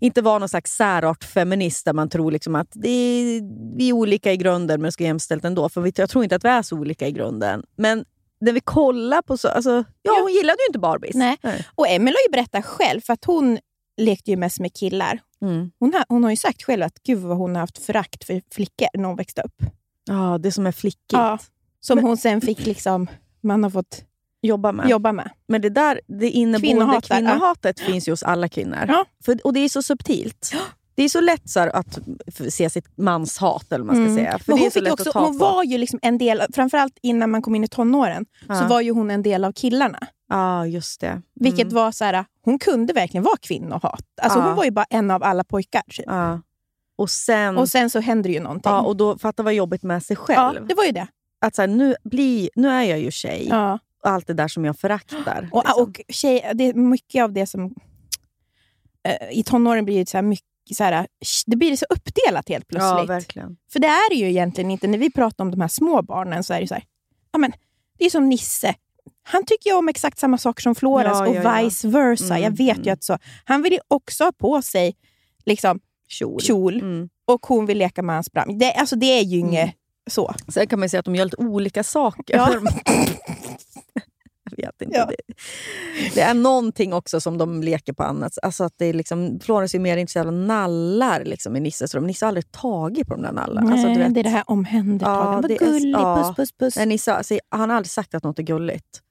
inte 0.00 0.22
vara 0.22 0.38
någon 0.38 0.48
slags 0.48 0.72
särart 0.72 1.24
feminist 1.24 1.84
där 1.84 1.92
man 1.92 2.08
tror 2.08 2.30
liksom 2.32 2.54
att 2.54 2.68
det 2.72 2.88
är, 2.88 3.42
vi 3.76 3.88
är 3.88 3.92
olika 3.92 4.32
i 4.32 4.36
grunden 4.36 4.82
men 4.82 4.92
ska 4.92 5.04
jämställt 5.04 5.44
ändå. 5.44 5.68
För 5.68 5.92
jag 5.96 6.10
tror 6.10 6.24
inte 6.24 6.36
att 6.36 6.44
vi 6.44 6.48
är 6.48 6.62
så 6.62 6.76
olika 6.76 7.08
i 7.08 7.12
grunden. 7.12 7.62
Men 7.76 8.04
när 8.40 8.52
vi 8.52 8.60
kollar 8.60 9.22
på 9.22 9.36
så... 9.36 9.48
Alltså, 9.48 9.84
ja, 10.02 10.18
hon 10.22 10.32
gillade 10.32 10.58
ju 10.62 10.66
inte 10.66 10.78
Barbies. 10.78 11.14
Nej. 11.14 11.38
Och 11.74 11.88
Emelie 11.88 12.16
har 12.16 12.28
ju 12.28 12.32
berättat 12.32 12.64
själv, 12.64 13.00
för 13.00 13.12
att 13.12 13.24
hon 13.24 13.58
lekte 13.96 14.30
ju 14.30 14.36
mest 14.36 14.60
med 14.60 14.74
killar. 14.74 15.20
Mm. 15.42 15.70
Hon 15.78 15.94
har, 15.94 16.04
hon 16.08 16.24
har 16.24 16.30
ju 16.30 16.36
sagt 16.36 16.62
själv 16.62 16.82
att 16.82 17.02
gud 17.02 17.18
vad 17.18 17.36
hon 17.36 17.54
har 17.54 17.60
haft 17.60 17.78
förakt 17.78 18.24
för 18.24 18.42
flickor 18.54 18.88
när 18.94 19.04
hon 19.04 19.16
växte 19.16 19.42
upp. 19.42 19.62
Ja, 20.06 20.38
det 20.38 20.52
som 20.52 20.66
är 20.66 20.72
flickigt. 20.72 21.12
Ja, 21.12 21.38
som 21.80 21.98
hon 21.98 22.16
sen 22.16 22.40
fick 22.40 22.66
liksom, 22.66 23.06
man 23.40 23.62
har 23.62 23.70
fått 23.70 24.02
Jobba 24.42 24.72
med. 24.72 24.88
jobba 24.88 25.12
med. 25.12 25.30
Men 25.48 25.62
det 25.62 25.68
där 25.70 26.00
det 26.06 26.30
inneboende 26.30 27.00
kvinnohatet 27.02 27.80
finns 27.80 28.08
ju 28.08 28.12
hos 28.12 28.22
alla 28.22 28.48
kvinnor. 28.48 28.84
Ja. 28.88 29.04
För, 29.24 29.46
och 29.46 29.52
det 29.52 29.60
är 29.60 29.68
så 29.68 29.82
subtilt. 29.82 30.52
Det 30.94 31.02
är 31.02 31.08
så 31.08 31.20
lätt 31.20 31.50
så 31.50 31.60
att 31.60 31.98
se 32.48 32.70
sitt 32.70 32.98
manshat, 32.98 33.72
eller 33.72 33.84
vad 33.84 33.96
man 33.96 34.06
ska 34.06 34.12
Mm. 34.12 34.16
säga. 34.16 34.38
För 34.38 34.52
Men 34.52 34.58
hon, 34.58 34.70
fick 34.70 34.92
också, 34.92 35.12
på. 35.12 35.30
var 35.32 35.64
ju 35.64 35.78
liksom 35.78 35.98
en 36.02 36.18
del, 36.18 36.42
framförallt 36.54 36.98
innan 37.02 37.30
man 37.30 37.42
kom 37.42 37.54
in 37.54 37.64
i 37.64 37.68
tonåren, 37.68 38.26
så 38.46 38.52
Ja. 38.52 38.66
var 38.68 38.80
ju 38.80 38.90
hon 38.90 39.10
en 39.10 39.22
del 39.22 39.44
av 39.44 39.52
killarna. 39.52 39.98
Ja, 40.28 40.66
just 40.66 41.00
det. 41.00 41.22
Vilket 41.34 41.62
Mm. 41.62 41.74
var 41.74 41.92
så 41.92 42.04
här, 42.04 42.24
hon 42.42 42.58
kunde 42.58 42.92
verkligen 42.92 43.24
vara 43.24 43.36
kvinnohat. 43.36 44.00
Alltså 44.22 44.38
Ja. 44.38 44.44
Hon 44.46 44.56
var 44.56 44.64
ju 44.64 44.70
bara 44.70 44.86
en 44.90 45.10
av 45.10 45.22
alla 45.22 45.44
pojkar. 45.44 45.82
typ. 45.88 46.06
Ja. 46.96 47.02
Och 47.02 47.10
sen... 47.10 47.58
Och 47.58 47.68
sen 47.68 47.90
så 47.90 48.00
händer 48.00 48.30
ju 48.30 48.40
någonting. 48.40 48.72
ja, 48.72 48.80
och 48.80 48.96
då 48.96 49.18
fatta 49.18 49.42
vad 49.42 49.54
jobbigt 49.54 49.82
med 49.82 50.02
sig 50.02 50.16
Ja, 50.20 50.24
själv. 50.24 50.66
det 50.66 50.74
var 50.74 50.84
ju 50.84 50.92
det. 50.92 51.06
Att 51.40 51.54
så 51.54 51.62
här, 51.62 51.66
nu, 51.68 51.94
bli, 52.04 52.50
nu 52.54 52.68
är 52.68 52.82
jag 52.82 52.98
ju 52.98 53.10
tjej. 53.10 53.46
Ja. 53.50 53.78
Och 54.04 54.10
allt 54.10 54.26
det 54.26 54.34
där 54.34 54.48
som 54.48 54.64
jag 54.64 54.78
föraktar. 54.78 55.48
Och, 55.52 55.64
liksom. 55.64 55.82
och 55.82 56.00
tjej, 56.08 56.50
det 56.54 56.64
är 56.64 56.74
mycket 56.74 57.22
av 57.24 57.32
det 57.32 57.46
som... 57.46 57.74
Eh, 59.08 59.38
I 59.38 59.42
tonåren 59.42 59.84
blir 59.84 59.98
det 59.98 60.08
så 60.08 60.22
mycket... 60.22 60.46
Så 60.74 60.84
här, 60.84 61.06
det 61.46 61.56
blir 61.56 61.76
så 61.76 61.86
uppdelat 61.90 62.48
helt 62.48 62.64
ja, 62.68 62.78
plötsligt. 62.78 63.10
verkligen. 63.10 63.56
För 63.72 63.78
det 63.78 63.86
är 63.86 64.10
det 64.10 64.16
ju 64.16 64.28
egentligen 64.30 64.70
inte. 64.70 64.86
När 64.86 64.98
vi 64.98 65.10
pratar 65.10 65.44
om 65.44 65.50
de 65.50 65.60
här 65.60 65.68
små 65.68 66.02
barnen 66.02 66.44
så 66.44 66.54
är 66.54 66.60
det 66.60 66.68
så 66.68 66.74
här... 66.74 66.84
Ja, 67.32 67.38
men, 67.38 67.52
det 67.98 68.04
är 68.04 68.10
som 68.10 68.28
Nisse. 68.28 68.74
Han 69.22 69.44
tycker 69.46 69.70
ju 69.70 69.76
om 69.76 69.88
exakt 69.88 70.18
samma 70.18 70.38
saker 70.38 70.62
som 70.62 70.74
Florens 70.74 71.18
Ja, 71.18 71.28
och 71.28 71.34
ja, 71.36 71.42
ja. 71.60 71.64
vice 71.64 71.88
versa. 71.88 72.36
Mm, 72.36 72.42
Jag 72.42 72.50
vet 72.50 72.78
ju 72.78 72.82
mm. 72.82 72.92
att 72.92 73.04
så. 73.04 73.18
Han 73.44 73.62
vill 73.62 73.72
ju 73.72 73.78
också 73.88 74.24
ha 74.24 74.32
på 74.32 74.62
sig 74.62 74.96
liksom, 75.44 75.80
Kjol. 76.08 76.40
kjol 76.40 76.80
Mm. 76.80 77.08
och 77.24 77.46
hon 77.46 77.66
vill 77.66 77.78
leka 77.78 78.02
med 78.02 78.14
hans 78.14 78.32
bram. 78.32 78.58
Det, 78.58 78.72
alltså, 78.72 78.96
det 78.96 79.06
är 79.06 79.22
ju 79.22 79.38
inget 79.38 79.62
Mm. 79.62 79.74
så. 80.10 80.34
Sen 80.48 80.66
kan 80.66 80.80
man 80.80 80.88
säga 80.88 80.98
att 80.98 81.04
de 81.04 81.14
gör 81.14 81.24
lite 81.24 81.36
olika 81.36 81.82
saker. 81.84 82.36
Ja. 82.36 82.48
jag 84.50 84.56
vet 84.66 84.82
inte. 84.82 84.96
Ja. 84.98 85.06
Det, 85.06 85.16
det 86.14 86.20
är 86.20 86.34
någonting 86.34 86.92
också 86.92 87.20
som 87.20 87.38
de 87.38 87.62
leker 87.62 87.92
på 87.92 88.02
annat. 88.02 88.38
Alltså 88.42 88.64
att 88.64 88.74
det 88.78 88.86
är 88.86 88.92
liksom, 88.92 89.40
Florens 89.40 89.74
är 89.74 89.78
mer 89.78 89.96
intresserad 89.96 90.26
av 90.26 90.32
nallar 90.32 91.24
liksom, 91.24 91.56
i 91.56 91.60
Nisses 91.60 91.94
rum. 91.94 92.06
Nisse 92.06 92.24
har 92.24 92.28
aldrig 92.28 92.52
tagit 92.52 93.06
på 93.08 93.14
de 93.14 93.22
där 93.22 93.32
nallarna. 93.32 93.72
Alltså, 93.72 93.86
Nej, 93.88 93.98
vet, 93.98 94.14
det 94.14 94.20
är 94.20 94.24
det 94.24 94.30
här 94.30 94.44
omhändertagandet. 94.46 95.50
Ja, 95.50 95.56
Vad 95.60 95.72
gullig, 95.72 95.94
ja. 95.94 96.16
puss 96.16 96.36
puss 96.36 96.52
puss. 96.58 96.76
Nej, 96.76 96.86
Nisse, 96.86 97.14
alltså, 97.14 97.38
han 97.48 97.70
har 97.70 97.76
aldrig 97.76 97.90
sagt 97.90 98.14
att 98.14 98.22
något 98.24 98.38
är 98.38 98.42
gulligt. 98.42 99.02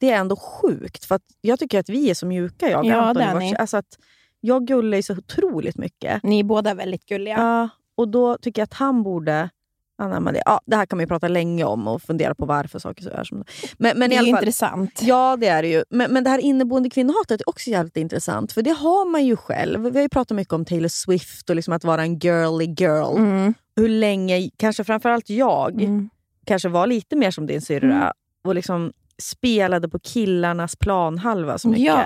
det 0.00 0.10
är 0.10 0.16
ändå 0.16 0.36
sjukt. 0.36 1.04
För 1.04 1.20
jag 1.40 1.58
tycker 1.58 1.78
att 1.80 1.88
vi 1.88 2.10
är 2.10 2.14
så 2.14 2.26
mjuka, 2.26 2.70
jag 2.70 2.80
och 2.80 2.86
Ja, 2.86 2.96
Anton. 3.00 3.56
Alltså 3.58 3.76
att 3.76 3.98
jag 4.44 4.66
gullar 4.66 4.96
ju 4.96 5.02
så 5.02 5.12
otroligt 5.12 5.76
mycket. 5.78 6.22
Ni 6.22 6.40
är 6.40 6.44
båda 6.44 6.74
väldigt 6.74 7.06
gulliga. 7.06 7.34
Ja, 7.38 7.68
och 7.94 8.08
då 8.08 8.36
tycker 8.38 8.60
jag 8.62 8.64
att 8.66 8.74
han 8.74 9.02
borde 9.02 9.50
anamma 9.98 10.32
det. 10.32 10.42
Ja, 10.46 10.60
det 10.66 10.76
här 10.76 10.86
kan 10.86 10.96
man 10.96 11.02
ju 11.02 11.06
prata 11.08 11.28
länge 11.28 11.64
om 11.64 11.88
och 11.88 12.02
fundera 12.02 12.34
på 12.34 12.46
varför 12.46 12.78
saker 12.78 13.02
så 13.02 13.10
är 13.10 13.24
som 13.24 13.44
Men, 13.78 13.98
men 13.98 14.10
det 14.10 14.16
är 14.16 14.22
ju 14.22 14.32
fall, 14.32 14.40
intressant. 14.42 15.02
Ja, 15.02 15.36
det 15.40 15.46
är 15.46 15.62
det 15.62 15.68
ju. 15.68 15.84
Men, 15.90 16.12
men 16.12 16.24
det 16.24 16.30
här 16.30 16.38
inneboende 16.38 16.90
kvinnohatet 16.90 17.40
är 17.40 17.48
också 17.48 17.70
jävligt 17.70 17.96
intressant. 17.96 18.52
För 18.52 18.62
det 18.62 18.70
har 18.70 19.10
man 19.10 19.24
ju 19.26 19.36
själv. 19.36 19.80
Vi 19.82 19.90
har 19.98 20.02
ju 20.02 20.08
pratat 20.08 20.36
mycket 20.36 20.52
om 20.54 20.64
Taylor 20.64 20.88
Swift 20.88 21.50
och 21.50 21.56
liksom 21.56 21.74
att 21.74 21.84
vara 21.84 22.02
en 22.02 22.18
girly 22.18 22.64
girl. 22.78 23.16
Mm. 23.16 23.54
Hur 23.76 23.88
länge, 23.88 24.50
kanske 24.56 24.84
framförallt 24.84 25.30
jag, 25.30 25.82
Mm. 25.82 26.10
kanske 26.46 26.68
var 26.68 26.86
lite 26.86 27.16
mer 27.16 27.30
som 27.30 27.46
din 27.46 27.60
syrra 27.60 27.94
Mm. 27.96 28.12
och 28.44 28.54
liksom 28.54 28.92
spelade 29.18 29.88
på 29.88 29.98
killarnas 29.98 30.76
planhalva 30.76 31.58
så 31.58 31.68
mycket. 31.68 31.84
Ja. 31.84 32.04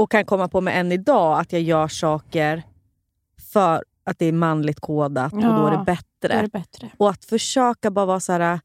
Och 0.00 0.10
kan 0.10 0.24
komma 0.24 0.48
på 0.48 0.60
mig 0.60 0.78
än 0.78 0.92
idag 0.92 1.40
att 1.40 1.52
jag 1.52 1.62
gör 1.62 1.88
saker 1.88 2.62
för 3.52 3.84
att 4.04 4.18
det 4.18 4.26
är 4.26 4.32
manligt 4.32 4.80
kodat 4.80 5.32
och 5.32 5.40
då 5.40 5.66
är 5.66 5.70
det 5.70 5.84
bättre. 5.84 6.34
Är 6.34 6.42
det 6.42 6.52
bättre. 6.52 6.90
Och 6.96 7.10
att 7.10 7.24
försöka 7.24 7.90
bara 7.90 8.06
vara 8.06 8.20
så 8.20 8.32
här... 8.32 8.60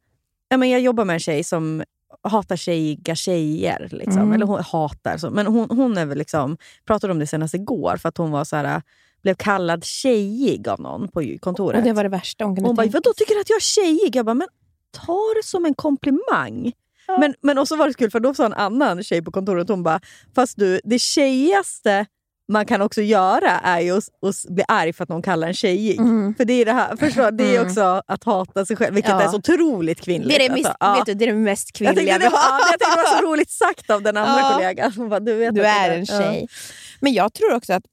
Ja, 0.50 0.58
men 0.58 0.70
jag 0.70 0.82
jobbar 0.82 1.06
med 1.06 1.14
en 1.14 1.20
tjej 1.20 1.44
som 1.44 1.84
hatar 2.24 2.56
tjejiga 2.56 3.16
tjejer. 3.16 3.88
Liksom. 3.92 4.22
Mm. 4.22 4.34
Eller 4.34 4.46
hon 4.46 4.64
hatar, 4.64 5.18
så. 5.18 5.30
men 5.30 5.48
hon, 5.48 5.70
hon 5.70 5.98
är 5.98 6.06
väl 6.06 6.18
liksom, 6.18 6.58
pratade 6.86 7.14
om 7.14 7.20
det 7.20 7.28
senast 7.28 7.54
igår 7.54 7.98
för 7.98 8.10
att 8.10 8.18
hon 8.18 8.32
var 8.32 8.44
så 8.44 8.56
här, 8.56 8.82
blev 9.22 9.36
kallad 9.36 9.84
tjejig 9.84 10.68
av 10.68 10.80
någon 10.80 11.08
på 11.08 11.24
kontoret. 11.40 11.78
Och 11.78 11.84
det 11.84 11.94
var 11.94 12.04
det 12.04 12.10
värsta 12.10 12.46
hon 12.46 12.56
kunde 12.56 12.70
hon 12.70 12.76
bara, 12.76 12.88
vadå 12.88 13.14
tycker 13.16 13.34
du 13.34 13.42
att 13.42 13.50
jag 13.50 13.58
är 13.58 13.62
tjejig? 13.62 14.16
Jag 14.16 14.26
bara, 14.26 14.34
men 14.34 14.48
ta 14.92 15.20
det 15.36 15.46
som 15.46 15.66
en 15.66 15.74
komplimang. 15.74 16.74
Ja. 17.08 17.18
Men, 17.20 17.34
men 17.42 17.58
också 17.58 17.76
var 17.76 17.88
det 17.88 17.94
kul 17.94 18.12
för 18.12 18.20
då 18.20 18.34
sa 18.34 18.46
en 18.46 18.54
annan 18.54 19.04
tjej 19.04 19.22
på 19.22 19.32
kontoret, 19.32 19.70
hon 19.70 19.84
bara, 19.84 20.00
fast 20.36 20.58
du, 20.58 20.82
det 20.84 21.00
tjejigaste 21.00 22.06
man 22.48 22.66
kan 22.66 22.82
också 22.82 23.02
göra 23.02 23.52
är 23.60 23.80
ju 23.80 23.98
att, 23.98 24.04
att 24.22 24.46
bli 24.50 24.64
arg 24.68 24.94
för 24.94 25.04
att 25.04 25.10
någon 25.10 25.22
kallar 25.22 25.48
en 25.48 25.54
tjejig. 25.54 26.00
Mm. 26.00 26.36
För 26.36 26.46
det 26.46 26.54
är, 26.54 26.66
det 26.66 26.72
här, 26.74 26.96
förstår, 26.96 27.32
du? 27.32 27.38
det 27.38 27.44
är 27.44 27.56
Mm. 27.56 27.68
också 27.68 28.02
att 28.08 28.24
hata 28.24 28.66
sig 28.66 28.76
själv, 28.76 28.94
vilket 28.96 29.12
Ja. 29.12 29.22
är 29.22 29.28
så 29.28 29.38
otroligt 29.38 30.02
kvinnligt. 30.02 30.38
Det 30.40 30.46
är 30.46 30.50
det, 30.50 30.56
mis- 30.56 30.58
Alltså, 30.58 30.76
ja. 30.80 30.94
vet 30.96 31.06
du, 31.06 31.14
det 31.14 31.26
är 31.26 31.28
det 31.28 31.34
mest 31.40 31.70
jag 31.80 31.96
kvinnliga 31.96 32.14
tyckte 32.16 32.28
det 32.30 32.32
var, 32.32 32.40
ja, 32.40 32.60
jag 32.72 32.80
det 32.80 33.02
var 33.04 33.18
så 33.22 33.26
roligt 33.32 33.50
sagt 33.52 33.90
av 33.90 34.02
den 34.02 34.18
andra 34.18 34.40
Ja. 34.42 34.52
kollegan. 34.54 34.92
Hon 34.98 35.10
bara, 35.10 35.20
du 35.20 35.34
vet 35.34 35.56
Du 35.56 35.62
är 35.66 35.90
en 35.98 36.06
tjej. 36.06 36.48
Men 37.00 37.14
jag 37.14 37.34
tror 37.34 37.54
också 37.54 37.74
att 37.74 37.84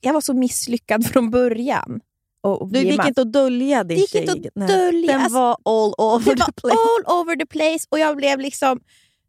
jag 0.00 0.12
var 0.12 0.20
så 0.20 0.34
misslyckad 0.34 1.06
från 1.06 1.30
början. 1.30 2.00
Och. 2.42 2.68
Du, 2.72 2.72
det 2.72 2.88
gick 2.90 3.04
inte 3.06 3.22
att 3.22 3.32
dölja 3.32 3.84
din 3.84 3.96
Det 3.96 4.00
gick 4.00 4.14
inte 4.14 4.32
att 4.54 4.68
dölja. 4.68 5.12
Den 5.12 5.20
Alltså, 5.20 5.38
var 5.38 5.56
all 5.64 5.94
over 5.98 6.34
det 6.34 6.44
the 6.44 6.52
place. 6.52 6.76
all 6.76 7.20
over 7.20 7.36
the 7.36 7.46
place 7.46 7.86
och 7.88 7.98
jag 7.98 8.16
blev 8.16 8.38
liksom... 8.40 8.80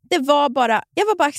Det 0.09 0.19
var 0.19 0.49
bara, 0.49 0.83
jag 0.93 1.05
var 1.05 1.15
bara 1.15 1.31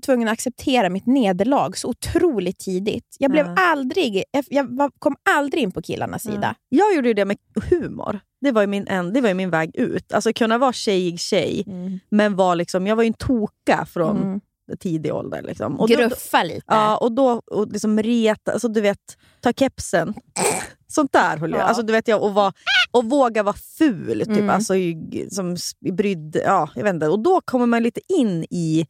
tvungen 0.00 0.28
att 0.28 0.32
acceptera 0.32 0.88
mitt 0.90 1.06
nederlag 1.06 1.70
så 1.78 1.88
otroligt 1.88 2.58
tidigt. 2.58 3.16
Jag, 3.18 3.30
blev 3.30 3.46
Ja. 3.46 3.54
aldrig, 3.58 4.22
jag, 4.48 4.76
var, 4.76 4.90
kom 4.98 5.16
aldrig 5.30 5.62
in 5.62 5.72
på 5.72 5.82
killarnas 5.82 6.22
sida. 6.22 6.54
Jag 6.68 6.94
gjorde 6.94 7.14
det 7.14 7.24
med 7.24 7.36
humor. 7.70 8.20
Det 8.40 8.52
var 8.52 8.60
ju 8.60 8.66
min, 8.66 8.86
en, 8.88 9.12
det 9.12 9.20
var 9.20 9.28
ju 9.28 9.34
min 9.34 9.50
väg 9.50 9.70
ut. 9.76 10.12
Alltså 10.12 10.32
kunna 10.32 10.58
vara 10.58 10.72
tjejig 10.72 11.20
tjej, 11.20 11.64
men 12.10 12.36
var 12.36 12.56
liksom, 12.56 12.86
jag 12.86 12.96
var 12.96 13.02
ju 13.02 13.06
en 13.06 13.12
toka 13.14 13.86
från 13.92 14.16
Mm. 14.22 14.40
Tidig 14.78 15.14
ålder. 15.14 15.42
Liksom. 15.42 15.80
Och 15.80 15.88
då, 15.88 15.96
Gruffa 15.96 16.42
lite. 16.42 16.64
ja, 16.66 16.96
och 16.96 17.12
då 17.12 17.42
och 17.46 17.72
liksom 17.72 18.02
reta, 18.02 18.52
alltså, 18.52 18.68
du 18.68 18.80
vet, 18.80 19.18
ta 19.40 19.52
kepsen. 19.52 20.14
Sånt 20.86 21.12
där 21.12 21.36
höll 21.36 21.50
jag. 21.50 21.60
Ja. 21.60 21.64
Alltså, 21.64 21.82
du 21.82 21.92
vet, 21.92 22.08
jag 22.08 22.22
och, 22.22 22.34
var, 22.34 22.52
och 22.90 23.04
våga 23.04 23.42
vara 23.42 23.56
ful. 23.78 24.18
Typ. 24.18 24.28
Mm. 24.28 24.50
Alltså, 24.50 24.74
som 25.30 25.56
brydd, 25.92 26.40
ja, 26.44 26.70
jag 26.74 26.82
vet 26.82 26.94
inte. 26.94 27.08
Och 27.08 27.22
då 27.22 27.40
kommer 27.40 27.66
man 27.66 27.82
lite 27.82 28.00
in 28.08 28.44
i... 28.50 28.86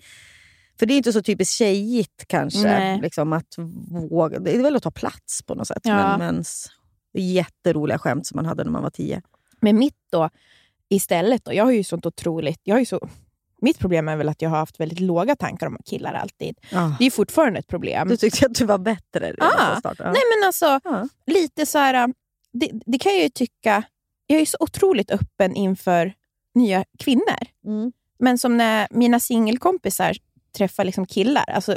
För 0.78 0.86
det 0.86 0.94
är 0.94 0.96
inte 0.96 1.12
så 1.12 1.22
typiskt 1.22 1.54
tjejigt 1.54 2.24
kanske. 2.26 3.00
Liksom, 3.02 3.32
att 3.32 3.58
våga, 4.10 4.38
det 4.38 4.56
är 4.56 4.62
väl 4.62 4.76
att 4.76 4.82
ta 4.82 4.90
plats 4.90 5.42
på 5.42 5.54
något 5.54 5.66
sätt. 5.66 5.82
Ja. 5.82 6.18
Men, 6.18 6.44
jätteroliga 7.18 7.98
skämt 7.98 8.26
som 8.26 8.36
man 8.36 8.46
hade 8.46 8.64
när 8.64 8.70
man 8.70 8.82
var 8.82 8.90
tio. 8.90 9.22
Men 9.60 9.78
mitt 9.78 9.98
då, 10.12 10.30
istället, 10.88 11.44
då, 11.44 11.54
jag 11.54 11.64
har 11.64 11.72
ju 11.72 11.84
sånt 11.84 12.06
otroligt... 12.06 12.60
Jag 12.62 12.74
har 12.74 12.80
ju 12.80 12.86
så, 12.86 13.08
mitt 13.64 13.78
problem 13.78 14.08
är 14.08 14.16
väl 14.16 14.28
att 14.28 14.42
jag 14.42 14.50
har 14.50 14.56
haft 14.58 14.80
väldigt 14.80 15.00
låga 15.00 15.36
tankar 15.36 15.66
om 15.66 15.78
killar 15.84 16.12
alltid. 16.14 16.58
Det 16.98 17.04
är 17.06 17.10
fortfarande 17.10 17.58
ett 17.58 17.66
problem. 17.68 18.08
Du 18.08 18.16
tyckte 18.16 18.46
att 18.46 18.54
du 18.54 18.64
var 18.64 18.78
bättre 18.78 19.34
Ah. 19.40 19.76
start. 19.76 19.96
Ja. 19.98 20.04
Nej 20.04 20.22
men 20.38 20.46
alltså, 20.46 20.80
Ja. 20.84 21.08
lite 21.26 21.66
så 21.66 21.78
här... 21.78 22.12
Det, 22.52 22.70
det 22.86 22.98
kan 22.98 23.12
jag 23.12 23.22
ju 23.22 23.28
tycka... 23.28 23.82
Jag 24.26 24.40
är 24.40 24.46
så 24.46 24.56
otroligt 24.60 25.10
öppen 25.10 25.54
inför 25.56 26.12
nya 26.54 26.84
kvinnor. 26.98 27.38
Mm. 27.66 27.92
Men 28.18 28.38
som 28.38 28.56
när 28.56 28.88
mina 28.90 29.20
singelkompisar 29.20 30.16
träffar 30.56 30.84
liksom 30.84 31.06
killar. 31.06 31.50
Alltså, 31.50 31.76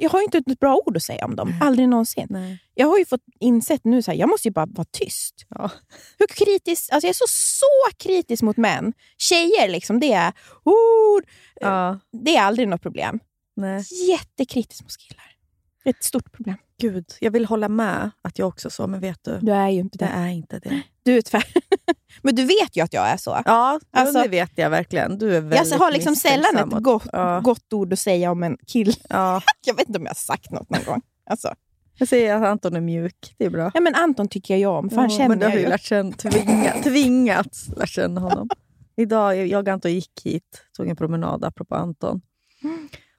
jag 0.00 0.10
har 0.10 0.22
inte 0.22 0.38
ett 0.38 0.60
bra 0.60 0.82
ord 0.86 0.96
att 0.96 1.02
säga 1.02 1.24
om 1.24 1.36
dem. 1.36 1.54
Aldrig 1.60 1.88
någonsin. 1.88 2.26
Nej. 2.30 2.58
Jag 2.74 2.86
har 2.86 2.98
ju 2.98 3.04
fått 3.04 3.24
insett 3.40 3.84
nu 3.84 3.98
att 3.98 4.16
jag 4.16 4.28
måste 4.28 4.48
ju 4.48 4.52
bara 4.52 4.66
vara 4.66 4.86
tyst. 4.90 5.46
Ja. 5.48 5.70
Hur 6.18 6.26
kritisk, 6.26 6.92
alltså 6.92 7.06
jag 7.06 7.10
är 7.10 7.14
så, 7.14 7.26
så 7.28 7.96
kritisk 7.96 8.42
mot 8.42 8.56
män. 8.56 8.92
Tjejer, 9.18 9.68
liksom, 9.68 10.00
det 10.00 10.12
är 10.12 10.32
ord. 10.64 11.24
Ja. 11.60 11.98
Det 12.12 12.36
är 12.36 12.42
aldrig 12.42 12.68
något 12.68 12.82
problem. 12.82 13.20
Nej. 13.56 13.84
Jättekritisk 14.08 14.82
mot 14.82 14.96
killar. 14.96 15.36
Ett 15.84 16.04
stort 16.04 16.32
problem. 16.32 16.56
Gud, 16.80 17.04
jag 17.20 17.30
vill 17.30 17.44
hålla 17.46 17.68
med 17.68 18.10
att 18.22 18.38
jag 18.38 18.48
också 18.48 18.68
är 18.68 18.70
så, 18.70 18.86
men 18.86 19.00
vet 19.00 19.24
du? 19.24 19.38
Du 19.42 19.52
är 19.52 19.68
ju 19.68 19.80
inte 19.80 19.98
Det 19.98 20.04
det. 20.04 20.10
är 20.10 20.28
inte 20.28 20.58
det. 20.58 20.82
Du 21.02 21.16
är 21.16 21.22
tvär... 21.22 21.44
Men 22.22 22.34
du 22.34 22.44
vet 22.44 22.76
ju 22.76 22.80
att 22.80 22.92
jag 22.92 23.08
är 23.08 23.16
så. 23.16 23.42
Ja, 23.44 23.80
Alltså- 23.90 24.22
det 24.22 24.28
vet 24.28 24.52
jag 24.54 24.70
verkligen. 24.70 25.18
Du 25.18 25.36
är 25.36 25.40
väldigt 25.40 25.70
Jag 25.70 25.78
har 25.78 25.92
liksom 25.92 26.16
sällan 26.16 26.56
ett 26.56 26.82
gott, 26.82 27.06
Ja. 27.12 27.40
gott 27.40 27.72
ord 27.72 27.92
att 27.92 27.98
säga 27.98 28.30
om 28.30 28.42
en 28.42 28.56
kille. 28.66 28.92
Ja. 29.08 29.42
Jag 29.66 29.74
vet 29.76 29.88
inte 29.88 29.98
om 29.98 30.04
jag 30.04 30.10
har 30.10 30.14
sagt 30.14 30.50
något 30.50 30.70
någon 30.70 30.84
gång. 30.86 31.02
Alltså. 31.30 31.54
Jag 31.98 32.08
säger 32.08 32.34
att 32.36 32.42
Anton 32.44 32.76
är 32.76 32.80
mjuk. 32.80 33.34
Det 33.38 33.44
är 33.44 33.50
bra. 33.50 33.70
Ja, 33.74 33.80
men 33.80 33.94
Anton 33.94 34.28
tycker 34.28 34.54
jag 34.54 34.58
ju 34.58 34.66
om, 34.66 34.90
för 34.90 34.96
han 34.96 35.10
Ja, 35.10 35.16
känner 35.16 35.28
men 35.28 35.38
du 35.38 35.44
har 35.46 35.52
jag 35.52 35.60
ju 35.62 35.68
lärt 35.68 35.82
känna, 35.82 36.12
tvinga, 36.12 36.72
tvingats 36.82 37.68
lära 37.68 37.86
känna 37.86 38.20
honom. 38.20 38.48
Idag, 38.96 39.46
jag 39.46 39.62
och 39.68 39.72
Anton 39.72 39.92
gick 39.92 40.20
hit, 40.24 40.62
tog 40.76 40.88
en 40.88 40.96
promenad 40.96 41.44
apropå 41.44 41.74
Anton. 41.74 42.20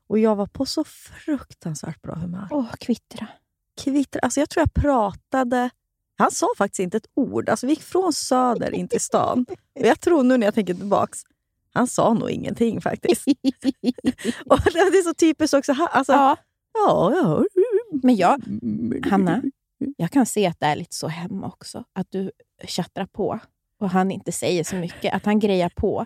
Och 0.10 0.20
jag 0.20 0.36
var 0.36 0.46
på 0.48 0.66
så 0.66 0.84
fruktansvärt 1.26 2.02
bra 2.02 2.16
humör. 2.16 2.48
Åh, 2.52 2.66
kvittra. 2.80 3.28
Kvittra. 3.78 4.20
Alltså 4.22 4.40
jag 4.40 4.50
tror 4.50 4.62
jag 4.62 4.84
pratade... 4.84 5.70
Han 6.20 6.32
sa 6.32 6.48
faktiskt 6.58 6.80
inte 6.80 6.98
ett 6.98 7.10
ord. 7.14 7.50
Alltså 7.50 7.68
vi 7.68 7.74
gick 7.74 7.84
från 7.84 8.14
Söder 8.14 8.72
in 8.74 8.88
till 8.88 9.02
stan. 9.02 9.46
Och 9.80 9.86
jag 9.86 10.00
tror 10.00 10.24
nu 10.24 10.38
när 10.38 10.48
jag 10.48 10.54
tänker 10.54 10.74
tillbaks, 10.74 11.20
han 11.74 11.88
sa 11.88 12.14
nog 12.14 12.30
ingenting 12.30 12.82
faktiskt. 12.82 13.28
Och 14.46 14.60
det 14.64 14.80
är 14.80 15.04
så 15.04 15.14
typiskt 15.14 15.54
också. 15.54 15.74
Alltså, 15.92 16.14
Ja, 16.14 16.38
ja, 16.74 17.14
ja. 17.16 17.44
men 18.04 18.16
jag, 18.16 18.42
Hanna, 19.10 19.42
jag 19.98 20.12
kan 20.12 20.26
se 20.26 20.48
att 20.48 20.60
det 20.60 20.66
är 20.66 20.76
lite 20.76 20.96
så 20.96 21.08
hemma 21.08 21.48
också. 21.48 21.84
Att 21.94 22.08
du 22.12 22.32
tjattrar 22.68 23.06
på 23.06 23.40
och 23.80 23.90
han 23.90 24.12
inte 24.12 24.32
säger 24.32 24.64
så 24.64 24.76
mycket. 24.76 25.14
Att 25.14 25.26
han 25.26 25.40
grejar 25.40 25.72
på. 25.76 26.06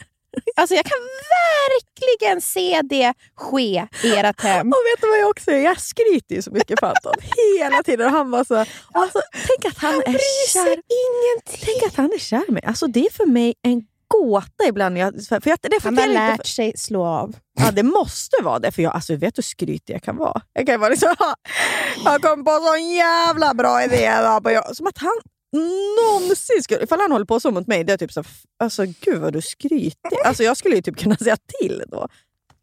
Alltså 0.56 0.76
jag 0.76 0.86
kan 0.86 1.00
verkligen 1.40 2.42
se 2.42 2.82
det 2.84 3.14
ske 3.36 3.88
i 4.04 4.16
ert 4.16 4.42
hem. 4.42 4.68
Och 4.68 4.82
vet 4.94 5.02
du 5.02 5.08
vad 5.10 5.20
jag 5.20 5.30
också 5.30 5.52
är? 5.52 5.58
Jag 5.58 5.80
skryter 5.82 6.36
ju 6.36 6.42
så 6.42 6.52
mycket 6.52 6.80
för 6.80 6.88
Anton. 6.88 7.14
Hela 7.60 7.84
tiden. 7.84 8.06
Och 8.06 8.12
han 8.12 8.32
var 8.32 8.44
så... 8.44 8.66
Alltså, 8.92 9.22
tänk 9.48 9.74
att 9.74 9.78
han, 9.82 9.96
är 9.96 10.48
kär. 10.48 10.68
ingenting. 10.68 11.62
Tänk 11.66 11.84
att 11.92 11.96
han 11.98 12.12
är 12.14 12.20
kär 12.20 12.52
mig. 12.52 12.64
Alltså, 12.66 12.88
det 12.88 13.06
är 13.06 13.12
för 13.12 13.26
mig 13.26 13.54
en 13.62 13.84
gåta 14.08 14.68
ibland. 14.68 14.98
Jag, 14.98 15.14
för 15.28 15.42
jag, 15.46 15.58
det 15.62 15.84
Han 15.84 15.98
har 15.98 16.08
lärt 16.08 16.46
sig 16.46 16.74
slå 16.78 17.06
av. 17.06 17.36
Ja, 17.60 17.72
det 17.72 17.84
måste 17.84 18.36
vara 18.44 18.60
det. 18.60 18.72
För 18.72 18.82
jag 18.82 18.96
alltså, 18.96 19.16
vet 19.16 19.38
hur 19.38 19.44
skrytig 19.44 19.94
jag 19.94 20.04
kan 20.04 20.18
vara. 20.18 20.42
Jag 20.54 20.68
kan 20.68 20.80
vara 20.80 20.90
liksom, 20.90 21.16
jag 22.06 22.22
kom 22.22 22.46
på 22.46 22.52
en 22.52 22.62
sån 22.64 22.90
jävla 22.90 23.54
bra 23.54 23.84
idé. 23.84 24.02
jag- 24.44 24.76
Som 24.76 24.88
att 24.88 24.98
han 24.98 25.20
någonsin 25.54 26.64
skulle... 26.64 26.84
Ifall 26.84 27.00
han 27.00 27.12
håller 27.12 27.26
på 27.26 27.40
så 27.40 27.52
mot 27.52 27.68
mig, 27.68 27.84
det 27.84 27.94
är 27.94 27.98
typ 27.98 28.12
så 28.12 28.24
alltså 28.60 28.86
gud 28.86 29.22
vad 29.22 29.34
du 29.34 29.42
skrytig. 29.42 30.18
Alltså 30.26 30.44
jag 30.44 30.58
skulle 30.58 30.76
ju 30.76 30.82
typ 30.82 30.98
kunna 30.98 31.16
säga 31.20 31.38
till 31.60 31.84
då. 31.88 32.08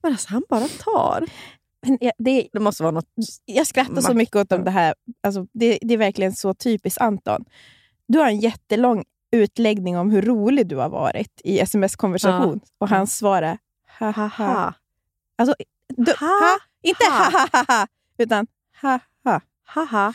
Men 0.03 0.13
alltså 0.13 0.29
han 0.29 0.43
bara 0.49 0.69
tar. 0.69 1.25
Men 1.87 1.99
jag, 2.01 2.13
det, 2.19 2.49
Det 2.53 2.61
måste 2.61 2.83
vara 2.83 2.91
något... 2.91 3.09
jag 3.45 3.67
skrattar 3.67 3.95
så 4.01 4.09
Makt. 4.09 4.17
mycket 4.17 4.37
åt 4.37 4.49
det 4.49 4.71
här. 4.71 4.95
Alltså, 5.23 5.47
det, 5.53 5.79
det 5.83 5.95
är 5.95 5.99
verkligen 5.99 6.33
så 6.33 6.55
typiskt 6.55 7.01
Anton. 7.01 7.45
Du 8.07 8.19
har 8.19 8.27
en 8.27 8.41
jättelång 8.41 9.05
utläggning 9.31 9.99
om 9.99 10.11
hur 10.11 10.23
rolig 10.23 10.67
du 10.67 10.77
har 10.77 10.89
varit 10.89 11.41
i 11.45 11.59
sms-konversation. 11.61 12.61
Och 12.79 12.89
hans 12.89 13.17
svar 13.17 13.43
är 13.43 13.59
ha 13.99 14.11
ha 14.11 14.27
ha. 14.27 14.47
Ha. 14.47 14.75
Alltså, 15.39 15.55
du, 15.97 16.13
Ha, 16.21 16.27
ha, 16.27 16.59
inte 16.83 17.05
ha. 17.05 17.15
ha 17.15 17.31
ha 17.31 17.49
ha 17.53 17.65
ha, 17.69 17.87
utan 18.19 18.47
ha 18.83 18.99
ha. 19.25 19.41
Haha. 19.67 20.09
Och 20.09 20.15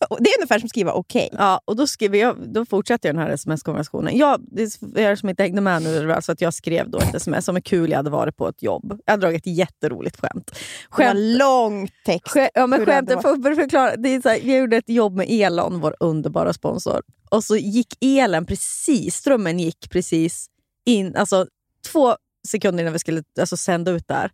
Det 0.20 0.30
är 0.30 0.38
ungefär 0.38 0.58
som 0.58 0.66
att 0.66 0.70
skriva 0.70 0.92
okej. 0.92 1.28
Ja, 1.32 1.60
och 1.64 1.76
då, 1.76 1.86
skrev 1.86 2.16
jag, 2.16 2.52
då 2.52 2.64
fortsatte 2.64 3.08
jag 3.08 3.14
den 3.16 3.22
här 3.22 3.30
sms-konversationen. 3.30 4.18
Jag, 4.18 4.40
det 4.40 4.62
är 4.94 5.16
som 5.16 5.28
inte 5.28 5.42
hängde 5.42 5.60
med 5.60 5.82
nu, 5.82 6.12
alltså 6.12 6.32
att 6.32 6.40
jag 6.40 6.54
skrev 6.54 6.90
då 6.90 6.98
ett 6.98 7.14
sms 7.14 7.48
om 7.48 7.56
hur 7.56 7.62
kul 7.62 7.90
jag 7.90 7.96
hade 7.96 8.10
varit 8.10 8.36
på 8.36 8.48
ett 8.48 8.62
jobb. 8.62 9.00
Jag 9.04 9.12
hade 9.12 9.20
dragit 9.20 9.46
ett 9.46 9.56
jätteroligt 9.56 10.20
skämt. 10.20 10.46
Det 10.46 10.54
var 10.90 11.04
Skämt 11.04 11.38
lång 11.38 11.88
text. 12.04 12.36
Skä- 12.36 12.50
ja, 12.54 12.66
men 12.66 12.86
skämtet, 12.86 13.22
för 13.22 13.54
förklara. 13.54 13.96
Det 13.96 14.08
är 14.08 14.20
så 14.20 14.28
här, 14.28 14.40
jag 14.44 14.58
gjorde 14.58 14.76
ett 14.76 14.88
jobb 14.88 15.16
med 15.16 15.26
Elon, 15.30 15.80
vår 15.80 15.96
underbara 16.00 16.52
sponsor. 16.52 17.02
Och 17.30 17.44
så 17.44 17.56
gick 17.56 17.94
elen 18.00 18.46
precis, 18.46 19.14
strömmen 19.16 19.58
gick 19.60 19.90
precis 19.90 20.46
in, 20.86 21.16
alltså 21.16 21.46
två 21.92 22.16
sekunder 22.48 22.82
innan 22.82 22.92
vi 22.92 22.98
skulle 22.98 23.22
alltså, 23.40 23.56
sända 23.56 23.90
ut 23.90 24.08
där. 24.08 24.30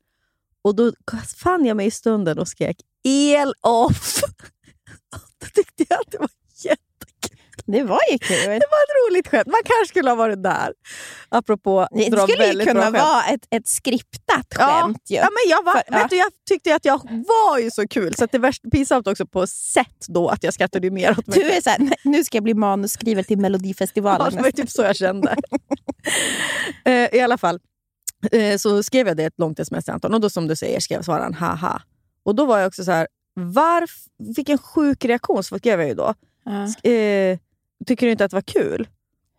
Och 0.63 0.77
då 0.77 0.93
fann 1.37 1.65
jag 1.65 1.77
mig 1.77 1.87
i 1.87 1.91
stunden 1.91 2.39
och 2.39 2.49
skrek 2.49 2.77
el 3.05 3.55
off. 3.61 4.21
då 5.55 5.63
tyckte 5.63 5.85
jag 5.89 6.01
att 6.01 6.11
det 6.13 6.19
var 6.19 6.29
jättekul. 6.65 6.83
Det 7.69 7.83
var 7.83 8.01
ju 8.13 8.19
kul. 8.19 8.37
Det 8.45 8.49
var 8.71 8.83
ett 8.85 9.11
roligt 9.11 9.29
skämt. 9.29 9.47
Man 9.47 9.61
kanske 9.65 9.87
skulle 9.89 10.11
ha 10.11 10.15
varit 10.15 10.43
där. 10.43 10.73
Apropå 11.29 11.89
Det 11.93 12.09
dra 12.11 12.23
skulle 12.27 12.43
ju 12.43 12.49
väldigt 12.49 12.69
kunna 12.69 12.81
bra 12.81 13.01
skämt. 13.01 13.03
vara 13.03 13.25
ett, 13.25 13.47
ett 13.51 13.69
skriptat 13.69 14.47
Ja, 14.59 14.83
skämt. 14.85 15.11
ju. 15.11 15.17
Ja, 15.17 15.23
men 15.23 15.51
jag, 15.51 15.65
var, 15.65 15.73
För- 15.73 15.83
ja. 15.87 15.99
vet 15.99 16.11
du, 16.11 16.17
jag 16.17 16.31
tyckte 16.49 16.75
att 16.75 16.85
jag 16.85 17.01
var 17.29 17.59
ju 17.59 17.71
så 17.71 17.89
kul, 17.89 18.15
så 18.15 18.25
att 18.25 18.33
det 18.33 18.39
var 18.39 18.71
pinsamt 18.71 19.07
också 19.07 19.27
på 19.27 19.47
sätt 19.47 20.05
då 20.09 20.29
att 20.29 20.43
jag 20.43 20.55
skrattade 20.55 20.87
ju 20.87 20.91
mer 20.91 21.11
åt 21.19 21.27
mig 21.27 21.39
Du 21.39 21.51
är 21.51 21.61
såhär, 21.61 21.79
"Nej, 21.79 21.97
nu 22.05 22.25
ska 22.25 22.37
jag 22.37 22.45
bli 22.45 22.55
manusskrivare 22.55 23.25
till 23.25 23.37
Ja, 23.39 23.43
Melodifestivalen. 23.43 24.37
det 24.37 24.43
var 24.43 24.51
typ 24.51 24.71
så 24.71 24.83
jag 24.83 24.97
kände. 24.97 25.37
Eh, 26.85 27.15
I 27.15 27.21
alla 27.21 27.39
fall 27.39 27.61
eh, 28.33 28.57
så 28.59 28.83
skrev 28.83 29.07
jag 29.09 29.17
det 29.17 29.25
ett 29.25 29.39
långt 29.39 29.59
sms 29.61 29.85
till 29.85 29.95
Anton 29.95 30.15
och 30.15 30.21
då 30.21 30.31
som 30.31 30.49
du 30.49 30.57
säger 30.57 30.81
skrev 30.81 31.03
svarade 31.03 31.25
han 31.25 31.35
haha. 31.35 31.83
Och 32.25 32.35
då 32.35 32.45
var 32.45 32.59
jag 32.59 32.67
också 32.67 32.85
så 32.85 32.91
här, 32.91 33.09
varf, 33.37 33.91
vilken 34.19 34.59
sjuk 34.59 35.05
reaktion 35.05 35.43
skrev 35.43 35.81
jag 35.81 35.89
ju 35.89 35.95
då. 35.95 36.15
Ja. 36.45 36.91
Eh, 36.91 37.39
tycker 37.87 38.07
du 38.07 38.13
inte 38.13 38.25
att 38.25 38.31
det 38.31 38.37
var 38.37 38.43
kul? 38.43 38.89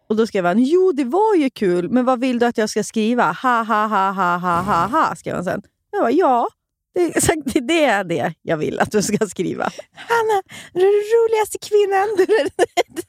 Och 0.09 0.15
då 0.15 0.27
skrev 0.27 0.45
han, 0.45 0.63
jo 0.63 0.91
det 0.91 1.03
var 1.03 1.35
ju 1.35 1.49
kul, 1.49 1.89
men 1.89 2.05
vad 2.05 2.19
vill 2.19 2.39
du 2.39 2.45
att 2.45 2.57
jag 2.57 2.69
ska 2.69 2.83
skriva? 2.83 3.31
Ha 3.31 3.63
ha 3.63 3.87
ha 3.87 4.11
ha 4.11 4.37
ha 4.37 4.61
ha 4.61 4.87
ha, 4.87 5.15
skrev 5.15 5.35
han 5.35 5.43
sen. 5.43 5.61
Jag 5.91 6.01
bara, 6.01 6.11
ja, 6.11 6.47
det 6.93 7.01
är 7.01 7.09
exakt 7.17 7.41
det 7.67 7.85
är 7.85 8.03
det 8.03 8.33
jag 8.41 8.57
vill 8.57 8.79
att 8.79 8.91
du 8.91 9.01
ska 9.01 9.27
skriva. 9.27 9.63
Hanna, 9.93 10.41
du 10.73 10.79
är 10.79 10.83
den 10.83 11.07
roligaste 11.17 11.57
kvinnan. 11.61 12.07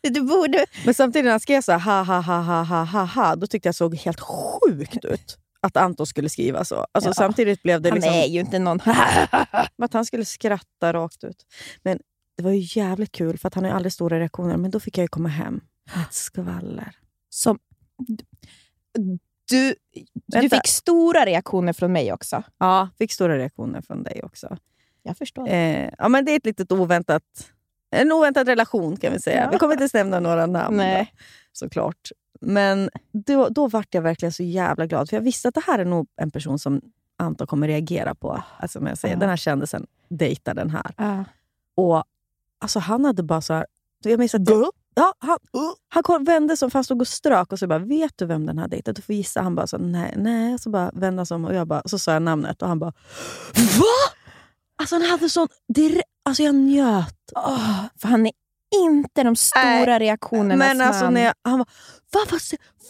Du, 0.03 0.11
du 0.11 0.20
borde... 0.20 0.66
Men 0.84 0.95
samtidigt 0.95 1.24
när 1.24 1.30
han 1.30 1.41
skrev 1.41 1.61
så 1.61 1.72
här, 1.72 1.78
ha 1.78 2.03
ha 2.03 2.20
ha 2.20 2.41
ha 2.41 2.62
ha 2.62 2.84
ha 2.84 3.05
ha, 3.05 3.36
då 3.36 3.47
tyckte 3.47 3.68
jag 3.68 3.74
såg 3.74 3.95
helt 3.95 4.20
sjukt 4.20 5.05
ut 5.05 5.39
att 5.61 5.76
Anton 5.76 6.06
skulle 6.06 6.28
skriva 6.28 6.64
så. 6.64 6.86
Alltså, 6.92 7.09
Ja. 7.11 7.14
Samtidigt 7.14 7.62
blev 7.62 7.82
det 7.82 7.88
Han 7.88 7.96
liksom 7.96 8.14
är 8.14 8.26
ju 8.26 8.40
inte 8.40 8.59
någon... 8.59 8.80
att 9.82 9.92
han 9.92 10.04
skulle 10.04 10.24
skratta 10.24 10.92
rakt 10.92 11.24
ut. 11.24 11.46
Men 11.82 11.98
det 12.36 12.42
var 12.42 12.50
ju 12.50 12.80
jävligt 12.80 13.12
kul, 13.12 13.38
för 13.38 13.50
han 13.54 13.64
har 13.64 13.70
aldrig 13.70 13.92
stora 13.92 14.18
reaktioner. 14.20 14.56
Men 14.56 14.70
då 14.70 14.80
fick 14.80 14.98
jag 14.98 15.11
komma 15.11 15.28
hem 15.28 15.61
med 15.96 16.04
ett 16.06 16.14
skvaller. 16.14 16.96
Som... 17.28 17.59
Du, 19.50 19.74
du 20.26 20.38
Vänta. 20.38 20.56
fick 20.56 20.66
stora 20.66 21.26
reaktioner 21.26 21.72
från 21.72 21.92
mig 21.92 22.12
också. 22.12 22.42
Ja, 22.59 22.88
fick 22.98 23.12
stora 23.12 23.38
reaktioner 23.38 23.80
från 23.80 24.02
dig 24.02 24.22
också. 24.22 24.56
Jag 25.02 25.16
förstår. 25.16 25.48
Eh, 25.48 25.90
ja, 25.98 26.09
men 26.09 26.24
det 26.24 26.32
är 26.32 26.36
ett 26.36 26.46
litet 26.46 26.72
oväntat, 26.72 27.22
en 27.90 28.12
oväntad 28.12 28.48
relation 28.48 28.96
kan 28.96 29.12
vi 29.12 29.20
säga. 29.20 29.44
Ja. 29.44 29.50
Vi 29.50 29.59
kommer 29.59 29.82
inte 29.82 29.98
nämna 29.98 30.20
några 30.20 30.46
namn 30.46 30.76
Nej. 30.76 31.12
såklart. 31.52 32.11
Men 32.41 32.91
då, 33.12 33.49
då 33.49 33.68
vart 33.68 33.95
jag 33.95 34.03
verkligen 34.03 34.32
så 34.32 34.43
jävla 34.43 34.86
glad. 34.86 35.09
För 35.09 35.16
jag 35.16 35.22
visste 35.22 35.49
att 35.49 35.55
det 35.55 35.62
här 35.66 35.78
är 35.78 35.84
nog 35.84 36.09
en 36.16 36.30
person 36.30 36.59
som 36.59 36.80
Anton 37.16 37.47
kommer 37.47 37.68
reagera 37.68 38.14
på. 38.14 38.43
Alltså, 38.59 38.80
jag 38.89 38.99
säger, 38.99 39.14
Ja. 39.14 39.20
Den 39.20 39.28
här 39.28 39.36
kändisen 39.36 39.86
dejtar 40.09 40.55
den 40.55 40.70
här. 40.70 40.95
Ja. 40.97 41.24
Och 41.74 42.05
alltså, 42.59 42.78
Han 42.78 43.05
hade 43.05 43.22
bara 43.22 43.41
så 43.41 43.55
här... 43.55 43.66
Jag 44.05 44.18
minns 44.18 44.34
att 44.34 44.49
jag, 44.51 44.70
ja, 44.95 45.14
han, 45.18 45.39
han 45.89 46.03
kom, 46.03 46.24
vände 46.24 46.57
sig 46.57 46.66
om, 46.66 46.70
för 46.70 46.78
han 46.78 46.84
stod 46.84 47.01
och 47.01 47.09
strök 47.09 47.53
och 47.53 47.59
så 47.59 47.66
bara, 47.66 47.78
vet 47.78 48.12
du 48.16 48.26
vem 48.26 48.47
den 48.47 48.59
här 48.59 48.68
dejtar? 48.68 48.93
Du 48.93 49.03
får 49.03 49.14
gissa. 49.14 49.41
Han 49.41 49.55
bara, 49.55 49.66
så, 49.66 49.78
nej, 49.78 50.14
nej. 50.16 50.59
Så 50.59 50.70
bara 50.70 50.91
vände 50.95 51.26
sig 51.26 51.34
om 51.34 51.45
och 51.45 51.55
jag 51.55 51.66
bara, 51.66 51.82
så 51.84 51.99
sa 51.99 52.12
jag 52.12 52.22
namnet 52.22 52.62
och 52.62 52.68
han 52.68 52.78
bara, 52.78 52.93
va? 53.55 54.14
Alltså 54.76 54.95
han 54.95 55.03
hade 55.03 55.28
sån... 55.28 55.49
Direkt, 55.68 56.09
alltså 56.22 56.43
jag 56.43 56.55
njöt. 56.55 57.32
Åh, 57.36 57.84
för 57.97 58.09
han 58.09 58.26
är 58.26 58.32
inte 58.76 59.22
de 59.22 59.36
stora 59.36 59.98
reaktionernas 59.98 60.58
Men 60.58 60.80
alltså 60.80 61.04
man. 61.04 61.14
när 61.14 61.20
jag, 61.24 61.34
han 61.44 61.58
var, 61.58 61.66
Va, 62.12 62.20
vad, 62.30 62.40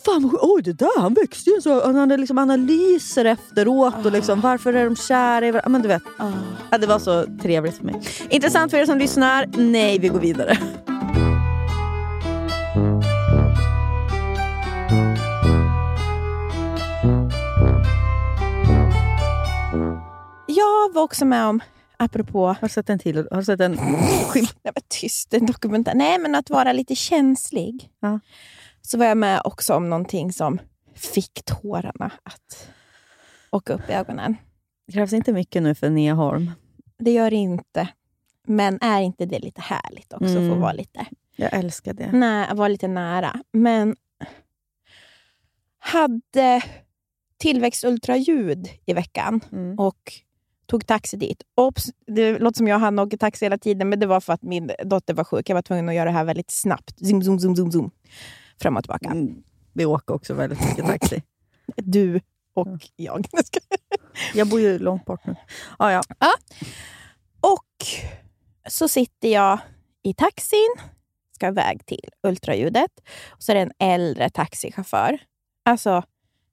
fan, 0.05 0.22
vad- 0.33 0.41
oj 0.43 0.62
det 0.62 0.72
där, 0.72 1.01
han 1.01 1.14
växte 1.14 1.51
ju 1.51 1.61
så. 1.61 1.87
Han 1.87 1.95
hade 1.95 2.16
liksom 2.16 2.39
analyser 2.39 3.24
efteråt 3.24 4.07
och 4.07 4.12
liksom, 4.12 4.41
varför 4.41 4.74
är 4.74 4.85
de 4.85 4.97
kära 4.97 5.47
i 5.47 5.51
varandra? 5.51 5.68
Men 5.68 5.83
du 5.83 5.89
vet, 5.89 6.03
Åh. 6.20 6.31
ja, 6.70 6.79
det 6.79 6.87
var 6.87 6.99
så 6.99 7.24
trevligt 7.43 7.76
för 7.76 7.85
mig. 7.85 8.01
Intressant 8.31 8.70
för 8.70 8.79
er 8.79 8.87
som 8.87 8.99
lyssnar? 8.99 9.47
Nej, 9.57 9.99
vi 9.99 10.09
går 10.09 10.20
vidare. 10.20 10.59
Jag 20.47 20.93
var 20.93 21.03
också 21.03 21.24
med 21.24 21.47
om, 21.47 21.61
apropå... 21.99 22.47
Har 22.47 22.59
du 22.63 22.69
sett 22.69 22.91
en 22.91 22.99
till? 22.99 23.17
Har 23.17 23.37
du 23.39 23.45
sett 23.45 23.61
en 23.61 23.73
Nej, 23.73 24.47
men 24.63 24.73
tyst, 24.89 25.35
en 25.35 25.47
dokumentär. 25.47 25.95
Nej, 25.95 26.19
men 26.19 26.35
att 26.35 26.51
vara 26.51 26.73
lite 26.73 26.95
känslig. 26.95 27.91
Ja. 28.01 28.21
Så 28.83 28.99
var 28.99 29.07
jag 29.07 29.17
med 29.17 29.41
också 29.45 29.75
om 29.75 29.91
någonting 29.91 30.33
som 30.33 30.59
fick 30.95 31.45
tårarna 31.45 32.11
att 32.23 32.69
åka 33.51 33.73
upp 33.73 33.91
i 33.91 33.93
ögonen. 33.93 34.37
Det 34.87 34.93
krävs 34.93 35.13
inte 35.13 35.33
mycket 35.33 35.63
nu 35.63 35.75
för 35.75 35.91
Nia 35.91 36.15
Holm. 36.15 36.51
Det 36.99 37.11
gör 37.13 37.31
det 37.31 37.37
inte. 37.37 37.89
Men 38.47 38.79
är 38.81 39.01
inte 39.01 39.27
det 39.27 39.39
lite 39.39 39.61
härligt 39.61 40.13
också? 40.13 40.37
Mm. 40.39 40.51
Få 40.51 40.57
vara 40.61 40.73
lite, 40.73 41.07
Jag 41.37 41.53
älskar 41.55 41.93
det. 41.95 42.13
nä, 42.13 42.55
vara 42.55 42.69
lite 42.69 42.89
nära. 42.89 43.43
Men 43.53 43.97
hade 45.79 46.63
tillväxtultraljud 47.37 48.69
i 48.87 48.93
veckan 48.93 49.41
Mm. 49.53 49.79
och 49.79 50.13
tog 50.69 50.87
taxi 50.87 51.16
dit. 51.16 51.43
Ops, 51.57 51.91
det 52.07 52.39
låter 52.39 52.57
som 52.57 52.69
jag 52.69 52.79
hann 52.79 52.99
åka 52.99 53.16
taxi 53.16 53.45
hela 53.45 53.59
tiden, 53.59 53.89
men 53.89 54.01
det 54.01 54.07
var 54.07 54.21
för 54.21 54.33
att 54.33 54.43
min 54.43 54.71
dotter 54.85 55.14
var 55.14 55.25
sjuk. 55.25 55.49
Jag 55.49 55.55
var 55.55 55.62
tvungen 55.62 55.89
att 55.89 55.95
göra 55.95 56.05
det 56.05 56.16
här 56.16 56.25
väldigt 56.25 56.51
snabbt. 56.51 57.07
Zoom, 57.07 57.23
zoom, 57.23 57.41
zoom, 57.41 57.57
zoom, 57.57 57.73
zoom. 57.73 57.91
Fram 58.61 58.77
och 58.77 58.83
tillbaka. 58.83 59.11
Mm. 59.11 59.43
Vi 59.73 59.85
åker 59.85 60.14
också 60.14 60.35
väldigt 60.35 60.61
mycket 60.61 60.87
taxi. 60.87 61.23
Du 61.77 62.21
och 62.55 62.89
jag. 62.97 63.27
Jag 64.35 64.49
bor 64.49 64.61
ju 64.61 64.79
långt 64.79 65.05
bort 65.05 65.27
nu. 65.27 65.35
Ah, 65.77 65.91
ja. 65.91 66.03
Och 67.41 67.87
så 68.69 68.89
sitter 68.89 69.29
jag 69.29 69.59
i 70.03 70.14
taxin, 70.14 70.75
ska 71.35 71.49
iväg 71.49 71.87
till 71.87 72.11
ultraljudet. 72.23 72.91
Och 73.29 73.43
så 73.43 73.53
är 73.53 73.57
det 73.57 73.61
en 73.61 73.73
äldre 73.79 74.31
taxichaufför. 74.31 75.19
Alltså 75.64 76.03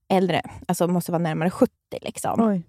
äldre, 0.09 0.41
alltså 0.67 0.87
måste 0.87 1.11
vara 1.11 1.21
närmare 1.21 1.49
70 1.49 1.73
liksom. 2.01 2.47
Oj. 2.49 2.63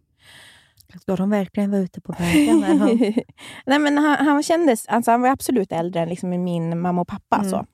Ska 1.00 1.16
de 1.16 1.30
verkligen 1.30 1.70
vara 1.70 1.80
ute 1.80 2.00
på 2.00 2.12
vägen? 2.12 2.60
Nej, 3.66 3.78
men 3.78 3.98
han, 3.98 4.26
han, 4.26 4.42
kändes, 4.42 4.86
alltså 4.86 5.10
han 5.10 5.22
var 5.22 5.28
absolut 5.28 5.72
äldre 5.72 6.00
än 6.00 6.08
liksom 6.08 6.30
min 6.30 6.80
mamma 6.80 7.00
och 7.00 7.08
pappa. 7.08 7.36
Mm. 7.36 7.50
Så. 7.50 7.66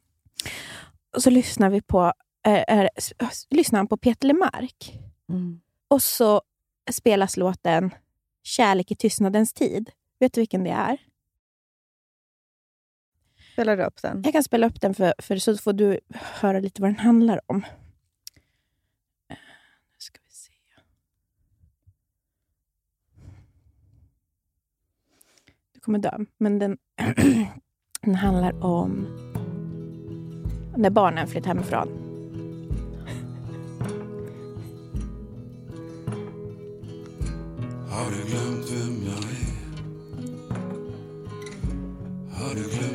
Och 1.17 1.23
så 1.23 1.31
lyssnar 1.31 1.71
vi 1.71 1.83
på, 1.83 2.13
äh, 2.47 2.87
s- 2.97 3.13
s- 3.19 3.47
lyssnar 3.51 3.79
han 3.79 3.87
på 3.89 3.97
Peter 3.97 4.29
Lemark. 4.29 4.99
Mm. 5.29 5.61
Och 5.89 6.03
så 6.03 6.43
spelas 6.91 7.37
låten 7.37 7.91
Kärlek 8.43 8.91
i 8.91 8.97
tystnadens 8.97 9.53
tid. 9.53 9.91
Vet 10.21 10.33
du 10.33 10.41
vilken 10.41 10.65
det 10.65 10.71
är? 10.71 10.99
Spelar 13.53 13.77
du 13.77 13.85
upp 13.85 13.99
sen? 14.01 14.23
Jag 14.25 14.33
kan 14.33 14.43
spela 14.45 14.67
upp 14.67 14.81
den 14.81 14.95
för, 14.95 15.15
för 15.19 15.37
så 15.37 15.57
får 15.57 15.73
du 15.73 16.01
höra 16.15 16.59
lite 16.61 16.83
vad 16.83 16.91
den 16.91 16.99
handlar 16.99 17.41
om. 17.47 17.57
Eh, 19.29 19.37
Nu 19.93 19.97
ska 19.99 20.19
vi 20.25 20.31
se. 20.35 20.53
Du 25.72 25.72
kommer 25.83 25.99
dö, 25.99 26.19
men 26.39 26.59
den, 26.59 26.77
den 28.01 28.15
handlar 28.15 28.65
om 28.65 29.07
när 30.77 30.91
barnen 30.91 31.29
flyttar 31.29 31.49
hemifrån. 31.49 31.89
Har 37.91 38.11
du 38.11 38.31
glömt 38.31 38.71
vem 38.73 39.03
jag 39.05 39.25
är? 39.25 39.53
Har 42.31 42.55
du 42.55 42.63
glömt 42.63 42.92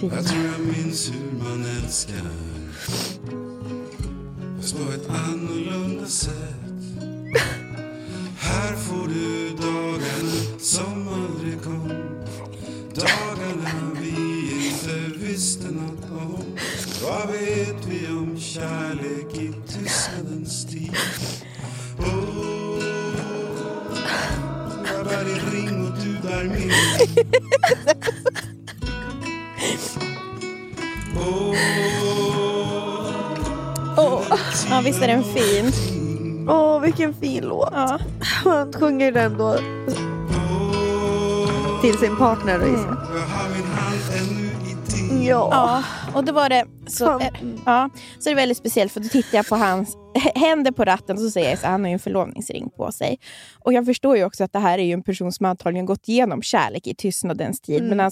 den 0.00 0.10
är 0.10 0.22
så 0.22 0.28
fin. 0.28 0.40
Jag 0.40 0.42
tror 0.42 0.44
jag 0.44 0.76
minns 0.76 1.10
hur 1.10 1.32
man 1.38 1.64
visst 34.98 35.10
är 35.10 35.16
den 35.16 35.24
fin? 35.24 35.72
Åh, 36.48 36.80
vilken 36.80 37.14
fin 37.14 37.44
låt. 37.44 37.68
Ja. 37.72 37.98
Han 38.44 38.72
sjunger 38.72 39.12
den 39.12 39.38
då 39.38 39.58
till 41.82 41.98
sin 41.98 42.16
partner. 42.16 42.54
Mm. 42.54 42.96
Ja. 45.22 45.48
Ja, 45.52 45.84
och 46.14 46.24
då 46.24 46.32
var 46.32 46.48
det 46.48 46.64
så, 46.86 47.18
eh, 47.18 47.28
ja, 47.66 47.90
så 48.18 48.24
det 48.24 48.30
är 48.30 48.34
väldigt 48.34 48.58
speciellt 48.58 48.92
för 48.92 49.00
då 49.00 49.08
tittar 49.08 49.38
jag 49.38 49.48
på 49.48 49.56
hans 49.56 49.96
händer 50.34 50.72
på 50.72 50.84
ratten 50.84 51.16
och 51.16 51.22
så 51.22 51.30
säger 51.30 51.48
jag 51.48 51.54
att 51.54 51.62
han 51.62 51.80
har 51.80 51.88
ju 51.88 51.92
en 51.92 51.98
förlovningsring 51.98 52.70
på 52.76 52.92
sig. 52.92 53.18
Och 53.64 53.72
jag 53.72 53.86
förstår 53.86 54.16
ju 54.16 54.24
också 54.24 54.44
att 54.44 54.52
det 54.52 54.58
här 54.58 54.78
är 54.78 54.82
ju 54.82 54.92
en 54.92 55.02
person 55.02 55.32
som 55.32 55.46
antagligen 55.46 55.86
gått 55.86 56.08
igenom 56.08 56.42
kärlek 56.42 56.86
i 56.86 56.94
tystnadens 56.94 57.60
tid. 57.60 57.78
Mm. 57.78 57.90
Medan 57.90 58.10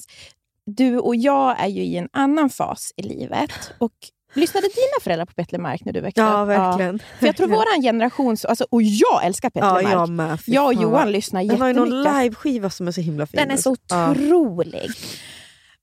du 0.66 0.98
och 0.98 1.16
jag 1.16 1.60
är 1.60 1.68
ju 1.68 1.82
i 1.82 1.96
en 1.96 2.08
annan 2.12 2.50
fas 2.50 2.92
i 2.96 3.02
livet. 3.02 3.50
Och 3.78 3.92
Lyssnade 4.36 4.66
dina 4.66 5.00
föräldrar 5.02 5.26
på 5.26 5.32
Petter 5.32 5.58
Mark 5.58 5.84
när 5.84 5.92
du 5.92 6.00
växte 6.00 6.20
Ja, 6.20 6.42
upp? 6.42 6.48
verkligen. 6.48 6.98
För 7.18 7.26
jag 7.26 7.36
tror 7.36 7.48
våran 7.48 7.82
generation, 7.82 8.36
så- 8.36 8.48
alltså, 8.48 8.66
och 8.70 8.82
jag 8.82 9.24
älskar 9.24 9.50
Petter 9.50 9.66
Ja, 9.66 9.72
Mark. 9.74 9.92
jag 9.92 10.08
med. 10.08 10.38
Jag 10.46 10.66
och 10.66 10.74
Johan 10.74 11.12
lyssnar 11.12 11.44
Den 11.44 11.60
har 11.60 11.68
ju 11.68 11.74
någon 11.74 11.88
jättemycket. 11.88 12.22
liveskiva 12.22 12.70
som 12.70 12.88
är 12.88 12.92
så 12.92 13.00
himla 13.00 13.26
fin. 13.26 13.38
Den 13.40 13.50
är 13.50 13.56
så 13.56 13.76
Ja. 13.88 14.10
otrolig. 14.10 14.90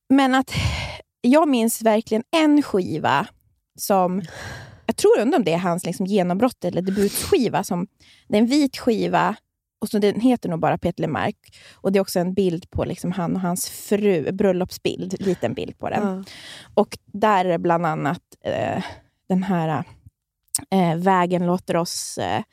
Men 0.09 0.35
att 0.35 0.51
jag 1.21 1.47
minns 1.47 1.81
verkligen 1.81 2.23
en 2.35 2.61
skiva 2.63 3.27
som, 3.79 4.21
jag 4.85 4.95
tror 4.95 5.19
undrar 5.19 5.37
om 5.39 5.43
det 5.45 5.53
är 5.53 5.57
hans 5.57 5.85
liksom 5.85 6.05
genombrott 6.05 6.65
eller 6.65 6.81
debutskiva. 6.81 7.63
Som, 7.63 7.87
det 8.27 8.37
är 8.37 8.41
en 8.41 8.47
vit 8.47 8.77
skiva 8.77 9.35
och 9.83 9.89
så 9.89 9.99
den 9.99 10.19
heter 10.19 10.49
nog 10.49 10.59
bara 10.59 10.77
Peter 10.77 11.01
Lemark. 11.01 11.35
Och 11.75 11.91
det 11.91 11.99
är 11.99 12.01
också 12.01 12.19
en 12.19 12.33
bild 12.33 12.69
på 12.69 12.85
liksom 12.85 13.11
han 13.11 13.35
och 13.35 13.41
hans 13.41 13.69
fru, 13.69 14.31
bröllopsbild, 14.31 15.21
liten 15.21 15.53
bild 15.53 15.77
på 15.79 15.89
den. 15.89 16.07
Ja. 16.07 16.23
Och 16.73 16.97
där 17.05 17.45
är 17.45 17.49
det 17.49 17.59
bland 17.59 17.85
annat 17.85 18.21
eh, 18.45 18.83
den 19.29 19.43
här 19.43 19.83
eh, 20.69 20.95
Vägen 20.97 21.45
låter 21.45 21.75
oss 21.75 22.17
eh, 22.17 22.43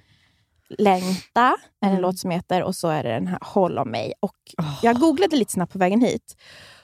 längta, 0.78 1.56
är 1.80 1.86
en 1.86 1.90
Mm. 1.90 2.02
låt 2.02 2.18
som 2.18 2.30
heter, 2.30 2.62
och 2.62 2.76
så 2.76 2.88
är 2.88 3.02
det 3.02 3.12
den 3.12 3.26
här 3.26 3.38
Håll 3.42 3.78
om 3.78 3.90
mig. 3.90 4.12
Och 4.20 4.36
Åh. 4.58 4.78
Jag 4.82 4.96
googlade 5.00 5.36
lite 5.36 5.52
snabbt 5.52 5.72
på 5.72 5.78
vägen 5.78 6.00
hit. 6.00 6.36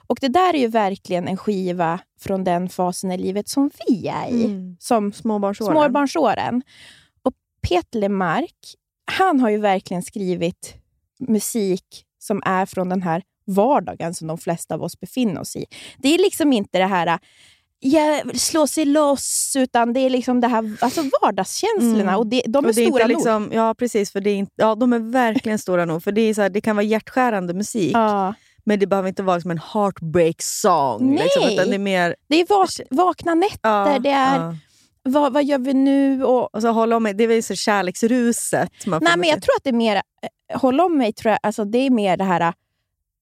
Och 0.06 0.18
det 0.20 0.28
där 0.28 0.54
är 0.54 0.58
ju 0.58 0.68
verkligen 0.68 1.28
en 1.28 1.36
skiva 1.36 2.00
från 2.20 2.44
den 2.44 2.68
fasen 2.68 3.12
i 3.12 3.18
livet 3.18 3.48
som 3.48 3.70
vi 3.88 4.08
är 4.08 4.28
i. 4.28 4.44
Mm. 4.44 4.76
Som 4.80 5.12
Småbarnsåren. 5.12 5.72
småbarnsåren. 5.72 6.62
Och 7.22 7.32
Peter 7.68 7.98
Lemark, 7.98 8.56
han 9.06 9.40
har 9.40 9.50
ju 9.50 9.58
verkligen 9.58 10.02
skrivit 10.02 10.74
musik 11.18 12.04
som 12.18 12.42
är 12.44 12.66
från 12.66 12.88
den 12.88 13.02
här 13.02 13.22
vardagen 13.46 14.14
som 14.14 14.28
de 14.28 14.38
flesta 14.38 14.74
av 14.74 14.82
oss 14.82 15.00
befinner 15.00 15.40
oss 15.40 15.56
i. 15.56 15.64
Det 15.98 16.14
är 16.14 16.18
liksom 16.18 16.52
inte 16.52 16.78
det 16.78 16.86
här 16.86 17.18
ja, 17.80 18.22
slå 18.34 18.66
sig 18.66 18.84
loss, 18.84 19.56
utan 19.58 19.92
det 19.92 20.00
är 20.00 20.10
liksom 20.10 20.40
det 20.40 20.48
här 20.48 20.76
alltså 20.80 21.02
vardagskänslorna. 21.22 22.02
Mm. 22.02 22.14
Och 22.16 22.26
det, 22.26 22.42
de 22.46 22.64
är 22.64 22.68
Och 22.68 22.74
det 22.74 22.82
är 22.82 22.86
stora 22.86 23.02
nog. 23.06 23.08
liksom, 23.08 23.50
Ja, 23.52 23.74
precis. 23.78 24.12
För 24.12 24.20
det 24.20 24.30
är 24.30 24.36
inte, 24.36 24.52
ja, 24.56 24.74
de 24.74 24.92
är 24.92 24.98
verkligen 24.98 25.58
stora 25.58 25.84
nog. 25.84 26.02
För 26.02 26.12
det, 26.12 26.20
är 26.20 26.34
så 26.34 26.42
här, 26.42 26.50
det 26.50 26.60
kan 26.60 26.76
vara 26.76 26.84
hjärtskärande 26.84 27.54
musik, 27.54 27.90
Ja. 27.94 28.34
men 28.64 28.78
det 28.78 28.86
behöver 28.86 29.08
inte 29.08 29.22
vara 29.22 29.40
som 29.40 29.50
en 29.50 29.60
heartbreak 29.72 30.42
song. 30.42 31.10
Liksom, 31.12 31.42
Nej. 31.42 31.54
utan 31.54 31.68
det 31.68 31.74
är 31.74 31.78
mer... 31.78 32.16
Det 32.28 32.40
är 32.40 32.46
vak 32.48 32.70
vakna 32.90 33.34
nätter, 33.34 33.58
Ja, 33.92 33.98
det 33.98 34.10
är 34.10 34.40
ja. 34.40 34.56
Vad, 35.06 35.32
vad 35.32 35.44
gör 35.44 35.58
vi 35.58 35.74
nu? 35.74 36.24
Och, 36.24 36.54
Och 36.54 36.62
så 36.62 36.68
hålla 36.68 36.96
om 36.96 37.02
mig, 37.02 37.14
det 37.14 37.24
är 37.24 37.28
väl 37.28 37.42
så 37.42 37.54
kärleksruset. 37.54 38.86
Man 38.86 39.00
nej, 39.02 39.16
men 39.16 39.28
jag 39.28 39.42
tror 39.42 39.54
att 39.56 39.64
det 39.64 39.70
är 39.70 39.74
mer, 39.74 39.96
eh, 39.96 40.60
håll 40.60 40.80
om 40.80 40.98
mig, 40.98 41.12
tror 41.12 41.30
jag, 41.30 41.38
alltså, 41.42 41.64
det 41.64 41.78
är 41.78 41.90
mer 41.90 42.16
det 42.16 42.24
här 42.24 42.40
eh, 42.40 42.52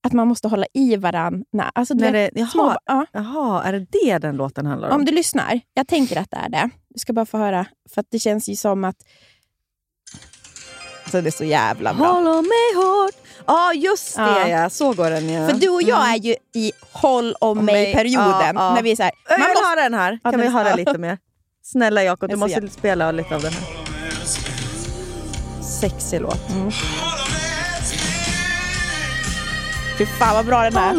att 0.07 0.13
man 0.13 0.29
måste 0.29 0.49
hålla 0.49 0.67
i 0.75 0.97
varandra. 0.97 1.45
Alltså, 1.75 1.95
vet, 1.95 2.13
det, 2.13 2.31
jaha, 2.35 2.49
små, 2.49 2.77
ja. 2.85 3.07
jaha, 3.13 3.63
är 3.65 3.73
det 3.73 3.87
det 3.91 4.19
den 4.19 4.37
låten 4.37 4.67
handlar 4.67 4.89
om? 4.89 4.95
Om 4.95 5.05
du 5.05 5.13
lyssnar, 5.13 5.61
jag 5.75 5.89
tänker 5.89 6.21
att 6.21 6.31
det 6.31 6.37
är 6.37 6.49
det. 6.49 6.71
Du 6.89 6.99
ska 6.99 7.13
bara 7.13 7.27
få 7.27 7.39
höra, 7.39 7.67
för 7.95 8.01
att 8.01 8.07
det 8.11 8.19
känns 8.19 8.49
ju 8.49 8.57
som 8.57 8.85
att... 8.85 8.97
Alltså 11.05 11.21
det 11.21 11.29
är 11.29 11.31
så 11.31 11.45
jävla 11.45 11.95
bra. 11.95 12.07
Håll 12.07 12.27
om 12.27 12.45
mig 12.45 12.75
hårt. 12.85 13.15
Ja, 13.47 13.73
just 13.73 14.17
det 14.17 14.49
Ja. 14.49 14.71
Så 14.71 14.93
går 14.93 15.11
den 15.11 15.29
ja. 15.29 15.49
För 15.49 15.57
du 15.57 15.69
och 15.69 15.83
jag 15.83 16.01
Mm. 16.01 16.15
är 16.15 16.19
ju 16.19 16.35
i 16.55 16.73
håll 16.93 17.35
om, 17.41 17.59
Om 17.59 17.65
mig-perioden. 17.65 18.29
mig, 18.29 18.53
ja, 18.55 18.69
ja. 18.69 18.75
När 18.75 18.83
vi 18.83 18.91
är 18.93 18.97
så 18.97 19.03
här, 19.03 19.13
Jag 19.29 19.37
vill 19.39 19.47
måste, 19.49 19.67
höra 19.69 19.83
den 19.83 19.95
här. 19.95 20.19
Kan 20.23 20.41
vi 20.41 20.47
höra 20.49 20.75
lite 20.75 20.99
mer? 20.99 21.19
Snälla 21.67 22.03
Jakob, 22.03 22.31
du 22.31 22.37
måste 22.37 22.69
spela 22.69 23.13
lite 23.13 23.35
av 23.35 23.43
den 23.43 23.53
här. 23.53 23.63
Sexig 25.63 26.21
låt. 26.21 26.51
Mm. 26.51 26.71
Fy 29.99 30.07
fan 30.07 30.35
vad 30.35 30.47
bra 30.47 30.63
den 30.63 30.77
är. 30.77 30.95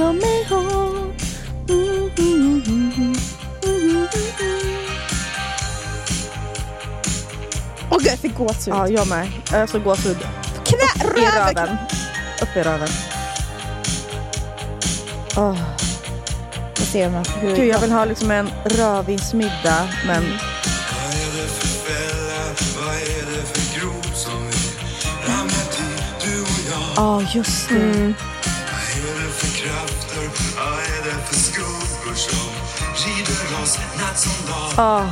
Åh 7.91 7.97
gud, 7.97 8.07
jag 8.07 8.19
fick 8.19 8.37
gåshud. 8.37 8.73
Ja, 8.73 8.87
jag 8.87 9.07
med. 9.07 9.27
Jag 9.51 9.59
har 9.59 9.67
så 9.67 9.79
gåshud. 9.79 10.17
Knä, 10.65 11.05
I 11.05 11.25
röven. 11.25 11.77
Upp 12.41 12.57
i 12.57 12.63
röven. 12.63 12.89
Jag 15.35 15.57
ser 16.95 17.09
man 17.09 17.25
hur... 17.41 17.55
Gud, 17.55 17.67
jag 17.67 17.79
vill 17.79 17.91
ha 17.91 18.05
liksom 18.05 18.31
en 18.31 18.49
rödvinsmiddag, 18.65 19.89
men 20.07 20.23
Vad 20.23 21.11
är 21.23 21.29
det 21.37 21.47
för 21.57 21.67
fälla? 21.85 22.43
Vad 22.79 22.95
är 22.95 23.25
det 23.31 23.43
för 23.53 23.79
grop 23.79 24.05
som 24.15 24.39
vi 24.47 24.63
ramlat 25.27 25.79
i, 25.79 25.89
du 26.25 26.41
och 26.41 26.61
jag? 26.71 26.87
ja, 26.95 27.21
just 27.35 27.69
det. 27.69 27.75
Mm. 27.75 28.13
Vad 28.71 29.09
är 29.09 29.23
det 29.23 29.31
för 29.31 29.51
krafter? 29.63 30.23
Vad 30.57 30.79
är 30.79 31.01
det 31.05 31.25
för 31.27 31.35
skuggor 31.35 32.15
som 32.15 32.49
rider 33.05 33.63
oss 33.63 33.77
natt 33.99 34.19
som 34.19 34.47
dag? 34.51 35.09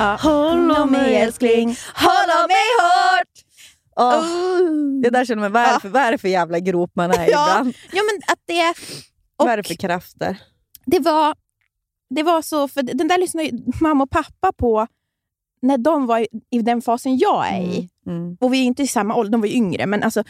Ah. 0.00 0.16
Håll 0.16 0.70
om 0.70 0.92
mig 0.92 1.16
älskling, 1.16 1.76
håll 1.94 2.30
om 2.42 2.46
mig 2.48 2.68
hårt! 2.80 3.34
Åh, 4.00 4.22
Det 5.02 5.10
där 5.10 5.24
känner 5.24 5.42
man, 5.42 5.52
vad 5.52 5.62
är, 5.62 5.74
det 5.74 5.80
för, 5.80 5.88
vad 5.88 6.02
är 6.02 6.12
det 6.12 6.18
för 6.18 6.28
jävla 6.28 6.58
grop 6.58 6.90
man 6.94 7.10
är 7.10 7.28
i 7.28 7.30
Ja, 7.30 7.48
ibland? 7.50 7.74
ja, 7.92 8.02
men 8.02 8.32
att 8.32 8.38
det... 8.46 8.74
Vad 9.36 9.48
är 9.48 9.56
det 9.56 9.60
Och 9.60 9.66
för 9.66 9.74
krafter? 9.74 10.36
Det 10.90 10.98
var, 10.98 11.34
det 12.14 12.22
var 12.22 12.42
så, 12.42 12.68
för 12.68 12.82
den 12.82 13.08
där 13.08 13.18
lyssnade 13.18 13.48
ju 13.48 13.58
mamma 13.80 14.04
och 14.04 14.10
pappa 14.10 14.52
på 14.52 14.86
när 15.62 15.78
de 15.78 16.06
var 16.06 16.26
i, 16.50 16.62
den 16.62 16.82
fasen 16.82 17.18
jag 17.18 17.48
är 17.48 17.62
i. 17.62 17.88
Mm. 18.06 18.36
Och 18.40 18.54
vi 18.54 18.58
är 18.58 18.64
inte 18.64 18.82
i 18.82 18.86
samma 18.86 19.14
ålder, 19.14 19.32
de 19.32 19.40
var 19.40 19.48
yngre. 19.48 19.86
Men 19.86 20.02
alltså, 20.02 20.24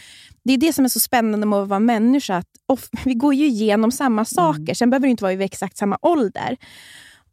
det 0.45 0.53
är 0.53 0.59
det 0.59 0.73
som 0.73 0.85
är 0.85 0.89
så 0.89 1.01
spännande 1.01 1.47
med 1.47 1.59
att 1.59 1.69
vara 1.69 1.81
människa. 1.81 2.37
Att 2.37 2.49
of, 2.67 2.89
vi 3.05 3.15
går 3.15 3.35
ju 3.35 3.47
igenom 3.47 3.91
samma 3.91 4.25
saker. 4.25 4.75
Sen 4.75 4.91
behöver 4.91 5.07
det 5.07 5.11
inte 5.11 5.25
vara 5.25 5.33
i 5.33 5.43
exakt 5.43 5.77
samma 5.77 5.99
ålder. 6.03 6.57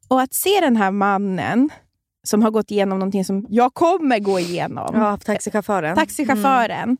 Och 0.07 0.21
att 0.21 0.33
se 0.33 0.59
den 0.61 0.75
här 0.75 0.91
mannen 0.91 1.69
som 2.23 2.41
har 2.41 2.51
gått 2.51 2.71
igenom 2.71 2.99
någonting 2.99 3.25
som 3.25 3.45
jag 3.49 3.73
kommer 3.73 4.19
gå 4.19 4.39
igenom. 4.39 4.89
Ja, 4.93 5.17
taxichauffören. 5.17 5.95
Taxichauffören. 5.95 6.97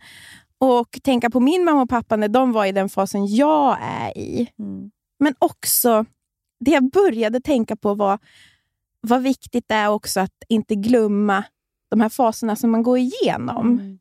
Och 0.58 1.00
tänka 1.04 1.30
på 1.30 1.40
min 1.40 1.66
mamma 1.66 1.82
och 1.82 1.90
pappa 1.90 2.16
när 2.16 2.28
de 2.28 2.52
var 2.52 2.66
i 2.66 2.72
den 2.72 2.90
fasen 2.90 3.36
jag 3.36 3.78
är 3.82 4.18
i. 4.18 4.50
Mm. 4.60 4.92
Men 5.20 5.36
också, 5.40 6.06
det 6.60 6.72
jag 6.72 6.90
började 6.92 7.42
tänka 7.42 7.76
på 7.76 7.94
var 7.94 8.20
vad 9.02 9.22
viktigt 9.22 9.66
det 9.68 9.76
är 9.76 9.90
också 9.90 10.20
att 10.20 10.44
inte 10.50 10.76
glömma 10.76 11.44
de 11.90 12.02
här 12.02 12.10
faserna 12.10 12.56
som 12.56 12.72
man 12.72 12.84
går 12.84 12.98
igenom. 12.98 13.72
Mm. 13.72 14.00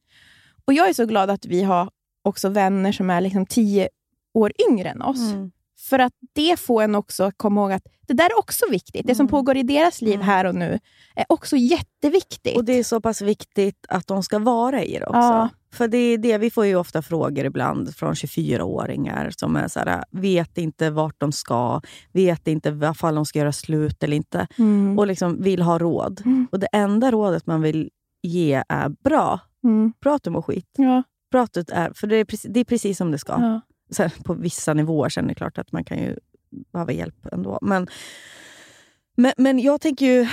Och 0.64 0.72
Jag 0.72 0.88
är 0.88 0.92
så 0.92 1.06
glad 1.06 1.30
att 1.30 1.46
vi 1.46 1.62
har 1.62 1.90
också 2.22 2.48
vänner 2.48 2.92
som 2.92 3.10
är 3.10 3.20
liksom 3.20 3.46
tio 3.46 3.88
år 4.34 4.52
yngre 4.70 4.88
än 4.88 5.02
oss. 5.02 5.32
Mm. 5.32 5.50
För 5.84 5.98
att 5.98 6.12
det 6.34 6.60
får 6.60 6.82
en 6.82 6.94
också 6.94 7.24
att 7.24 7.34
komma 7.36 7.60
ihåg 7.60 7.72
att 7.72 7.82
det 8.06 8.14
där 8.14 8.24
är 8.24 8.38
också 8.38 8.64
viktigt. 8.70 9.06
Det 9.06 9.14
som 9.14 9.24
Mm. 9.24 9.30
pågår 9.30 9.56
i 9.56 9.62
deras 9.62 10.02
liv 10.02 10.14
Mm. 10.14 10.26
här 10.26 10.44
och 10.44 10.54
nu 10.54 10.78
är 11.16 11.24
också 11.28 11.56
jätteviktigt. 11.56 12.56
Och 12.56 12.64
det 12.64 12.72
är 12.78 12.84
så 12.84 13.00
pass 13.00 13.22
viktigt 13.22 13.86
att 13.88 14.06
de 14.06 14.22
ska 14.22 14.38
vara 14.38 14.82
i 14.84 14.98
det 14.98 15.06
också. 15.06 15.18
Ja. 15.18 15.48
För 15.72 15.88
det 15.88 15.98
är 15.98 16.18
det, 16.18 16.38
vi 16.38 16.50
får 16.50 16.66
ju 16.66 16.76
ofta 16.76 17.02
frågor 17.02 17.44
ibland 17.44 17.94
från 17.96 18.14
24-åringar 18.14 19.30
som 19.36 19.56
är 19.56 19.68
så 19.68 19.78
här, 19.80 20.04
vet 20.10 20.58
inte 20.58 20.90
vart 20.90 21.14
de 21.20 21.32
ska, 21.32 21.80
vet 22.12 22.48
inte 22.48 22.78
ifall 22.94 23.14
de 23.14 23.26
ska 23.26 23.38
göra 23.38 23.52
slut 23.52 24.02
eller 24.02 24.16
inte 24.16 24.46
Mm. 24.58 24.98
och 24.98 25.06
liksom 25.06 25.42
vill 25.42 25.62
ha 25.62 25.78
råd. 25.78 26.22
Mm. 26.24 26.46
Och 26.52 26.60
det 26.60 26.68
enda 26.72 27.10
rådet 27.10 27.46
man 27.46 27.62
vill 27.62 27.90
ge 28.22 28.62
är 28.68 28.88
bra. 28.88 29.40
Mm. 29.64 29.92
Bra 30.00 30.14
att 30.14 30.22
du 30.22 30.30
mår 30.30 30.42
skit. 30.42 30.68
Ja, 30.76 31.02
Bra 31.30 31.42
att 31.42 31.52
du 31.52 31.64
är, 31.72 31.92
för 31.94 32.06
det 32.06 32.16
är, 32.16 32.24
precis, 32.24 32.50
det 32.54 32.60
är 32.60 32.64
precis 32.64 32.98
som 32.98 33.10
det 33.10 33.18
ska. 33.18 33.32
ja. 33.32 33.60
Sen, 33.94 34.10
på 34.24 34.34
vissa 34.34 34.74
nivåer 34.74 35.08
sen 35.08 35.24
är 35.24 35.28
det 35.28 35.34
klart 35.34 35.58
att 35.58 35.72
man 35.72 35.84
kan 35.84 35.98
ju 35.98 36.16
behöva 36.72 36.92
hjälp 36.92 37.26
ändå. 37.32 37.58
Men, 37.62 37.86
men, 39.16 39.32
men 39.36 39.58
jag 39.58 39.80
tänker 39.80 40.06
ju 40.06 40.26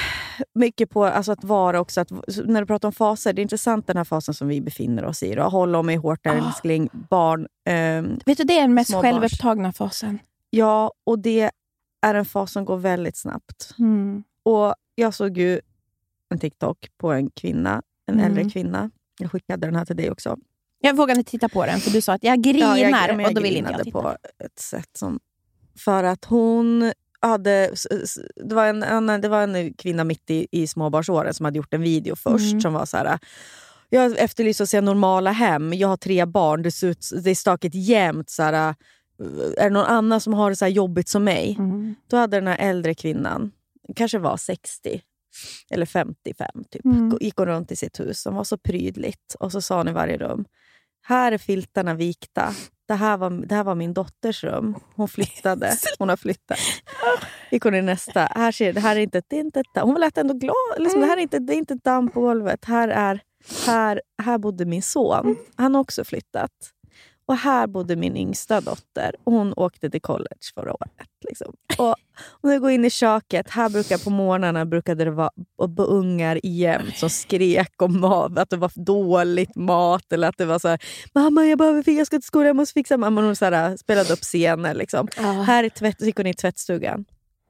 mycket 0.53 0.89
på 0.89 1.05
alltså 1.05 1.31
att 1.31 1.43
vara 1.43 1.79
också, 1.79 2.01
att, 2.01 2.11
när 2.45 2.61
du 2.61 2.67
pratar 2.67 2.87
om 2.87 2.91
faser, 2.93 3.33
det 3.33 3.39
är 3.41 3.43
intressant 3.43 3.87
den 3.87 3.97
här 3.97 4.03
fasen 4.03 4.33
som 4.33 4.47
vi 4.47 4.61
befinner 4.61 5.05
oss 5.05 5.23
i. 5.23 5.35
Då. 5.35 5.43
Håll 5.43 5.75
om 5.75 5.85
mig 5.85 5.95
hårt 5.95 6.23
där, 6.23 6.31
Ah. 6.41 6.47
älskling, 6.47 6.89
barn. 7.09 7.47
ehm, 7.65 8.19
Vet 8.25 8.37
du, 8.37 8.43
det 8.43 8.57
är 8.57 8.61
den 8.61 8.73
mest 8.73 8.93
självupptagna 8.93 9.73
fasen. 9.73 10.19
ja, 10.49 10.91
och 11.03 11.19
det 11.19 11.51
är 12.01 12.15
en 12.15 12.25
fas 12.25 12.51
som 12.51 12.65
går 12.65 12.77
väldigt 12.77 13.17
snabbt. 13.17 13.75
Mm. 13.79 14.23
Och 14.43 14.75
Jag 14.95 15.13
såg 15.13 15.37
ju 15.37 15.59
en 16.29 16.39
TikTok 16.39 16.77
på 16.97 17.11
en 17.11 17.29
kvinna, 17.29 17.81
en 18.05 18.13
Mm. 18.19 18.25
äldre 18.25 18.49
kvinna. 18.49 18.89
Jag 19.19 19.31
skickade 19.31 19.67
den 19.67 19.75
här 19.75 19.85
till 19.85 19.95
dig 19.95 20.11
också. 20.11 20.37
Jag 20.81 20.95
vågade 20.95 21.19
inte 21.19 21.31
titta 21.31 21.49
på 21.49 21.65
den, 21.65 21.79
för 21.79 21.91
du 21.91 22.01
sa 22.01 22.13
att 22.13 22.23
jag 22.23 22.41
grinar 22.41 22.77
Ja, 22.77 23.07
jag, 23.17 23.27
och 23.27 23.33
då 23.33 23.41
vill 23.41 23.57
inte 23.57 23.71
jag 23.71 23.83
titta. 23.83 24.01
på 24.01 24.15
ett 24.45 24.59
sätt 24.59 24.89
som... 24.97 25.19
För 25.79 26.03
att 26.03 26.25
hon 26.25 26.91
hade, 27.19 27.73
det, 28.35 28.55
var 28.55 28.65
en, 28.65 28.83
en, 28.83 29.21
det 29.21 29.29
var 29.29 29.41
en 29.43 29.73
kvinna 29.73 30.03
mitt 30.03 30.29
i, 30.29 30.47
i 30.51 30.67
småbarnsåren 30.67 31.33
som 31.33 31.45
hade 31.45 31.57
gjort 31.57 31.73
en 31.73 31.81
video 31.81 32.15
först 32.15 32.49
Mm. 32.51 32.61
som 32.61 32.73
var 32.73 32.85
så 32.85 32.97
här. 32.97 33.19
Jag 33.89 34.17
efterlyser 34.19 34.63
att 34.63 34.69
se 34.69 34.81
normala 34.81 35.31
hem. 35.31 35.73
Jag 35.73 35.87
har 35.87 35.97
tre 35.97 36.25
barn. 36.25 36.61
Det, 36.61 36.71
ser 36.71 36.87
ut, 36.87 37.09
det 37.23 37.29
är 37.31 37.35
stakigt 37.35 37.75
jämt. 37.75 38.29
Så 38.29 38.43
här, 38.43 38.75
är 39.57 39.63
det 39.63 39.69
någon 39.69 39.85
annan 39.85 40.21
som 40.21 40.33
har 40.33 40.49
det 40.49 40.55
så 40.55 40.65
här 40.65 40.71
jobbigt 40.71 41.09
som 41.09 41.23
mig? 41.23 41.55
Mm. 41.59 41.95
Då 42.07 42.17
hade 42.17 42.37
den 42.37 42.47
här 42.47 42.57
äldre 42.57 42.93
kvinnan, 42.95 43.51
kanske 43.95 44.19
var 44.19 44.37
60 44.37 45.01
eller 45.69 45.85
55, 45.85 46.47
typ, 46.71 46.85
Mm. 46.85 47.17
gick 47.21 47.37
hon 47.37 47.45
runt 47.45 47.71
i 47.71 47.75
sitt 47.75 47.99
hus 47.99 48.21
som 48.21 48.35
var 48.35 48.43
så 48.43 48.57
prydligt. 48.57 49.35
Och 49.39 49.51
så 49.51 49.61
sa 49.61 49.77
hon 49.77 49.87
i 49.87 49.91
varje 49.91 50.17
rum, 50.17 50.45
här 51.03 51.31
är 51.31 51.37
filtarna 51.37 51.93
vikta. 51.93 52.53
Det 52.87 52.93
här 52.93 53.17
var, 53.17 53.29
det 53.29 53.55
här 53.55 53.63
var 53.63 53.75
min 53.75 53.93
dotters 53.93 54.43
rum. 54.43 54.75
Hon 54.95 55.07
flyttade. 55.07 55.73
Hon 55.99 56.09
har 56.09 56.17
flyttat. 56.17 56.59
Gick 57.51 57.63
hon 57.63 57.75
i 57.75 57.81
nästa. 57.81 58.19
Här 58.19 58.51
ser, 58.51 58.73
det 58.73 58.79
här 58.79 58.95
är 58.95 58.99
inte, 58.99 59.21
det 59.27 59.35
är 59.35 59.39
inte 59.39 59.59
ett. 59.59 59.81
Hon 59.81 59.99
lät 59.99 60.17
ändå 60.17 60.33
glad. 60.33 60.55
Liksom, 60.77 61.01
det 61.01 61.07
här 61.07 61.17
är 61.17 61.21
inte, 61.21 61.39
det 61.39 61.53
är 61.53 61.57
inte 61.57 61.75
damm 61.75 62.09
på 62.09 62.21
golvet. 62.21 62.65
Här, 62.65 62.87
är, 62.87 63.21
här, 63.65 64.01
här 64.23 64.37
bodde 64.37 64.65
min 64.65 64.81
son. 64.83 65.35
Han 65.55 65.75
har 65.75 65.81
också 65.81 66.03
flyttat. 66.03 66.51
Och 67.31 67.37
här 67.37 67.67
bodde 67.67 67.95
min 67.95 68.17
yngsta 68.17 68.61
dotter. 68.61 69.15
Och 69.23 69.33
hon 69.33 69.53
åkte 69.53 69.89
till 69.89 70.01
college 70.01 70.51
förra 70.55 70.73
året. 70.73 71.07
Liksom. 71.27 71.53
Och 71.77 71.95
om 72.41 72.51
jag 72.51 72.61
går 72.61 72.71
in 72.71 72.85
i 72.85 72.89
köket, 72.89 73.49
här 73.49 73.69
brukar 73.69 73.97
på 73.97 74.09
morgnarna 74.09 74.65
brukade 74.65 75.05
det 75.05 75.11
vara 75.11 75.31
ungar 75.77 76.39
jämt 76.43 76.97
som 76.97 77.09
skrek 77.09 77.81
om 77.81 78.03
att 78.03 78.49
det 78.49 78.57
var 78.57 78.71
dåligt 78.75 79.55
mat 79.55 80.13
eller 80.13 80.27
att 80.27 80.37
det 80.37 80.45
var 80.45 80.59
så 80.59 80.67
här, 80.67 80.79
mamma 81.13 81.45
jag 81.45 81.57
behöver 81.57 81.91
jag 81.91 82.07
ska 82.07 82.17
till 82.17 82.23
skolan, 82.23 82.47
jag 82.47 82.55
måste 82.55 82.73
fixa 82.73 82.97
mamma. 82.97 83.21
Hon 83.21 83.35
så 83.35 83.45
här, 83.45 83.77
spelade 83.77 84.13
upp 84.13 84.19
scener. 84.19 84.73
Liksom. 84.73 85.07
Här 85.45 85.63
i 85.63 85.69
tvätt, 85.69 86.01
gick 86.01 86.17
hon 86.17 86.27
i 86.27 86.33
tvättstugan. 86.33 87.05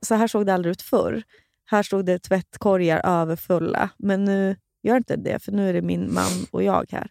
Så 0.06 0.16
här 0.16 0.28
såg 0.28 0.46
det 0.46 0.54
aldrig 0.54 0.72
ut 0.72 0.82
förr. 0.82 1.24
Här 1.66 1.84
stod 1.84 2.06
det 2.06 2.20
tvättkorgar 2.20 3.02
överfulla. 3.04 3.90
Men 3.98 4.26
nu 4.26 4.56
gör 4.84 4.98
inte 4.98 5.16
det, 5.16 5.44
för 5.44 5.52
nu 5.52 5.70
är 5.70 5.74
det 5.74 5.82
min 5.82 6.14
man 6.14 6.46
och 6.52 6.64
jag 6.64 6.86
här. 6.92 7.08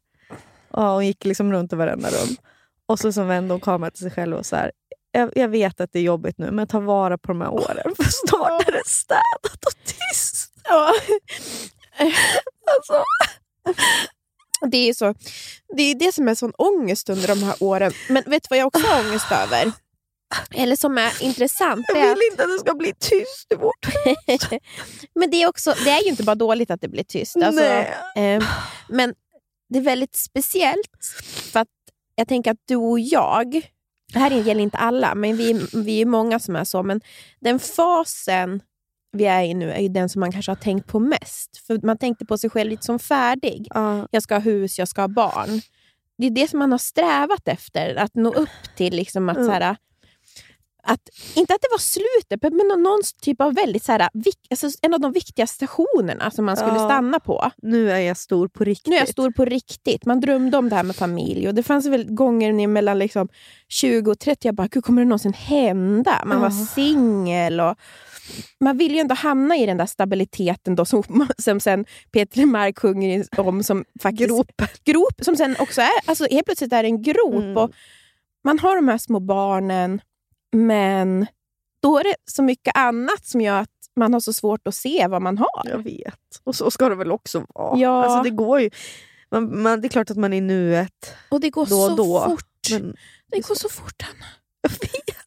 Ja, 0.73 0.95
hon 0.95 1.07
gick 1.07 1.25
liksom 1.25 1.53
runt 1.53 1.73
i 1.73 1.77
varenda 1.77 2.09
rum. 2.09 2.37
Och 2.91 2.99
så, 2.99 3.12
så 3.12 3.24
vände 3.24 3.55
hon 3.55 3.61
kameran 3.61 3.91
till 3.91 4.03
sig 4.03 4.11
själv 4.11 4.36
och 4.36 4.47
så 4.47 4.57
här, 4.57 4.72
jag, 5.12 5.32
jag 5.34 5.49
vet 5.49 5.80
att 5.80 5.93
det 5.93 5.99
är 5.99 6.03
jobbigt 6.03 6.38
nu, 6.38 6.51
men 6.51 6.66
ta 6.66 6.80
vara 6.80 7.18
på 7.18 7.28
de 7.28 7.41
här 7.41 7.51
åren. 7.51 7.95
För 7.97 8.05
snart 8.26 8.68
är 8.68 8.72
det 8.72 8.86
städat 8.86 9.64
och 9.66 9.84
tyst. 9.84 10.53
Ja. 10.64 10.93
Alltså. 12.76 13.05
Det 14.70 14.88
är, 14.88 14.95
så, 14.95 15.14
det 15.76 15.82
är 15.82 15.95
det 15.95 16.12
som 16.14 16.28
är 16.28 16.34
sån 16.34 16.53
ångest 16.59 17.09
under 17.09 17.28
de 17.28 17.43
här 17.43 17.55
åren. 17.61 17.93
Men 18.09 18.22
vet 18.26 18.43
du 18.43 18.47
vad 18.51 18.59
jag 18.59 18.66
också 18.66 18.86
har 18.86 19.01
ångest 19.01 19.32
över? 19.32 19.72
Eller 20.55 20.76
som 20.76 20.99
är 20.99 21.22
intressant. 21.22 21.86
Jag 21.88 22.16
vill 22.16 22.28
inte 22.30 22.43
att 22.45 22.51
det 22.51 22.59
ska 22.59 22.74
bli 22.74 22.95
tyst 22.99 23.53
i 23.53 23.55
vårt 23.55 23.86
Men 25.14 25.30
det 25.30 25.43
är, 25.43 25.49
också, 25.49 25.74
det 25.84 25.91
är 25.91 26.03
ju 26.03 26.09
inte 26.09 26.22
bara 26.22 26.34
dåligt 26.34 26.70
att 26.70 26.80
det 26.80 26.88
blir 26.88 27.05
tyst. 27.05 27.36
Alltså, 27.36 27.62
Nej. 27.62 27.95
eh, 28.16 28.45
men 28.88 29.14
det 29.68 29.78
är 29.78 29.82
väldigt 29.82 30.16
speciellt. 30.16 30.97
För 31.53 31.61
att 31.61 31.68
jag 32.15 32.29
tänker 32.29 32.51
att 32.51 32.63
du 32.65 32.77
och 32.77 33.01
jag, 33.01 33.63
det 34.13 34.19
här 34.19 34.31
gäller 34.31 34.63
inte 34.63 34.77
alla, 34.79 35.15
men 35.15 35.37
vi, 35.37 35.67
vi 35.75 36.01
är 36.01 36.07
många 36.07 36.39
som 36.39 36.57
är 36.57 36.65
så, 36.65 36.83
men 36.83 37.01
den 37.41 37.59
fasen 37.59 38.63
vi 39.13 39.25
är 39.25 39.43
i 39.43 39.55
nu 39.55 39.71
är 39.73 39.81
ju 39.81 39.89
den 39.89 40.09
som 40.09 40.21
man 40.21 40.33
kanske 40.33 40.51
har 40.51 40.57
tänkt 40.57 40.87
på 40.87 40.99
mest. 41.01 41.57
För 41.67 41.87
Man 41.87 41.99
tänkte 41.99 42.25
på 42.25 42.39
sig 42.39 42.51
själv 42.51 42.71
lite 42.71 42.87
som 42.87 42.99
färdig. 42.99 43.67
Ja. 43.75 44.09
Jag 44.11 44.23
ska 44.23 44.35
ha 44.35 44.41
hus, 44.41 44.79
jag 44.79 44.89
ska 44.89 45.01
ha 45.01 45.09
barn. 45.09 45.61
Det 46.19 46.27
är 46.27 46.31
det 46.31 46.51
som 46.51 46.59
man 46.59 46.71
har 46.73 46.79
strävat 46.79 47.49
efter, 47.49 47.95
att 47.95 48.15
nå 48.15 48.33
upp 48.35 48.77
till. 48.77 48.97
Liksom 48.97 49.29
att, 49.29 49.37
Mm. 49.37 49.49
här, 49.51 49.77
att, 50.83 51.01
inte 51.35 51.55
att 51.55 51.61
det 51.61 51.68
var 51.70 51.78
slutet, 51.78 52.53
men 52.53 52.83
någon, 52.83 53.01
typ 53.22 53.41
av 53.41 53.55
väldigt, 53.55 53.85
så 53.85 53.93
här, 53.93 54.09
alltså 54.51 54.68
en 54.83 54.95
av 54.95 55.01
de 55.01 55.12
viktiga 55.12 55.47
stationerna 55.47 56.31
som 56.31 56.45
man 56.45 56.57
skulle 56.57 56.72
Ja. 56.76 56.85
stanna 56.89 57.20
på. 57.20 57.51
Nu 57.62 57.91
är 57.91 57.99
jag 57.99 58.16
stor 58.16 58.49
på 58.49 58.64
riktigt. 58.64 58.87
Nu 58.87 58.97
är 58.97 59.01
jag 59.01 59.09
stor 59.09 59.31
på 59.31 59.45
riktigt. 59.45 60.05
Man 60.07 60.20
drömde 60.20 60.57
om 60.57 60.68
det 60.68 60.76
här 60.76 60.83
med 60.83 60.97
familj. 60.97 61.49
Och 61.49 61.55
Det 61.55 61.62
fanns 61.62 61.87
väl 61.87 62.05
gånger 62.14 62.66
mellan 62.66 62.99
liksom 62.99 63.28
20 63.68 64.11
och 64.11 64.18
30, 64.18 64.49
jag 64.49 64.55
bara, 64.55 64.66
Gud, 64.68 64.85
kommer 64.85 65.03
det 65.03 65.09
någonsin 65.09 65.33
hända? 65.33 66.22
Man 66.26 66.41
var 66.41 66.47
Ja. 66.51 66.66
singel. 66.74 67.61
Och 67.61 67.74
man 68.61 68.76
vill 68.76 68.95
ju 68.95 68.99
ändå 69.01 69.14
hamna 69.14 69.57
i 69.57 69.66
den 69.66 69.76
där 69.76 69.87
stabiliteten 69.87 70.74
då, 70.74 70.85
som, 70.85 71.03
som 71.39 71.61
sen 71.61 71.85
Peter 72.12 72.47
Mark 72.47 72.78
sjunger 72.78 73.24
om. 73.39 73.62
Som 73.62 73.85
faktiskt, 74.03 74.28
Grop. 74.28 74.62
grop. 74.85 75.14
Som 75.24 75.37
sen 75.37 75.57
också 75.59 75.81
är, 75.81 75.91
alltså 76.07 76.26
helt 76.31 76.45
plötsligt 76.47 76.72
är 76.72 76.83
det 76.83 76.89
en 76.89 77.03
grop. 77.03 77.35
Mm. 77.35 77.57
Och 77.57 77.70
man 78.45 78.59
har 78.59 78.76
de 78.76 78.89
här 78.89 78.99
små 78.99 79.20
barnen, 79.20 80.01
men 80.53 81.27
då 81.83 81.99
är 81.99 82.05
det 82.05 82.15
så 82.31 82.43
mycket 82.43 82.77
annat 82.77 83.27
som 83.27 83.41
gör 83.41 83.61
att 83.61 83.69
man 83.97 84.13
har 84.13 84.21
så 84.21 84.33
svårt 84.33 84.67
att 84.67 84.75
se 84.75 85.07
vad 85.07 85.23
man 85.23 85.39
har. 85.39 85.63
Jag 85.65 85.79
vet. 85.79 86.41
Och 86.45 86.55
så 86.57 86.71
ska 86.71 86.89
det 86.89 86.95
väl 86.95 87.13
också 87.13 87.47
vara. 87.55 87.79
Ja. 87.79 88.05
Alltså, 88.05 88.23
det 88.23 88.37
går 88.37 88.61
ju. 88.61 88.71
Man, 89.31 89.63
man, 89.63 89.81
det 89.81 89.87
är 89.87 89.89
klart 89.89 90.11
att 90.11 90.17
man 90.17 90.33
är 90.33 90.37
i 90.37 90.41
nuet 90.41 91.15
Och 91.29 91.41
det 91.41 91.51
går 91.51 91.67
då 91.67 91.77
och 91.77 91.89
så 91.91 91.97
då. 91.97 92.25
fort. 92.31 92.71
Men 92.71 92.95
Det 93.31 93.49
går 93.49 93.55
så 93.55 93.69
fort, 93.69 94.03
Anna. 94.03 94.27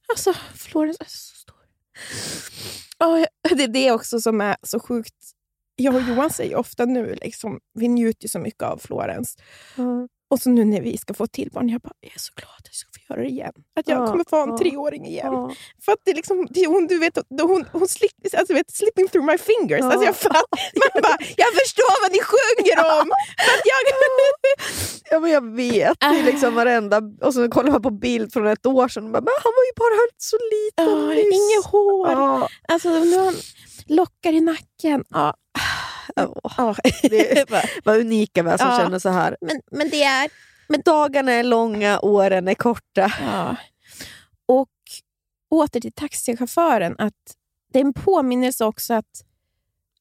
Alltså, 0.09 0.33
Florens 0.55 0.97
är 0.99 1.05
så 1.05 1.35
stor. 1.35 1.55
Jag- 2.99 3.27
det 3.57 3.63
är 3.63 3.67
det 3.67 3.91
också 3.91 4.21
som 4.21 4.41
är 4.41 4.55
så 4.63 4.79
sjukt. 4.79 5.15
Jag 5.75 5.95
och 5.95 6.01
Johan 6.01 6.29
säger 6.29 6.55
ofta 6.55 6.85
nu, 6.85 7.15
liksom, 7.21 7.59
vi 7.73 7.87
njuter 7.87 8.23
ju 8.23 8.29
så 8.29 8.39
mycket 8.39 8.63
av 8.63 8.77
Florens. 8.77 9.37
Ja. 9.77 10.07
Och 10.29 10.39
så 10.41 10.49
nu 10.49 10.65
när 10.65 10.81
vi 10.81 10.97
ska 10.97 11.13
få 11.13 11.27
till 11.27 11.49
barn, 11.51 11.69
jag 11.69 11.81
bara, 11.81 11.93
jag 11.99 12.15
är 12.15 12.19
så 12.19 12.33
glad 12.35 12.51
att 12.57 12.65
jag 12.65 12.73
ska 12.75 12.89
göra 13.09 13.21
det 13.21 13.27
igen. 13.27 13.53
Att 13.79 13.87
jag 13.87 14.01
Ja, 14.01 14.07
kommer 14.07 14.25
få 14.29 14.43
en 14.43 14.49
ja. 14.49 14.57
treåring 14.57 15.05
igen. 15.05 15.25
Ja. 15.33 15.51
För 15.85 15.91
att 15.91 15.99
det 16.05 16.11
är 16.11 16.15
liksom, 16.15 16.47
det, 16.49 16.65
hon, 16.67 16.87
du 16.87 16.99
vet, 16.99 17.17
hon, 17.41 17.65
hon 17.71 17.87
slick, 17.87 18.13
alltså, 18.37 18.53
vet, 18.53 18.71
slipping 18.75 19.07
through 19.07 19.25
my 19.31 19.37
fingers. 19.37 19.79
Ja. 19.79 19.85
Alltså, 19.91 20.05
jag, 20.05 20.15
fatt, 20.15 20.33
man 20.93 21.01
bara, 21.03 21.17
jag 21.37 21.47
förstår 21.61 22.01
vad 22.03 22.11
ni 22.11 22.19
sjunger 22.31 22.77
om! 23.01 23.07
För 23.45 23.53
att 23.57 23.65
jag, 23.71 23.79
Ja, 25.11 25.19
men 25.19 25.31
jag 25.31 25.55
vet. 25.55 25.99
Det 25.99 26.05
är 26.05 26.23
liksom 26.23 26.55
varenda... 26.55 27.01
Och 27.21 27.33
så 27.33 27.49
kollar 27.49 27.71
man 27.71 27.81
på 27.81 27.89
bild 27.89 28.33
från 28.33 28.47
ett 28.47 28.65
år 28.65 28.87
sedan 28.87 29.11
bara, 29.11 29.21
men 29.21 29.33
han 29.43 29.53
var 29.57 29.63
ju 29.63 29.73
bara 29.75 30.07
så 30.17 30.37
liten 30.53 30.99
Ja, 31.01 31.07
nyss. 31.15 31.25
inget 31.33 31.65
hår. 31.65 32.11
Ja. 32.11 32.47
Alltså, 32.67 32.89
nu 32.89 33.17
har 33.17 33.25
han 33.25 33.35
lockar 33.87 34.33
i 34.33 34.41
nacken. 34.41 35.03
Ja. 35.09 35.33
Ja. 36.15 36.75
Det 37.01 37.39
är- 37.39 37.81
Vad 37.85 37.97
unika 37.99 38.43
vi 38.43 38.49
är 38.49 38.57
som 38.57 38.77
känner 38.77 38.99
så 38.99 39.09
här. 39.09 39.37
men, 39.41 39.61
men 39.71 39.89
det 39.89 40.03
är... 40.03 40.29
Men 40.73 40.81
dagarna 40.85 41.31
är 41.31 41.43
långa, 41.43 41.99
åren 41.99 42.47
är 42.47 42.55
korta. 42.55 43.11
Ja. 43.21 43.55
Och 44.45 44.69
åter 45.49 45.79
till 45.79 45.91
taxichauffören, 45.93 46.95
att 46.97 47.13
det 47.73 47.79
är 47.79 47.83
en 47.85 47.93
påminnelse 47.93 48.65
också 48.65 48.93
att 48.93 49.23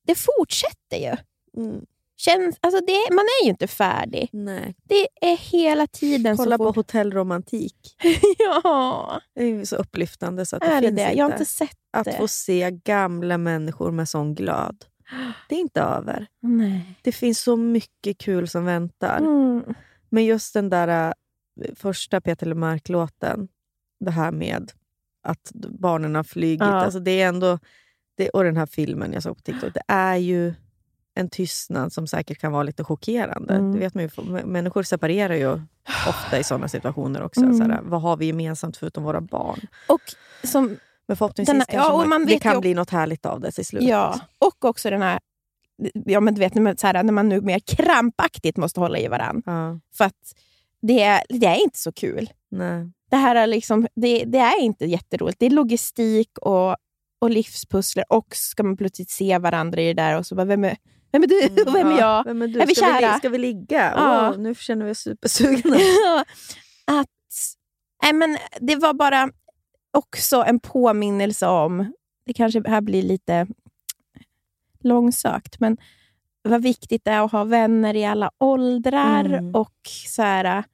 det 0.07 0.15
fortsätter 0.15 0.97
ju. 0.97 1.17
Mm. 1.63 1.85
Känns, 2.17 2.57
alltså 2.61 2.81
det, 2.85 3.15
man 3.15 3.25
är 3.25 3.45
ju 3.45 3.51
inte 3.51 3.67
färdig. 3.67 4.29
Nej. 4.33 4.75
Det 4.85 5.09
är 5.21 5.37
hela 5.37 5.87
tiden 5.87 6.37
Kolla 6.37 6.59
på 6.59 6.71
hotellromantik. 6.71 7.97
ja, 8.39 9.21
Det 9.35 9.45
är 9.45 9.65
så 9.65 9.77
upplyftande 9.77 10.47
så 10.47 10.57
att 10.57 10.63
det 10.63 10.69
är 10.69 10.81
det 10.81 10.87
finns 10.89 10.97
det? 10.97 11.03
inte. 11.03 11.19
Jag 11.19 11.25
har 11.25 11.33
inte 11.33 11.45
sett 11.45 11.77
Att 11.93 12.05
det. 12.05 12.17
få 12.17 12.29
se 12.29 12.71
gamla 12.85 13.39
människor 13.39 13.91
med 13.91 14.09
sån 14.09 14.35
glöd. 14.35 14.85
Det 15.49 15.55
är 15.55 15.61
inte 15.61 15.81
över. 15.81 16.27
Nej. 16.41 16.99
Det 17.03 17.13
finns 17.13 17.41
så 17.41 17.57
mycket 17.57 18.19
kul 18.19 18.49
som 18.49 18.65
väntar. 18.65 19.19
Mm. 19.19 19.75
Men 20.13 20.25
just 20.25 20.55
den 20.55 20.69
där 20.71 20.89
äh, 21.09 21.75
första 21.77 22.21
Peter 22.21 22.47
Lemark-låten, 22.47 23.49
det 24.01 24.11
här 24.11 24.31
med 24.33 24.73
att 25.23 25.51
barnen 25.55 26.15
har 26.15 26.23
flugit. 26.25 26.61
Ja. 26.61 26.67
Alltså 26.67 27.01
det 27.01 27.21
är 27.23 27.29
ändå, 27.29 27.59
det, 28.17 28.29
och 28.29 28.45
den 28.45 28.57
här 28.57 28.67
filmen 28.67 29.13
jag 29.13 29.23
såg 29.23 29.37
på 29.37 29.43
TikTok. 29.43 29.75
Det 29.75 29.83
är 29.89 30.17
ju 30.17 30.55
en 31.15 31.31
tystnad 31.31 31.93
som 31.93 32.07
säkert 32.07 32.39
kan 32.39 32.53
vara 32.53 32.63
lite 32.63 32.85
chockerande. 32.85 33.55
Mm. 33.55 33.73
Det 33.73 33.79
vet 33.79 33.95
man 33.95 34.05
ju, 34.05 34.47
människor 34.47 34.83
separerar 34.83 35.35
ju 35.35 35.61
ofta 36.09 36.39
i 36.39 36.45
såna 36.45 36.69
situationer 36.69 37.23
också. 37.23 37.41
Mm. 37.41 37.59
Såhär, 37.59 37.81
vad 37.83 38.03
har 38.03 38.17
vi 38.17 38.27
gemensamt 38.27 38.77
förutom 38.77 39.05
våra 39.05 39.21
barn? 39.21 39.61
Och 39.89 40.01
som 40.45 40.77
Men 41.07 41.17
förhoppningsvis 41.17 41.53
Den 41.53 41.61
här- 41.61 41.67
kanske 41.67 41.93
ja, 41.93 41.97
man, 41.99 42.09
man 42.09 42.27
det 42.27 42.39
kan 42.39 42.55
ju- 42.55 42.61
bli 42.61 42.75
något 42.75 42.91
härligt 42.91 43.27
av 43.27 43.41
det 43.41 43.53
till 43.53 43.67
slut. 43.67 43.83
Ja, 43.83 44.21
och 44.39 44.65
också 44.65 44.91
den 44.91 45.03
här... 45.03 45.21
Ja, 45.93 46.21
men 46.21 46.35
du 46.35 46.39
vet, 46.39 46.55
när 46.55 46.63
man- 46.63 46.77
så 46.77 46.87
här, 46.87 47.03
när 47.03 47.13
man 47.13 47.29
nu 47.29 47.41
mer 47.41 47.59
krampaktigt 47.59 48.57
måste 48.57 48.81
hålla 48.81 48.99
i 48.99 49.09
varandra. 49.09 49.43
Ja, 49.47 49.81
För 49.97 50.05
att 50.05 50.33
det 50.83 51.03
är, 51.03 51.23
det 51.29 51.47
är 51.47 51.63
inte 51.63 51.79
så 51.79 51.93
kul. 51.93 52.31
nej. 52.51 52.91
Det 53.11 53.17
här 53.17 53.35
är, 53.37 53.47
liksom, 53.47 53.87
det, 53.95 54.25
det 54.25 54.39
är 54.39 54.61
inte 54.61 54.85
jätteroligt. 54.87 55.39
Det 55.39 55.47
är 55.47 55.51
logistik 55.51 56.39
och, 56.39 56.77
och 57.21 57.31
livspussler 57.31 58.05
och 58.09 58.27
ska 58.37 58.63
man 58.63 58.77
plötsligt 58.77 59.11
se 59.11 59.39
varandra 59.39 59.81
i 59.83 59.87
det 59.87 60.03
där 60.03 60.19
och 60.19 60.27
så 60.27 60.35
bara, 60.35 60.45
vem 60.45 60.65
är, 60.65 60.77
vem 61.13 61.23
är 61.23 61.27
du 61.27 61.63
och 61.63 61.67
vem 61.75 61.77
är 61.77 61.81
Mm, 61.81 61.93
Ja, 61.97 62.01
jag? 62.01 62.25
Vem 62.25 62.43
är, 62.43 62.49
du? 62.49 62.61
Är 62.61 62.67
vi 62.67 62.75
ska, 62.75 62.87
vi, 62.87 62.93
kära? 62.93 63.13
li- 63.13 63.19
ska 63.19 63.29
vi 63.29 63.39
ligga? 63.39 63.93
Ja. 63.97 64.31
Åh, 64.31 64.39
nu 64.39 64.55
känner 64.55 64.85
vi 64.87 64.93
oss 64.93 64.99
supersugna. 64.99 65.77
att, 66.87 67.09
nej, 68.03 68.13
men 68.13 68.39
det 68.61 68.77
var 68.77 68.95
bara 68.95 69.31
också 69.99 70.45
en 70.47 70.61
påminnelse 70.61 71.47
om, 71.47 71.93
det 72.27 72.33
kanske 72.33 72.69
här 72.69 72.81
blir 72.81 73.03
lite 73.03 73.47
långsökt, 74.85 75.61
men 75.61 75.77
vad 76.43 76.63
viktigt 76.63 77.05
det 77.05 77.11
är 77.11 77.25
att 77.25 77.33
ha 77.33 77.45
vänner 77.45 77.97
i 77.97 78.05
alla 78.05 78.31
åldrar 78.39 79.25
Mm. 79.25 79.55
och 79.55 79.77
så 80.09 80.23
här, 80.23 80.65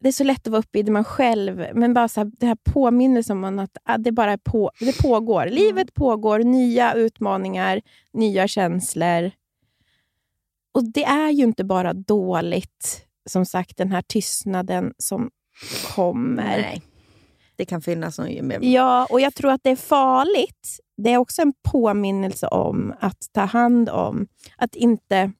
det 0.00 0.08
är 0.08 0.12
så 0.12 0.24
lätt 0.24 0.46
att 0.46 0.50
vara 0.50 0.60
uppe 0.60 0.78
i 0.78 0.82
det 0.82 0.92
man 0.92 1.04
själv, 1.04 1.66
men 1.74 1.94
bara 1.94 2.08
så 2.08 2.20
här, 2.20 2.30
det 2.38 2.46
här 2.46 2.56
påminnelsen 2.72 3.44
om 3.44 3.58
att 3.58 3.76
ah, 3.84 3.98
det 3.98 4.12
bara 4.12 4.38
på, 4.38 4.70
det 4.80 4.98
pågår. 4.98 5.46
Livet 5.46 5.94
pågår, 5.94 6.38
nya 6.38 6.94
utmaningar, 6.94 7.80
nya 8.12 8.48
känslor. 8.48 9.30
Och 10.72 10.84
det 10.84 11.04
är 11.04 11.30
ju 11.30 11.44
inte 11.44 11.64
bara 11.64 11.92
dåligt, 11.92 13.06
som 13.30 13.46
sagt, 13.46 13.76
den 13.76 13.92
här 13.92 14.02
tystnaden 14.02 14.94
som 14.98 15.30
kommer. 15.94 16.58
Nej. 16.58 16.82
Det 17.56 17.64
kan 17.64 17.80
finnas 17.80 18.18
någon 18.18 18.46
med. 18.46 18.64
Ja, 18.64 19.06
och 19.10 19.20
jag 19.20 19.34
tror 19.34 19.50
att 19.50 19.60
det 19.64 19.70
är 19.70 19.76
farligt. 19.76 20.80
Det 20.96 21.12
är 21.12 21.18
också 21.18 21.42
en 21.42 21.52
påminnelse 21.62 22.46
om 22.46 22.94
att 23.00 23.28
ta 23.32 23.40
hand 23.40 23.88
om, 23.88 24.26
att 24.56 24.74
inte... 24.74 25.32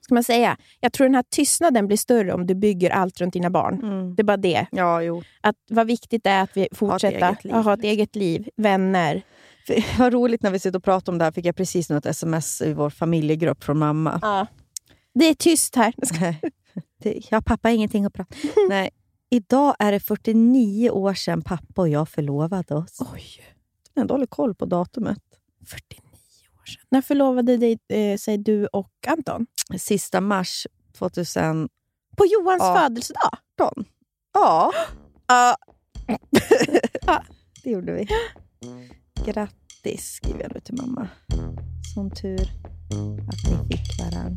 Ska 0.00 0.14
man 0.14 0.24
säga? 0.24 0.56
Jag 0.80 0.92
tror 0.92 1.06
den 1.06 1.14
här 1.14 1.24
tystnaden 1.30 1.86
blir 1.86 1.96
större 1.96 2.32
om 2.32 2.46
du 2.46 2.54
bygger 2.54 2.90
allt 2.90 3.20
runt 3.20 3.32
dina 3.32 3.50
barn. 3.50 3.82
Mm. 3.82 4.14
Det 4.14 4.22
är 4.22 4.24
bara 4.24 4.36
det. 4.36 4.66
Ja, 4.70 5.02
jo. 5.02 5.22
Att 5.40 5.56
vad 5.70 5.86
viktigt 5.86 6.24
det 6.24 6.30
är 6.30 6.42
att 6.42 6.56
vi 6.56 6.68
fortsätter 6.72 7.28
eget 7.28 7.44
liv, 7.44 7.54
ha 7.54 7.74
ett 7.74 7.84
eget 7.84 8.16
liv, 8.16 8.48
vänner. 8.56 9.22
För, 9.66 9.84
vad 9.98 10.12
roligt 10.12 10.42
när 10.42 10.50
vi 10.50 10.58
sitter 10.58 10.78
och 10.78 10.84
pratar 10.84 11.12
om 11.12 11.18
det 11.18 11.24
här, 11.24 11.32
fick 11.32 11.46
jag 11.46 11.56
precis 11.56 11.90
ett 11.90 12.06
sms 12.06 12.62
i 12.62 12.72
vår 12.72 12.90
familjegrupp 12.90 13.64
från 13.64 13.78
mamma. 13.78 14.18
Ja. 14.22 14.46
Det 15.14 15.24
är 15.24 15.34
tyst 15.34 15.76
här. 15.76 15.94
Jag 17.04 17.36
har 17.36 17.40
pappa 17.40 17.70
ingenting 17.70 18.04
att 18.04 18.12
prata 18.12 18.34
Nej. 18.68 18.90
Idag 19.36 19.74
är 19.78 19.92
det 19.92 20.00
49 20.00 20.90
år 20.90 21.14
sedan 21.14 21.42
pappa 21.42 21.82
och 21.82 21.88
jag 21.88 22.08
förlovade 22.08 22.74
oss. 22.74 22.98
Oj, 23.12 23.24
Jag 23.94 24.02
har 24.02 24.08
dålig 24.08 24.30
koll 24.30 24.54
på 24.54 24.64
datumet. 24.66 25.18
49 25.66 26.00
år 26.60 26.64
sedan. 26.66 26.82
När 26.90 27.00
förlovade 27.02 27.56
dig, 27.56 27.78
eh, 27.88 28.18
sig 28.18 28.38
du 28.38 28.66
och 28.66 28.90
Anton? 29.06 29.46
Sista 29.78 30.20
mars 30.20 30.66
2018. 30.98 31.68
På 32.16 32.26
Johans 32.26 32.60
Ja. 32.62 32.78
födelsedag? 32.78 33.38
Ja, 34.32 34.72
Ja. 37.06 37.22
det 37.64 37.70
gjorde 37.70 37.92
vi. 37.92 38.08
Grattis 39.24 40.12
skriver 40.12 40.42
jag 40.42 40.54
nu 40.54 40.60
till 40.60 40.74
mamma. 40.82 41.08
Sån 41.94 42.10
tur 42.10 42.40
att 43.28 43.50
ni 43.50 43.76
fick 43.76 43.98
varann. 44.00 44.36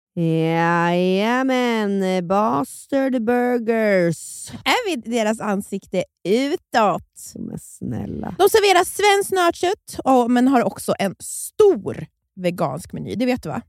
Jajamän, 0.15 2.03
Bastard 2.27 3.23
Burgers. 3.23 4.51
Är 4.51 4.85
vi 4.89 4.95
deras 5.11 5.39
ansikte 5.39 6.03
utåt? 6.23 7.33
Är 7.35 7.57
snälla. 7.57 8.35
De 8.39 8.49
serverar 8.49 8.83
svenskt 8.83 9.31
nötkött, 9.31 9.99
men 10.29 10.47
har 10.47 10.63
också 10.63 10.93
en 10.99 11.15
stor 11.19 12.05
vegansk 12.35 12.93
meny. 12.93 13.15
Det 13.15 13.25
vet 13.25 13.43
du 13.43 13.49
va? 13.49 13.61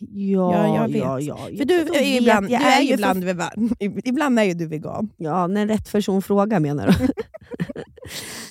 Ja, 0.00 0.52
Ja, 0.52 0.76
jag 0.76 0.88
vet. 0.88 0.96
ja, 1.02 1.20
ja. 1.20 1.36
För 1.58 1.64
du 1.64 1.74
är 1.80 2.02
ibland, 2.20 2.50
jag 2.50 2.60
du 2.60 2.64
är 2.66 2.80
ju 2.80 2.88
för 2.88 2.94
ibland, 2.94 3.24
vegan. 3.24 3.70
ibland 4.04 4.38
är 4.38 4.42
ju 4.44 4.54
du 4.54 4.66
vegan. 4.66 5.10
Ja, 5.16 5.46
när 5.46 5.66
rätt 5.66 5.92
person 5.92 6.22
frågar 6.22 6.60
menar 6.60 6.86
du? 6.98 7.08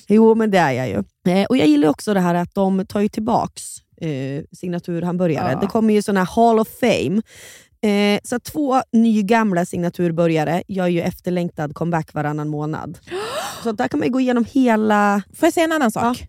jo, 0.14 0.34
men 0.34 0.50
det 0.50 0.58
är 0.58 0.72
jag 0.72 0.88
ju. 0.88 1.02
Eh, 1.32 1.44
och 1.46 1.56
Jag 1.56 1.66
gillar 1.66 1.88
också 1.88 2.14
det 2.14 2.20
här 2.20 2.34
att 2.34 2.54
de 2.54 2.86
tar 2.86 3.00
ju 3.00 3.08
tillbaks 3.08 3.62
eh, 3.96 4.44
signaturhamburgare. 4.52 5.52
Ja. 5.52 5.60
Det 5.60 5.66
kommer 5.66 5.94
ju 5.94 6.02
såna 6.02 6.24
här 6.24 6.26
Hall 6.36 6.58
of 6.58 6.68
Fame. 6.80 7.22
Eh, 7.82 8.20
så 8.24 8.38
två 8.40 8.82
nygamla 8.92 9.64
signaturburgare 9.66 10.62
gör 10.68 10.86
ju 10.86 11.00
efterlängtad 11.00 11.74
comeback 11.74 12.14
varannan 12.14 12.48
månad. 12.48 12.98
Så 13.62 13.72
där 13.72 13.88
kan 13.88 14.00
man 14.00 14.12
gå 14.12 14.20
igenom 14.20 14.44
hela... 14.44 15.22
Får 15.34 15.46
jag 15.46 15.52
säga 15.52 15.64
en 15.64 15.72
annan 15.72 15.90
sak? 15.90 16.28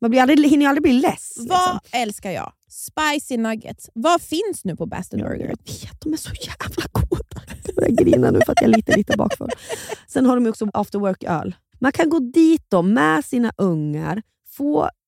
Man 0.00 0.10
blir 0.10 0.20
aldrig, 0.20 0.50
hinner 0.50 0.64
ju 0.64 0.68
aldrig 0.68 0.82
bli 0.82 0.92
less. 0.92 1.34
Vad 1.36 1.46
liksom. 1.46 2.00
älskar 2.00 2.30
jag? 2.30 2.52
Spicy 2.68 3.36
nuggets. 3.36 3.90
Vad 3.94 4.22
finns 4.22 4.64
nu 4.64 4.76
på 4.76 4.88
Jag 4.90 5.20
Burger? 5.20 5.48
vet, 5.48 6.00
de 6.00 6.12
är 6.12 6.16
så 6.16 6.30
jävla 6.34 6.84
goda. 6.92 7.42
Jag 7.64 7.74
börjar 7.74 7.90
grina 7.90 8.30
nu 8.30 8.40
för 8.46 8.52
att 8.52 8.60
jag 8.60 8.70
är 8.70 8.76
lite, 8.76 8.96
lite 8.96 9.16
bakfull. 9.16 9.50
Sen 10.06 10.26
har 10.26 10.36
de 10.36 10.46
också 10.46 10.68
after 10.74 10.98
work-öl. 10.98 11.54
Man 11.78 11.92
kan 11.92 12.10
gå 12.10 12.18
dit 12.18 12.64
då 12.68 12.82
med 12.82 13.24
sina 13.24 13.52
ungar, 13.56 14.22
få, 14.56 14.88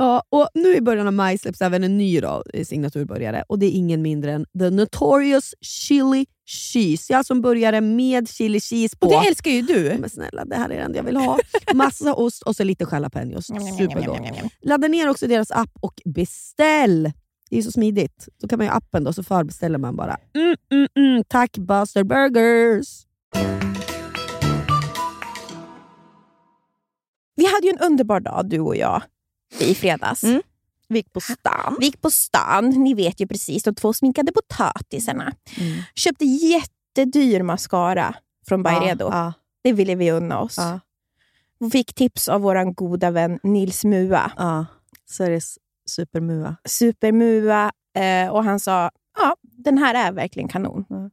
Ja, 0.00 0.22
och 0.28 0.48
nu 0.54 0.76
i 0.76 0.80
början 0.80 1.06
av 1.06 1.12
maj 1.12 1.38
släpps 1.38 1.60
även 1.60 1.84
en 1.84 1.98
ny 1.98 2.20
då, 2.20 2.42
eh, 2.54 2.64
signaturbörjare 2.64 3.44
och 3.48 3.58
det 3.58 3.66
är 3.66 3.70
ingen 3.70 4.02
mindre 4.02 4.32
än 4.32 4.46
The 4.58 4.70
Notorious 4.70 5.54
Chili 5.60 6.26
Cheese. 6.46 7.12
Jag 7.12 7.26
som 7.26 7.40
började 7.40 7.80
med 7.80 8.28
chili 8.28 8.60
cheese 8.60 8.96
på. 8.96 9.06
Och 9.06 9.12
det 9.12 9.28
älskar 9.28 9.50
ju 9.50 9.62
du. 9.62 9.96
Men 9.98 10.10
snälla, 10.10 10.44
det 10.44 10.56
här 10.56 10.64
är 10.70 10.76
det 10.76 10.82
enda 10.82 10.98
jag 10.98 11.04
vill 11.04 11.16
ha. 11.16 11.38
Massa 11.74 12.14
ost 12.14 12.42
och 12.42 12.56
så 12.56 12.64
lite 12.64 12.86
jalapenos. 12.92 13.46
Supergott. 13.78 14.20
Ladda 14.60 14.88
ner 14.88 15.08
också 15.08 15.26
deras 15.26 15.50
app 15.50 15.70
och 15.80 16.02
beställ. 16.04 17.12
Det 17.50 17.58
är 17.58 17.62
så 17.62 17.72
smidigt. 17.72 18.28
Då 18.40 18.48
kan 18.48 18.58
man 18.58 18.66
ju 18.66 18.72
appen 18.72 19.04
då, 19.04 19.12
så 19.12 19.22
förbeställer 19.22 19.78
man 19.78 19.96
bara. 19.96 20.16
Mm, 20.34 20.56
mm, 20.72 20.88
mm. 20.96 21.24
Tack 21.28 21.58
Buster 21.58 22.04
Burgers! 22.04 23.04
Vi 27.36 27.46
hade 27.46 27.66
ju 27.66 27.70
en 27.70 27.78
underbar 27.78 28.20
dag 28.20 28.48
du 28.48 28.60
och 28.60 28.76
jag 28.76 29.02
i 29.58 29.74
fredags. 29.74 30.24
Mm. 30.24 30.42
Vi 30.88 30.96
gick 30.98 31.12
på 31.12 31.20
stan. 31.20 31.76
Vi 31.80 31.86
gick 31.86 32.00
på 32.00 32.10
stan, 32.10 32.68
ni 32.70 32.94
vet 32.94 33.20
ju 33.20 33.26
precis, 33.26 33.62
de 33.62 33.74
två 33.74 33.92
sminkade 33.92 34.32
potatisarna. 34.32 35.32
Mm. 35.60 35.82
Köpte 35.94 36.24
jättedyr 36.24 37.42
mascara 37.42 38.14
från 38.48 38.62
Byredo. 38.62 39.08
Ja, 39.12 39.32
Det 39.62 39.72
ville 39.72 39.94
vi 39.94 40.10
unna 40.10 40.40
oss. 40.40 40.56
ja, 40.58 40.80
fick 41.72 41.94
tips 41.94 42.28
av 42.28 42.40
vår 42.40 42.74
goda 42.74 43.10
vän 43.10 43.38
Nils 43.42 43.84
Mua. 43.84 44.32
ja. 44.36 44.66
Sveriges 45.06 45.58
supermua. 45.86 46.56
Supermua. 46.68 47.72
Eh, 47.96 48.28
och 48.30 48.44
han 48.44 48.60
sa, 48.60 48.90
ja, 49.18 49.36
den 49.42 49.78
här 49.78 49.94
är 49.94 50.12
verkligen 50.12 50.48
kanon. 50.48 50.84
Mm. 50.90 51.10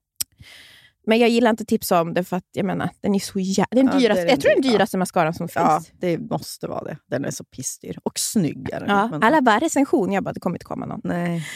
Men 1.08 1.20
jag 1.20 1.30
gillar 1.30 1.50
inte 1.50 1.62
att 1.62 1.68
tipsa 1.68 2.02
om 2.02 2.14
det 2.14 2.24
för 2.24 2.38
att 2.38 2.46
jag 2.52 2.66
menar, 2.66 2.90
den 3.02 3.16
är 3.16 3.20
så 3.20 3.40
jä... 3.40 3.66
den 3.72 3.86
Ja, 3.86 4.00
dyraste, 4.00 4.22
den 4.22 4.30
Jag 4.30 4.42
tror 4.42 4.52
den 4.54 4.62
dyra. 4.62 4.72
dyraste 4.72 4.98
mascaran 4.98 5.34
som 5.34 5.48
Ja, 5.56 5.80
finns. 5.80 6.00
det 6.00 6.18
måste 6.18 6.68
vara 6.68 6.84
det. 6.84 6.98
Den 7.08 7.26
är 7.26 7.32
så 7.32 7.44
pissdyr. 7.44 7.98
Och 8.04 8.20
snygg 8.20 8.70
är 8.74 8.80
den. 8.80 8.90
Ja, 8.90 9.08
men- 9.08 9.24
alla 9.24 9.42
bara 9.42 9.60
recension. 9.60 10.12
Jag 10.12 10.24
bara, 10.24 10.34
det 10.34 10.40
kommer 10.40 10.56
inte 10.56 10.66
komma 10.66 10.86
någon. 10.86 11.02
Nej. 11.04 11.48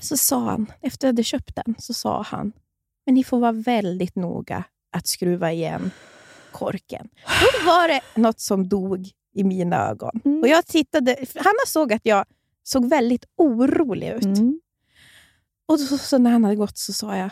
Så 0.00 0.16
sa 0.16 0.38
han, 0.50 0.66
efter 0.80 1.06
jag 1.06 1.12
hade 1.12 1.22
köpt 1.24 1.56
den, 1.64 1.74
så 1.78 1.94
sa 1.94 2.22
han, 2.22 2.52
men 3.06 3.14
ni 3.14 3.24
får 3.24 3.38
vara 3.38 3.52
väldigt 3.52 4.16
noga 4.16 4.64
att 4.96 5.06
skruva 5.06 5.52
igen 5.52 5.90
korken. 6.52 7.08
Då 7.60 7.66
var 7.66 7.88
det 7.88 8.00
något 8.14 8.40
som 8.40 8.68
dog 8.68 9.08
i 9.34 9.44
mina 9.44 9.88
ögon. 9.88 10.20
Mm. 10.24 10.40
Och 10.40 10.48
jag 10.48 10.66
tittade, 10.66 11.16
Hanna 11.36 11.58
såg 11.66 11.92
att 11.92 12.06
jag 12.06 12.24
såg 12.62 12.88
väldigt 12.88 13.24
orolig 13.36 14.08
ut. 14.08 14.24
Mm. 14.24 14.60
Och 15.68 15.80
så, 15.80 15.98
så 15.98 16.18
när 16.18 16.30
han 16.30 16.44
hade 16.44 16.56
gått 16.56 16.78
så 16.78 16.92
sa 16.92 17.16
jag, 17.16 17.30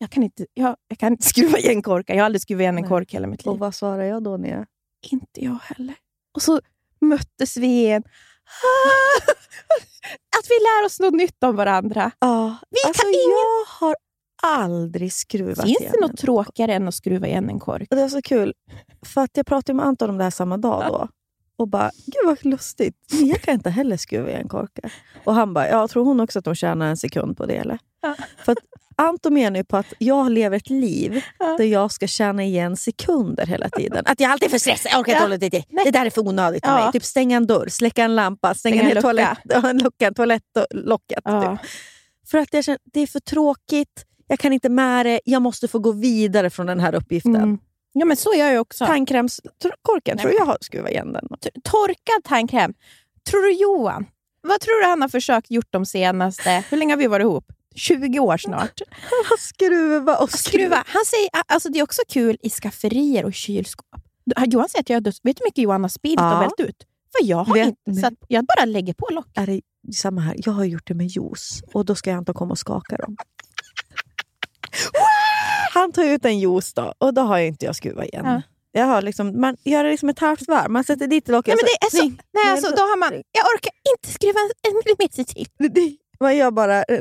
jag 0.00 0.10
kan 0.10 0.22
inte, 0.22 0.46
jag, 0.54 0.76
jag 0.88 0.98
kan 0.98 1.12
inte 1.12 1.26
skruva 1.28 1.58
igen 1.58 1.82
korkar. 1.82 2.14
Jag 2.14 2.20
har 2.20 2.26
aldrig 2.26 2.42
skruvat 2.42 2.60
igen 2.60 2.76
en 2.76 2.82
Nej. 2.82 2.88
kork 2.88 3.14
hela 3.14 3.26
mitt 3.26 3.44
liv. 3.44 3.52
Och 3.52 3.58
vad 3.58 3.74
svarar 3.74 4.04
jag 4.04 4.22
då? 4.22 4.46
Jag... 4.46 4.66
Inte 5.10 5.44
jag 5.44 5.58
heller. 5.62 5.94
Och 6.34 6.42
så 6.42 6.60
möttes 7.00 7.56
vi 7.56 7.66
igen. 7.66 8.02
Att 10.38 10.46
vi 10.48 10.54
lär 10.54 10.86
oss 10.86 11.00
något 11.00 11.14
nytt 11.14 11.44
om 11.44 11.56
varandra. 11.56 12.10
Ja, 12.18 12.56
Vi 12.70 12.88
alltså, 12.88 13.02
kan 13.02 13.08
ingen... 13.10 13.30
jag 13.30 13.64
har 13.66 13.96
aldrig 14.42 15.12
skruvat 15.12 15.66
Finns 15.66 15.80
igen 15.80 15.92
det 15.92 16.00
något 16.06 16.16
tråkigare 16.16 16.74
än 16.74 16.88
att 16.88 16.94
skruva 16.94 17.26
igen 17.26 17.48
en 17.48 17.58
kork? 17.58 17.86
Och 17.90 17.96
det 17.96 18.02
var 18.02 18.08
så 18.08 18.22
kul, 18.22 18.54
för 19.06 19.20
att 19.20 19.36
jag 19.36 19.46
pratade 19.46 19.76
med 19.76 19.86
Anton 19.86 20.10
om 20.10 20.18
det 20.18 20.24
här 20.24 20.30
samma 20.30 20.56
dag 20.56 20.84
då. 20.88 21.08
Och 21.56 21.68
bara, 21.68 21.90
gud 22.06 22.26
vad 22.26 22.44
lustigt. 22.44 22.96
Mia 23.20 23.38
kan 23.38 23.54
inte 23.54 23.70
heller 23.70 23.96
skruva 23.96 24.30
igen 24.30 24.48
korkar. 24.48 24.92
Och 25.24 25.34
han 25.34 25.54
bara, 25.54 25.68
ja, 25.68 25.88
tror 25.88 26.04
hon 26.04 26.20
också 26.20 26.38
att 26.38 26.44
de 26.44 26.54
tjänar 26.54 26.86
en 26.86 26.96
sekund 26.96 27.36
på 27.36 27.46
det 27.46 27.56
eller? 27.56 27.78
Ja. 28.00 28.16
För 28.44 28.56
Anton 29.00 29.34
menar 29.34 29.56
ju 29.56 29.64
på 29.64 29.76
att 29.76 29.92
jag 29.98 30.30
lever 30.30 30.56
ett 30.56 30.70
liv 30.70 31.24
där 31.58 31.64
jag 31.64 31.92
ska 31.92 32.06
tjäna 32.06 32.44
igen 32.44 32.76
sekunder 32.76 33.46
hela 33.46 33.68
tiden. 33.68 34.04
Att 34.06 34.20
jag 34.20 34.30
alltid 34.30 34.46
är 34.46 34.50
för 34.50 34.58
stressad, 34.58 34.92
jag 34.92 35.00
orkar 35.00 35.12
inte 35.12 35.24
hålla 35.24 35.36
det, 35.36 35.48
det, 35.48 35.90
där 35.90 36.06
är 36.06 36.10
för 36.10 36.28
onödigt 36.28 36.64
för 36.64 36.72
mig. 36.72 36.92
Typ 36.92 37.04
stänga 37.04 37.36
en 37.36 37.46
dörr, 37.46 37.68
släcka 37.68 38.04
en 38.04 38.16
lampa, 38.16 38.54
stänga, 38.54 38.74
Stänga 38.74 38.82
en 38.82 38.88
ner 38.88 39.82
lucka. 39.82 40.12
toalett, 40.14 40.44
toalettlocket. 40.64 41.20
Ja. 41.24 41.56
Typ. 41.56 41.70
För 42.30 42.38
att 42.38 42.48
jag 42.52 42.64
känner 42.64 42.78
det 42.84 43.00
är 43.00 43.06
för 43.06 43.20
tråkigt, 43.20 44.04
jag 44.26 44.38
kan 44.38 44.52
inte 44.52 44.68
med 44.68 45.06
det, 45.06 45.20
jag 45.24 45.42
måste 45.42 45.68
få 45.68 45.78
gå 45.78 45.92
vidare 45.92 46.50
från 46.50 46.66
den 46.66 46.80
här 46.80 46.94
uppgiften. 46.94 47.36
Mm. 47.36 47.58
Ja, 47.92 48.04
men 48.06 48.16
så 48.16 48.34
gör 48.34 48.50
jag 48.50 48.60
också. 48.60 48.86
Tandkrämskorken, 48.86 50.18
tror 50.18 50.32
jag 50.32 50.46
har 50.46 50.58
skruvat 50.60 50.90
igen 50.90 51.12
den. 51.12 51.28
Torkad 51.64 52.24
tandkräm. 52.24 52.74
Tror 53.30 53.42
du 53.42 53.52
Johan, 53.52 54.06
vad 54.42 54.60
tror 54.60 54.82
du 54.82 54.88
han 54.88 55.02
har 55.02 55.08
försökt 55.08 55.50
gjort 55.50 55.68
de 55.70 55.86
senaste... 55.86 56.64
Hur 56.70 56.76
länge 56.76 56.92
har 56.92 56.98
vi 56.98 57.06
varit 57.06 57.24
ihop? 57.24 57.52
20 57.80 58.18
år 58.20 58.36
snart. 58.36 58.80
skruva 59.38 60.16
och 60.16 60.30
Skruva. 60.30 60.84
Han 60.86 61.04
säger, 61.04 61.28
alltså 61.46 61.68
det 61.68 61.78
är 61.78 61.82
också 61.82 62.02
kul 62.08 62.36
i 62.42 62.50
skafferier 62.50 63.24
och 63.24 63.34
kylskåp. 63.34 63.86
Johan 64.46 64.68
säger 64.68 64.80
att 64.82 64.88
jag 64.90 64.96
har. 64.96 65.02
Vet 65.02 65.22
du 65.22 65.30
hur 65.40 65.46
mycket 65.46 65.62
Johan 65.62 65.82
har 65.82 65.88
spillt 65.88 66.20
Ja. 66.20 66.36
och 66.36 66.42
vält 66.42 66.60
ut? 66.60 66.86
För 67.18 67.26
jag 67.26 67.44
har 67.44 67.54
Vet 67.54 67.66
inte 67.88 68.00
satt, 68.00 68.14
Jag 68.28 68.44
bara 68.44 68.64
lägger 68.64 68.94
på 68.94 69.08
lock. 69.10 69.26
Är 69.34 69.46
det 69.46 69.60
samma 69.94 70.20
här? 70.20 70.34
Jag 70.38 70.52
har 70.52 70.64
gjort 70.64 70.86
det 70.86 70.94
med 70.94 71.06
juice 71.06 71.62
och 71.74 71.84
då 71.84 71.94
ska 71.94 72.10
jag 72.10 72.18
inte 72.18 72.32
komma 72.32 72.50
och 72.52 72.58
skaka 72.58 72.96
dem. 72.96 73.16
Han 75.74 75.92
tar 75.92 76.04
ut 76.04 76.24
en 76.24 76.38
juice 76.38 76.72
då 76.74 76.94
och 76.98 77.14
då 77.14 77.20
har 77.22 77.38
jag 77.38 77.46
inte 77.48 77.66
jag 77.66 77.76
skruvat 77.76 78.04
igen. 78.04 78.24
Ja. 78.26 78.42
Jag 78.72 78.84
har 78.86 79.02
liksom, 79.02 79.40
man 79.40 79.56
gör 79.64 79.84
det 79.84 79.90
liksom 79.90 80.08
ett 80.08 80.18
halvt 80.18 80.48
varv, 80.48 80.70
man 80.70 80.84
sätter 80.84 81.06
dit 81.06 81.28
locket. 81.28 81.54
Nej, 81.54 81.56
men 81.56 81.64
det 81.64 81.86
är 81.86 82.00
så, 82.00 82.08
Nej, 82.08 82.18
nej, 82.44 82.52
alltså, 82.52 82.70
då- 82.70 82.82
har 82.82 82.98
man... 82.98 83.12
Jag 83.12 83.44
orkar 83.54 83.72
inte 83.96 84.12
skruva 84.12 84.38
en, 84.40 84.70
en 84.70 84.82
millimeter 84.84 85.24
till. 85.24 85.96
Man 86.20 86.36
gör 86.36 86.50
bara... 86.50 86.76
eh, 86.82 87.00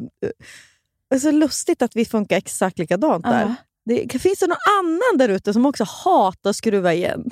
Det 1.09 1.15
är 1.15 1.19
så 1.19 1.31
lustigt 1.31 1.81
att 1.81 1.95
vi 1.95 2.05
funkar 2.05 2.37
exakt 2.37 2.79
likadant 2.79 3.23
där. 3.25 3.55
Det, 3.85 4.19
finns 4.19 4.39
det 4.39 4.47
någon 4.47 4.57
annan 4.79 5.17
där 5.17 5.29
ute 5.29 5.53
som 5.53 5.65
också 5.65 5.83
hatar 6.03 6.49
att 6.49 6.55
skruva 6.55 6.93
igen? 6.93 7.31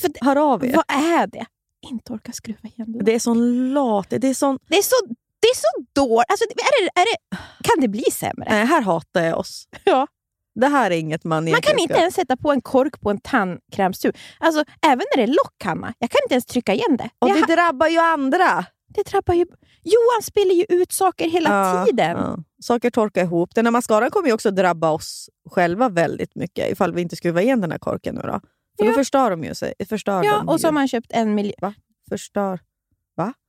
För 0.00 0.08
det- 0.08 0.18
Hör 0.24 0.36
av 0.36 0.64
er. 0.64 0.74
Vad 0.76 0.84
är 0.88 1.26
det? 1.26 1.46
Inte 1.90 2.12
orka 2.12 2.32
skruva 2.32 2.58
igen. 2.62 2.98
Det, 3.04 3.14
är 3.14 3.18
sån 3.18 3.72
lat... 3.74 4.06
Det 4.10 4.28
är 4.28 4.34
sån, 4.34 4.58
det 4.68 4.76
är 4.76 4.82
så, 4.82 4.94
det 5.40 5.46
är 5.46 5.56
så 5.56 5.84
dåligt. 5.92 6.24
Alltså, 6.28 6.44
är 6.44 6.84
det, 6.84 7.00
är 7.00 7.04
det, 7.04 7.36
kan 7.64 7.80
det 7.80 7.88
bli 7.88 8.04
sämre? 8.12 8.46
nej, 8.50 8.66
här 8.66 8.80
hatar 8.82 9.22
jag 9.22 9.38
oss. 9.38 9.68
Ja. 9.84 10.06
Det 10.54 10.66
här 10.66 10.90
är 10.90 10.96
inget 10.96 11.24
man 11.24 11.50
Man 11.50 11.60
kan 11.60 11.78
inte 11.78 11.94
ens 11.94 12.14
sätta 12.14 12.36
på 12.36 12.52
en 12.52 12.60
kork 12.60 13.00
på 13.00 13.10
en 13.10 13.20
tandkrämstub. 13.20 14.16
Alltså, 14.38 14.64
även 14.86 14.98
när 14.98 15.16
det 15.16 15.22
är 15.22 15.26
lock, 15.34 15.64
Hanna. 15.64 15.94
Jag 15.98 16.10
kan 16.10 16.18
inte 16.24 16.34
ens 16.34 16.46
trycka 16.46 16.74
igen 16.74 16.96
det. 16.96 17.10
Och 17.18 17.28
Jag 17.28 17.46
det 17.46 17.54
drabbar 17.54 17.86
ju 17.88 17.98
andra. 17.98 18.64
Det 18.94 19.02
drabbar 19.06 19.34
ju... 19.34 19.46
Johan 19.82 20.22
spiller 20.22 20.54
ju 20.54 20.64
ut 20.68 20.92
saker 20.92 21.30
hela 21.30 21.48
Ja, 21.50 21.86
tiden. 21.86 22.16
ja. 22.16 22.38
Saker 22.62 22.90
torkar 22.90 23.22
ihop. 23.22 23.54
Den 23.54 23.66
här 23.66 23.70
mascaran 23.72 24.10
kommer 24.10 24.28
ju 24.28 24.34
också 24.34 24.50
drabba 24.50 24.90
oss 24.90 25.30
själva 25.50 25.88
väldigt 25.88 26.34
mycket 26.34 26.70
ifall 26.72 26.94
vi 26.94 27.02
inte 27.02 27.16
skruvar 27.16 27.40
igen 27.40 27.60
den 27.60 27.70
här 27.70 27.78
korken 27.78 28.14
nu 28.14 28.20
då. 28.20 28.40
För 28.78 28.84
då 28.84 28.90
Ja. 28.90 28.92
förstör 28.94 29.30
de 29.30 29.44
ju 29.44 29.54
sig. 29.54 29.74
Förstör 29.88 30.24
Ja, 30.24 30.42
och 30.46 30.60
så 30.60 30.66
har 30.66 30.72
man 30.72 30.88
köpt 30.88 31.12
en 31.12 31.34
miljon... 31.34 31.74
Förstör. 32.08 32.60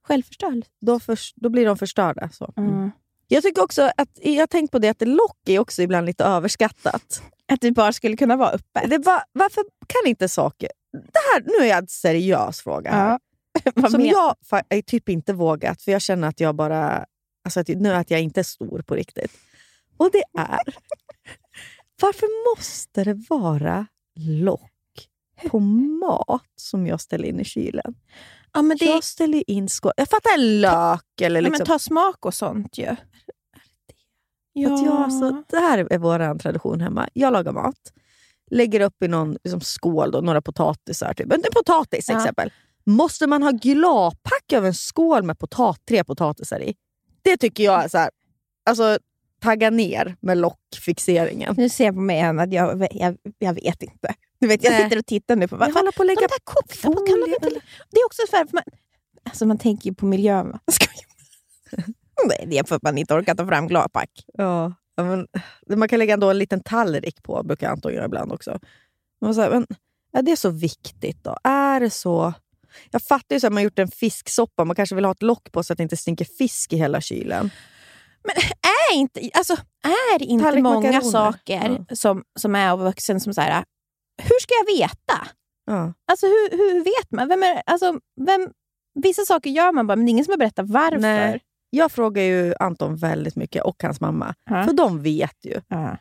Självförstörelse. 0.08 0.70
Då, 0.82 1.00
förs- 1.00 1.34
då 1.36 1.50
blir 1.50 1.66
de 1.66 1.78
förstörda. 1.78 2.30
Så. 2.30 2.54
Mm. 2.58 2.92
Jag 3.28 3.44
tycker 3.44 3.64
också 3.64 3.92
att, 3.98 4.10
jag 4.22 4.42
har 4.42 4.48
tänkt 4.48 4.72
på 4.72 4.80
det 4.80 4.89
att 4.89 5.02
lock 5.08 5.38
är 5.50 5.60
också 5.60 5.82
ibland 5.82 6.06
lite 6.06 6.24
överskattat. 6.24 7.24
Att 7.54 7.62
det 7.62 7.72
bara 7.72 7.94
skulle 7.94 8.18
kunna 8.18 8.36
vara 8.36 8.50
öppet. 8.50 8.89
Det 8.89 9.00
bara, 9.00 9.24
varför 9.32 9.64
kan 9.88 10.10
inte 10.10 10.30
saker... 10.30 10.70
Det 10.92 11.20
här, 11.34 11.44
nu 11.46 11.66
är 11.66 11.70
jag 11.70 11.78
en 11.78 11.88
seriös 11.88 12.62
fråga 12.62 12.92
här. 12.92 13.20
Ja. 13.76 13.89
Som 13.89 14.06
jag 14.06 14.36
är 14.70 14.82
typ 14.82 15.10
inte 15.10 15.34
vågat, 15.34 15.82
för 15.82 15.91
jag 15.91 16.02
känner 16.02 16.28
att 16.28 16.39
jag 16.39 16.56
bara... 16.56 17.06
Alltså 17.45 17.60
att, 17.60 17.68
nu 17.68 17.93
att 17.93 18.12
jag 18.12 18.22
inte 18.22 18.39
är 18.39 18.43
stor 18.43 18.82
på 18.82 18.95
riktigt. 18.95 19.32
Och 19.97 20.10
det 20.12 20.24
är... 20.38 20.60
varför 22.02 22.56
måste 22.56 23.04
det 23.04 23.14
vara 23.30 23.88
lock 24.16 24.72
på 25.47 25.60
mat 25.60 26.52
som 26.56 26.88
jag 26.88 27.02
ställer 27.02 27.28
in 27.28 27.39
i 27.39 27.45
kylen? 27.45 27.95
ja, 28.54 28.62
men 28.62 28.78
det, 28.78 28.86
Jag 28.86 29.04
ställer 29.04 29.49
in 29.49 29.70
skål. 29.70 29.91
Jag 29.97 30.10
fattar 30.10 30.34
en 30.34 30.62
lök 30.62 31.22
eller 31.22 31.41
ja, 31.41 31.47
liksom... 31.47 31.58
men 31.60 31.68
ta 31.68 31.80
smak 31.80 32.26
och 32.26 32.34
sånt 32.34 32.78
ju. 32.78 32.95
För 34.56 34.74
Att 34.74 34.86
jag, 34.86 35.14
så, 35.14 35.43
det 35.47 35.58
här 35.58 35.88
är 35.93 35.97
vår 35.97 36.39
tradition 36.39 36.82
hemma. 36.82 37.10
Jag 37.14 37.34
lagar 37.34 37.52
mat, 37.52 37.93
lägger 38.52 38.80
upp 38.80 39.04
i 39.04 39.08
någon 39.08 39.38
liksom, 39.43 39.62
skål 39.62 40.12
då, 40.12 40.22
några 40.22 40.41
potatisar. 40.41 41.14
Typ. 41.14 41.34
En 41.34 41.41
potatis 41.54 42.10
Ja. 42.10 42.18
exempel. 42.18 42.52
Måste 42.84 43.28
man 43.28 43.44
ha 43.44 43.52
gladpack 43.52 44.54
över 44.54 44.68
en 44.68 44.74
skål 44.74 45.24
med 45.24 45.40
potat, 45.40 45.82
tre 45.88 46.04
potatisar 46.04 46.60
i? 46.60 46.76
Det 47.22 47.38
tycker 47.38 47.64
jag 47.64 47.84
är 47.84 47.88
så 47.88 47.98
här, 47.98 48.10
alltså 48.66 48.98
tagga 49.42 49.70
ner 49.70 50.16
med 50.20 50.38
lockfixeringen. 50.38 51.56
Nu 51.58 51.70
ser 51.70 51.86
jag 51.86 51.96
på 51.96 52.02
mig 52.02 52.16
igen 52.16 52.40
att 52.40 52.54
jag, 52.54 52.88
jag, 52.92 53.18
jag 53.40 53.54
vet 53.54 53.84
inte. 53.84 54.16
Du 54.40 54.48
vet, 54.48 54.64
jag 54.64 54.72
Nej. 54.72 54.84
sitter 54.84 54.98
och 54.98 55.06
tittar 55.06 55.36
nu 55.36 55.48
på 55.48 55.58
vad, 55.58 55.70
Jag 55.70 55.74
håller 55.74 55.92
på 55.92 56.04
att 56.04 56.08
lägga 56.08 56.22
där 56.22 56.40
kokta 56.44 56.88
på, 56.88 57.06
Det 57.90 58.00
är 58.00 58.06
också 58.06 58.22
så 58.30 58.36
här, 58.36 58.46
för 58.46 58.54
man, 58.54 58.64
alltså 59.24 59.46
man 59.46 59.58
tänker 59.58 59.90
ju 59.90 59.96
på 59.96 60.06
miljön. 60.06 60.60
Nej, 62.28 62.46
det 62.48 62.58
är 62.58 62.64
för 62.64 62.76
att 62.76 62.82
man 62.82 62.98
inte 62.98 63.14
orkar 63.14 63.36
ta 63.36 63.48
fram 63.48 63.68
gladpack. 63.68 64.26
Ja, 64.34 64.74
ja, 64.96 65.04
men, 65.04 65.28
man 65.80 65.88
kan 65.88 66.00
lägga 66.00 66.14
ändå 66.14 66.30
en 66.30 66.38
liten 66.38 66.64
tallrik 66.64 67.24
på, 67.24 67.44
brukar 67.44 67.70
Anton 67.70 67.94
göra 67.94 68.06
ibland 68.06 68.32
också. 68.32 68.60
Man 69.22 69.36
så 69.36 69.42
här, 69.42 69.50
men, 69.50 69.68
är 70.14 70.22
det 70.22 70.38
så 70.38 70.50
viktigt 70.50 71.24
då? 71.24 71.38
Är 71.44 71.80
det 71.80 71.90
så... 71.90 72.34
Jag 72.91 73.01
fattar 73.01 73.36
ju 73.36 73.39
så 73.39 73.47
att 73.47 73.53
man 73.53 73.63
gjort 73.63 73.80
en 73.80 73.88
fisksoppa, 73.88 74.65
man 74.65 74.76
kanske 74.76 74.95
vill 74.95 75.05
ha 75.05 75.11
ett 75.11 75.22
lock 75.22 75.51
på 75.51 75.63
så 75.63 75.74
att 75.74 75.78
det 75.78 75.84
inte 75.84 75.97
stinker 75.97 76.26
fisk 76.26 76.74
i 76.74 76.78
hela 76.78 77.01
kylen. 77.01 77.49
Är 78.91 78.95
inte, 78.95 79.30
alltså, 79.34 79.53
är 80.13 80.24
inte 80.24 80.45
Tallrik 80.45 80.63
många 80.63 80.76
makaroner. 80.76 81.11
saker 81.11 81.86
som, 81.95 82.24
som 82.39 82.55
är 82.55 82.72
av 82.72 82.80
vuxen 82.80 83.19
som 83.19 83.34
så 83.34 83.41
här, 83.41 83.63
hur 84.22 84.39
ska 84.41 84.53
jag 84.65 84.78
veta? 84.78 85.28
Ja. 85.65 85.93
Alltså 86.11 86.26
hur, 86.26 86.57
hur 86.57 86.84
vet 86.84 87.11
man? 87.11 87.28
Vem 87.28 87.43
är, 87.43 87.61
alltså, 87.65 87.99
vem, 88.22 88.49
vissa 88.99 89.26
saker 89.26 89.49
gör 89.49 89.72
man 89.72 89.88
bara, 89.88 89.95
men 89.95 90.05
det 90.05 90.09
är 90.09 90.11
ingen 90.11 90.26
som 90.26 90.32
har 90.32 90.38
berättat 90.38 90.69
varför. 90.69 90.97
Nej. 90.97 91.39
Jag 91.69 91.91
frågar 91.91 92.24
ju 92.24 92.53
Anton 92.59 92.95
väldigt 92.95 93.36
mycket, 93.36 93.63
och 93.63 93.84
hans 93.84 94.01
mamma. 94.01 94.36
Ja. 94.45 94.63
För 94.63 94.74
de 94.74 95.01
vet 95.01 95.45
ju. 95.45 95.61
Ja. 95.67 95.97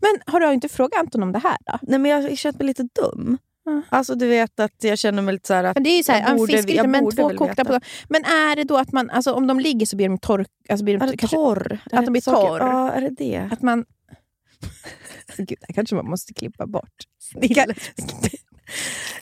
Men 0.00 0.20
har 0.26 0.40
du 0.40 0.52
inte 0.52 0.68
frågat 0.68 1.00
Anton 1.00 1.22
om 1.22 1.32
det 1.32 1.38
här 1.38 1.56
då? 1.66 1.78
Nej, 1.82 1.98
men 1.98 2.10
jag 2.10 2.22
har 2.22 2.36
känt 2.36 2.58
mig 2.58 2.66
lite 2.66 2.82
dum. 2.82 3.38
Ja. 3.64 3.82
Alltså 3.88 4.14
du 4.14 4.26
vet 4.26 4.60
att 4.60 4.84
jag 4.84 4.98
känner 4.98 5.22
mig 5.22 5.34
lite 5.34 5.46
så 5.46 5.54
här 5.54 5.64
att... 5.64 5.76
Men 5.76 5.82
det 5.82 5.90
är 5.90 5.96
ju 5.96 6.02
så 6.02 6.12
här, 6.12 6.28
jag 6.28 6.36
borde- 6.38 6.52
fiskgryta 6.52 6.76
jag 6.82 6.88
men 6.88 7.10
två 7.10 7.28
väl 7.28 7.36
kokta 7.36 7.62
veta. 7.64 7.80
på 7.80 7.86
Men 8.08 8.24
är 8.24 8.56
det 8.56 8.64
då 8.64 8.76
att 8.76 8.92
man, 8.92 9.10
alltså, 9.10 9.32
om 9.32 9.46
de 9.46 9.60
ligger 9.60 9.86
så 9.86 9.96
blir 9.96 10.08
de 10.08 10.18
torr? 10.18 10.46
Alltså 10.68 10.84
blir 10.84 10.98
de 10.98 11.04
Är 11.06 11.10
det 11.10 11.16
kanske- 11.16 11.36
torr? 11.36 11.78
att 11.92 12.04
de 12.04 12.10
blir 12.12 12.22
torr? 12.22 12.58
Ja, 12.58 12.90
är 12.92 13.00
det 13.00 13.10
det? 13.10 13.48
Att 13.52 13.62
man... 13.62 13.84
Gud, 15.36 15.48
det 15.48 15.66
här 15.68 15.74
kanske 15.74 15.94
man 15.96 16.06
måste 16.10 16.34
klippa 16.34 16.66
bort. 16.66 17.04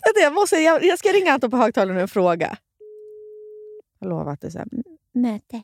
Vänta, 0.05 0.21
jag, 0.23 0.35
måste, 0.35 0.57
jag, 0.57 0.85
jag 0.85 0.99
ska 0.99 1.09
ringa 1.09 1.33
Anton 1.33 1.51
på 1.51 1.57
högtalaren 1.57 2.03
och 2.03 2.11
fråga. 2.11 2.57
Jag 3.99 4.09
lovar 4.09 4.33
att 4.33 4.41
det 4.41 4.47
är 4.47 4.51
så 4.51 4.59
här, 4.59 4.69
möte. 5.15 5.63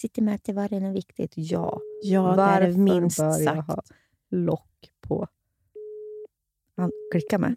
Sitter 0.00 0.22
möte, 0.22 0.52
var 0.52 0.68
det 0.68 0.80
något 0.80 0.96
viktigt? 0.96 1.32
Ja. 1.34 1.80
Ja, 2.02 2.58
det 2.60 2.76
minst 2.76 3.18
bör 3.18 3.24
jag 3.26 3.40
sagt. 3.44 3.66
ha 3.68 3.82
lock 4.30 4.90
på? 5.00 5.26
Han 6.76 6.90
klickar 7.12 7.38
med. 7.38 7.56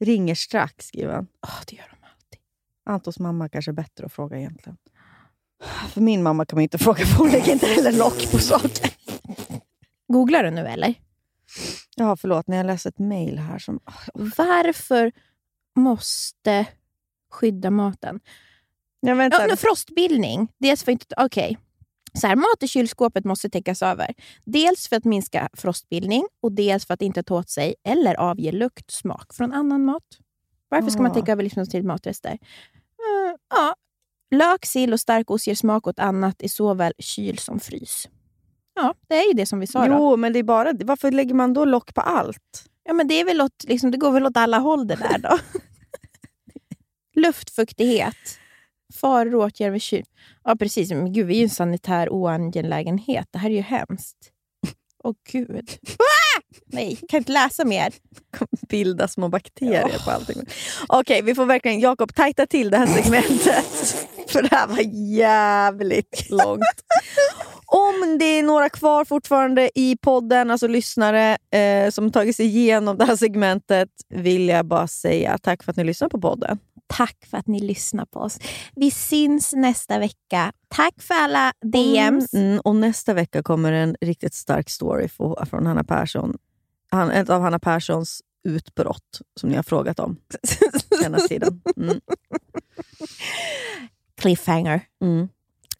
Ringer 0.00 0.34
strax, 0.34 0.86
skriver 0.86 1.14
han. 1.14 1.26
Åh, 1.46 1.60
det 1.66 1.76
gör 1.76 1.88
de 1.90 2.06
alltid. 2.06 2.40
Antons 2.84 3.18
mamma 3.18 3.48
kanske 3.48 3.70
är 3.70 3.72
bättre 3.72 4.06
att 4.06 4.12
fråga 4.12 4.38
egentligen. 4.38 4.76
För 5.88 6.00
min 6.00 6.22
mamma 6.22 6.46
kan 6.46 6.56
man 6.56 6.62
inte 6.62 6.78
fråga, 6.78 7.06
för 7.06 7.18
hon 7.18 7.30
lägger 7.30 7.52
inte 7.52 7.66
heller 7.66 7.92
lock 7.92 8.30
på 8.32 8.38
saker. 8.38 8.90
Googlar 10.08 10.42
du 10.42 10.50
nu 10.50 10.66
eller? 10.66 10.94
Ja, 11.96 12.16
förlåt. 12.16 12.46
När 12.46 12.56
jag 12.56 12.66
läste 12.66 12.88
ett 12.88 12.98
mejl 12.98 13.38
här 13.38 13.58
som... 13.58 13.80
Varför 14.14 15.12
måste 15.76 16.66
skydda 17.30 17.70
maten? 17.70 18.20
Ja, 19.00 19.14
vänta. 19.14 19.40
Ja, 19.40 19.46
nu, 19.46 19.56
frostbildning. 19.56 20.48
Dels 20.58 20.84
för 20.84 20.92
inte... 20.92 21.14
Okej. 21.18 21.58
Så 22.16 22.26
här, 22.26 22.36
mat 22.36 22.62
i 22.62 22.68
kylskåpet 22.68 23.24
måste 23.24 23.50
täckas 23.50 23.82
över. 23.82 24.14
Dels 24.44 24.88
för 24.88 24.96
att 24.96 25.04
minska 25.04 25.48
frostbildning 25.52 26.26
och 26.42 26.52
dels 26.52 26.86
för 26.86 26.94
att 26.94 27.02
inte 27.02 27.22
ta 27.22 27.34
åt 27.38 27.50
sig 27.50 27.74
eller 27.84 28.14
avge 28.14 28.52
lukt 28.52 28.90
smak 28.90 29.34
från 29.34 29.52
annan 29.52 29.84
mat. 29.84 30.02
Varför 30.68 30.90
ska 30.90 31.02
man 31.02 31.10
Ah. 31.10 31.14
täcka 31.14 31.32
över 31.32 31.42
livsmedelstid 31.42 31.84
matrester? 31.84 32.30
Eh, 32.32 33.36
ja. 33.50 33.74
Lök, 34.30 34.66
sill 34.66 34.92
och 34.92 35.00
starkost 35.00 35.46
ger 35.46 35.54
smak 35.54 35.86
åt 35.86 35.98
annat 35.98 36.42
i 36.42 36.48
såväl 36.48 36.92
kyl 36.98 37.38
som 37.38 37.60
frys. 37.60 38.08
Ja, 38.74 38.94
det 39.08 39.14
är 39.14 39.26
ju 39.28 39.32
det 39.32 39.46
som 39.46 39.60
vi 39.60 39.66
sa. 39.66 39.86
Då. 39.86 39.94
Jo, 39.94 40.16
men 40.16 40.32
det 40.32 40.38
är 40.38 40.42
bara... 40.42 40.72
Varför 40.84 41.10
lägger 41.10 41.34
man 41.34 41.52
då 41.54 41.64
lock 41.64 41.94
på 41.94 42.00
allt? 42.00 42.64
Ja, 42.84 42.92
men 42.92 43.08
det, 43.08 43.14
är 43.20 43.24
väl 43.24 43.40
åt, 43.40 43.64
liksom, 43.68 43.90
det 43.90 43.98
går 43.98 44.12
väl 44.12 44.26
åt 44.26 44.36
alla 44.36 44.58
håll 44.58 44.86
det 44.86 44.94
där 44.94 45.18
då. 45.18 45.38
Luftfuktighet. 47.20 48.16
Faror 48.94 49.34
åtgärder 49.34 49.78
kyl. 49.78 50.04
Ja, 50.44 50.56
precis. 50.56 50.90
Men 50.90 51.12
gud, 51.12 51.26
vi 51.26 51.34
är 51.34 51.38
ju 51.38 51.44
en 51.44 51.50
sanitär 51.50 52.08
oangelägenhet. 52.08 53.28
Det 53.30 53.38
här 53.38 53.50
är 53.50 53.54
ju 53.54 53.60
hemskt. 53.60 54.16
Åh 55.04 55.14
gud. 55.32 55.70
Ah! 55.98 56.40
Nej, 56.66 56.98
jag 57.00 57.08
kan 57.08 57.18
inte 57.18 57.32
läsa 57.32 57.64
mer. 57.64 57.94
Bilda 58.68 59.08
små 59.08 59.28
bakterier 59.28 60.04
på 60.04 60.10
allting. 60.10 60.42
Okej, 60.88 61.22
vi 61.22 61.34
får 61.34 61.46
verkligen... 61.46 61.80
Jakob, 61.80 62.14
tajta 62.14 62.46
till 62.46 62.70
det 62.70 62.76
här 62.76 62.86
segmentet. 62.86 63.64
För 64.28 64.42
det 64.42 64.48
här 64.50 64.66
var 64.66 64.80
jävligt 65.16 66.30
långt. 66.30 66.62
Om 67.66 68.18
det 68.18 68.24
är 68.24 68.42
några 68.42 68.68
kvar 68.68 69.04
fortfarande 69.04 69.70
i 69.74 69.96
podden, 70.02 70.50
alltså 70.50 70.66
lyssnare 70.66 71.36
eh, 71.50 71.90
som 71.90 72.12
tagit 72.12 72.36
sig 72.36 72.46
igenom 72.46 72.98
det 72.98 73.04
här 73.04 73.16
segmentet, 73.16 73.88
vill 74.08 74.48
jag 74.48 74.66
bara 74.66 74.86
säga 74.88 75.38
tack 75.38 75.62
för 75.62 75.70
att 75.70 75.76
ni 75.76 75.84
lyssnar 75.84 76.08
på 76.08 76.20
podden. 76.20 76.58
Tack 76.86 77.26
för 77.30 77.38
att 77.38 77.46
ni 77.46 77.60
lyssnar 77.60 78.06
på 78.06 78.20
oss. 78.20 78.38
Vi 78.74 78.90
syns 78.90 79.52
nästa 79.52 79.98
vecka. 79.98 80.52
Tack 80.68 81.02
för 81.02 81.14
alla 81.14 81.52
DMs. 81.72 82.34
Mm, 82.34 82.60
och 82.60 82.76
nästa 82.76 83.14
vecka 83.14 83.42
kommer 83.42 83.72
en 83.72 83.96
riktigt 84.00 84.34
stark 84.34 84.70
story 84.70 85.08
från 85.50 85.66
Hanna 85.66 85.84
Persson. 85.84 86.38
Han, 86.90 87.10
ett 87.10 87.30
av 87.30 87.42
Hanna 87.42 87.58
Perssons 87.58 88.22
utbrott 88.48 89.20
som 89.40 89.50
ni 89.50 89.56
har 89.56 89.62
frågat 89.62 90.00
om 90.00 90.16
senaste 91.02 91.28
tiden. 91.28 91.62
Mm. 91.76 92.00
Cliffhanger. 94.20 94.80
Mm. 95.02 95.28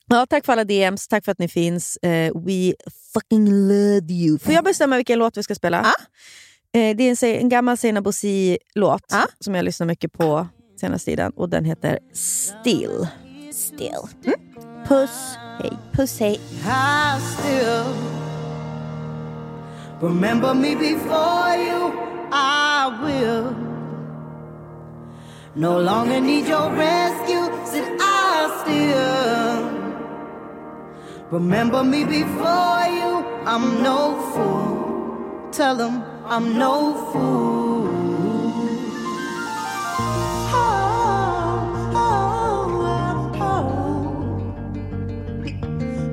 Ja, 0.07 0.27
tack 0.27 0.45
för 0.45 0.53
alla 0.53 0.65
DMs, 0.65 1.09
tack 1.09 1.25
för 1.25 1.33
att 1.33 1.39
ni 1.39 1.49
finns. 1.49 1.97
Eh, 1.97 2.33
we 2.35 2.75
fucking 3.15 3.51
love 3.51 4.13
you. 4.13 4.39
Får 4.39 4.53
jag 4.53 4.65
bestämma 4.65 4.97
vilken 4.97 5.19
låt 5.19 5.37
vi 5.37 5.43
ska 5.43 5.55
spela? 5.55 5.79
Eh, 6.73 6.97
det 6.97 7.05
är 7.05 7.25
en, 7.25 7.41
en 7.41 7.49
gammal 7.49 7.77
Seinabo 7.77 8.05
Bosi-låt 8.05 9.13
som 9.41 9.55
jag 9.55 9.65
lyssnar 9.65 9.87
mycket 9.87 10.13
på 10.13 10.49
senaste 10.77 11.11
tiden 11.11 11.33
och 11.37 11.49
den 11.49 11.65
heter 11.65 11.99
Still. 12.13 13.09
Still. 13.53 14.09
Mm. 14.25 14.41
Puss. 14.89 15.39
Hej. 15.63 15.73
Puss, 15.93 16.21
hej. 16.21 16.41
I 16.65 17.21
still 17.21 17.85
remember 20.01 20.55
me 20.55 20.77
before 20.77 21.57
you. 21.57 21.93
I 22.33 22.91
will 23.03 23.55
no 25.55 25.81
longer 25.81 26.21
need 26.21 26.49
your 26.49 26.71
rescue. 26.71 27.51
Said 27.65 27.85
I 28.01 28.51
still 28.63 29.71
remember 31.31 31.85
me 31.85 32.05
before 32.05 32.87
you. 32.89 33.25
I'm 33.47 33.83
no 33.83 34.15
fool. 34.35 35.51
Tell 35.53 35.77
them 35.77 36.03
I'm 36.27 36.59
no 36.59 36.95
fool. 37.13 37.56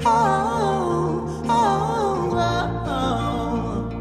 Oh. 0.06 1.44
Oh, 1.46 2.30
oh, 2.34 2.84
oh. 2.88 3.92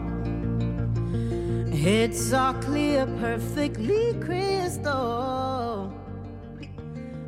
It's 1.73 2.33
all 2.33 2.55
clear, 2.55 3.07
perfectly 3.21 4.15
crystal. 4.21 5.93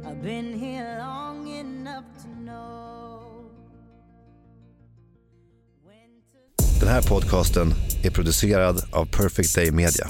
I've 0.06 0.22
been 0.22 0.52
here 0.58 0.96
long 1.00 1.48
enough 1.48 2.04
to 2.22 2.28
know. 2.44 3.50
Den 6.80 6.88
här 6.88 7.02
podcasten 7.02 7.74
är 8.02 8.10
producerad 8.10 8.82
av 8.92 9.06
Perfect 9.06 9.54
Day 9.54 9.70
Media. 9.72 10.06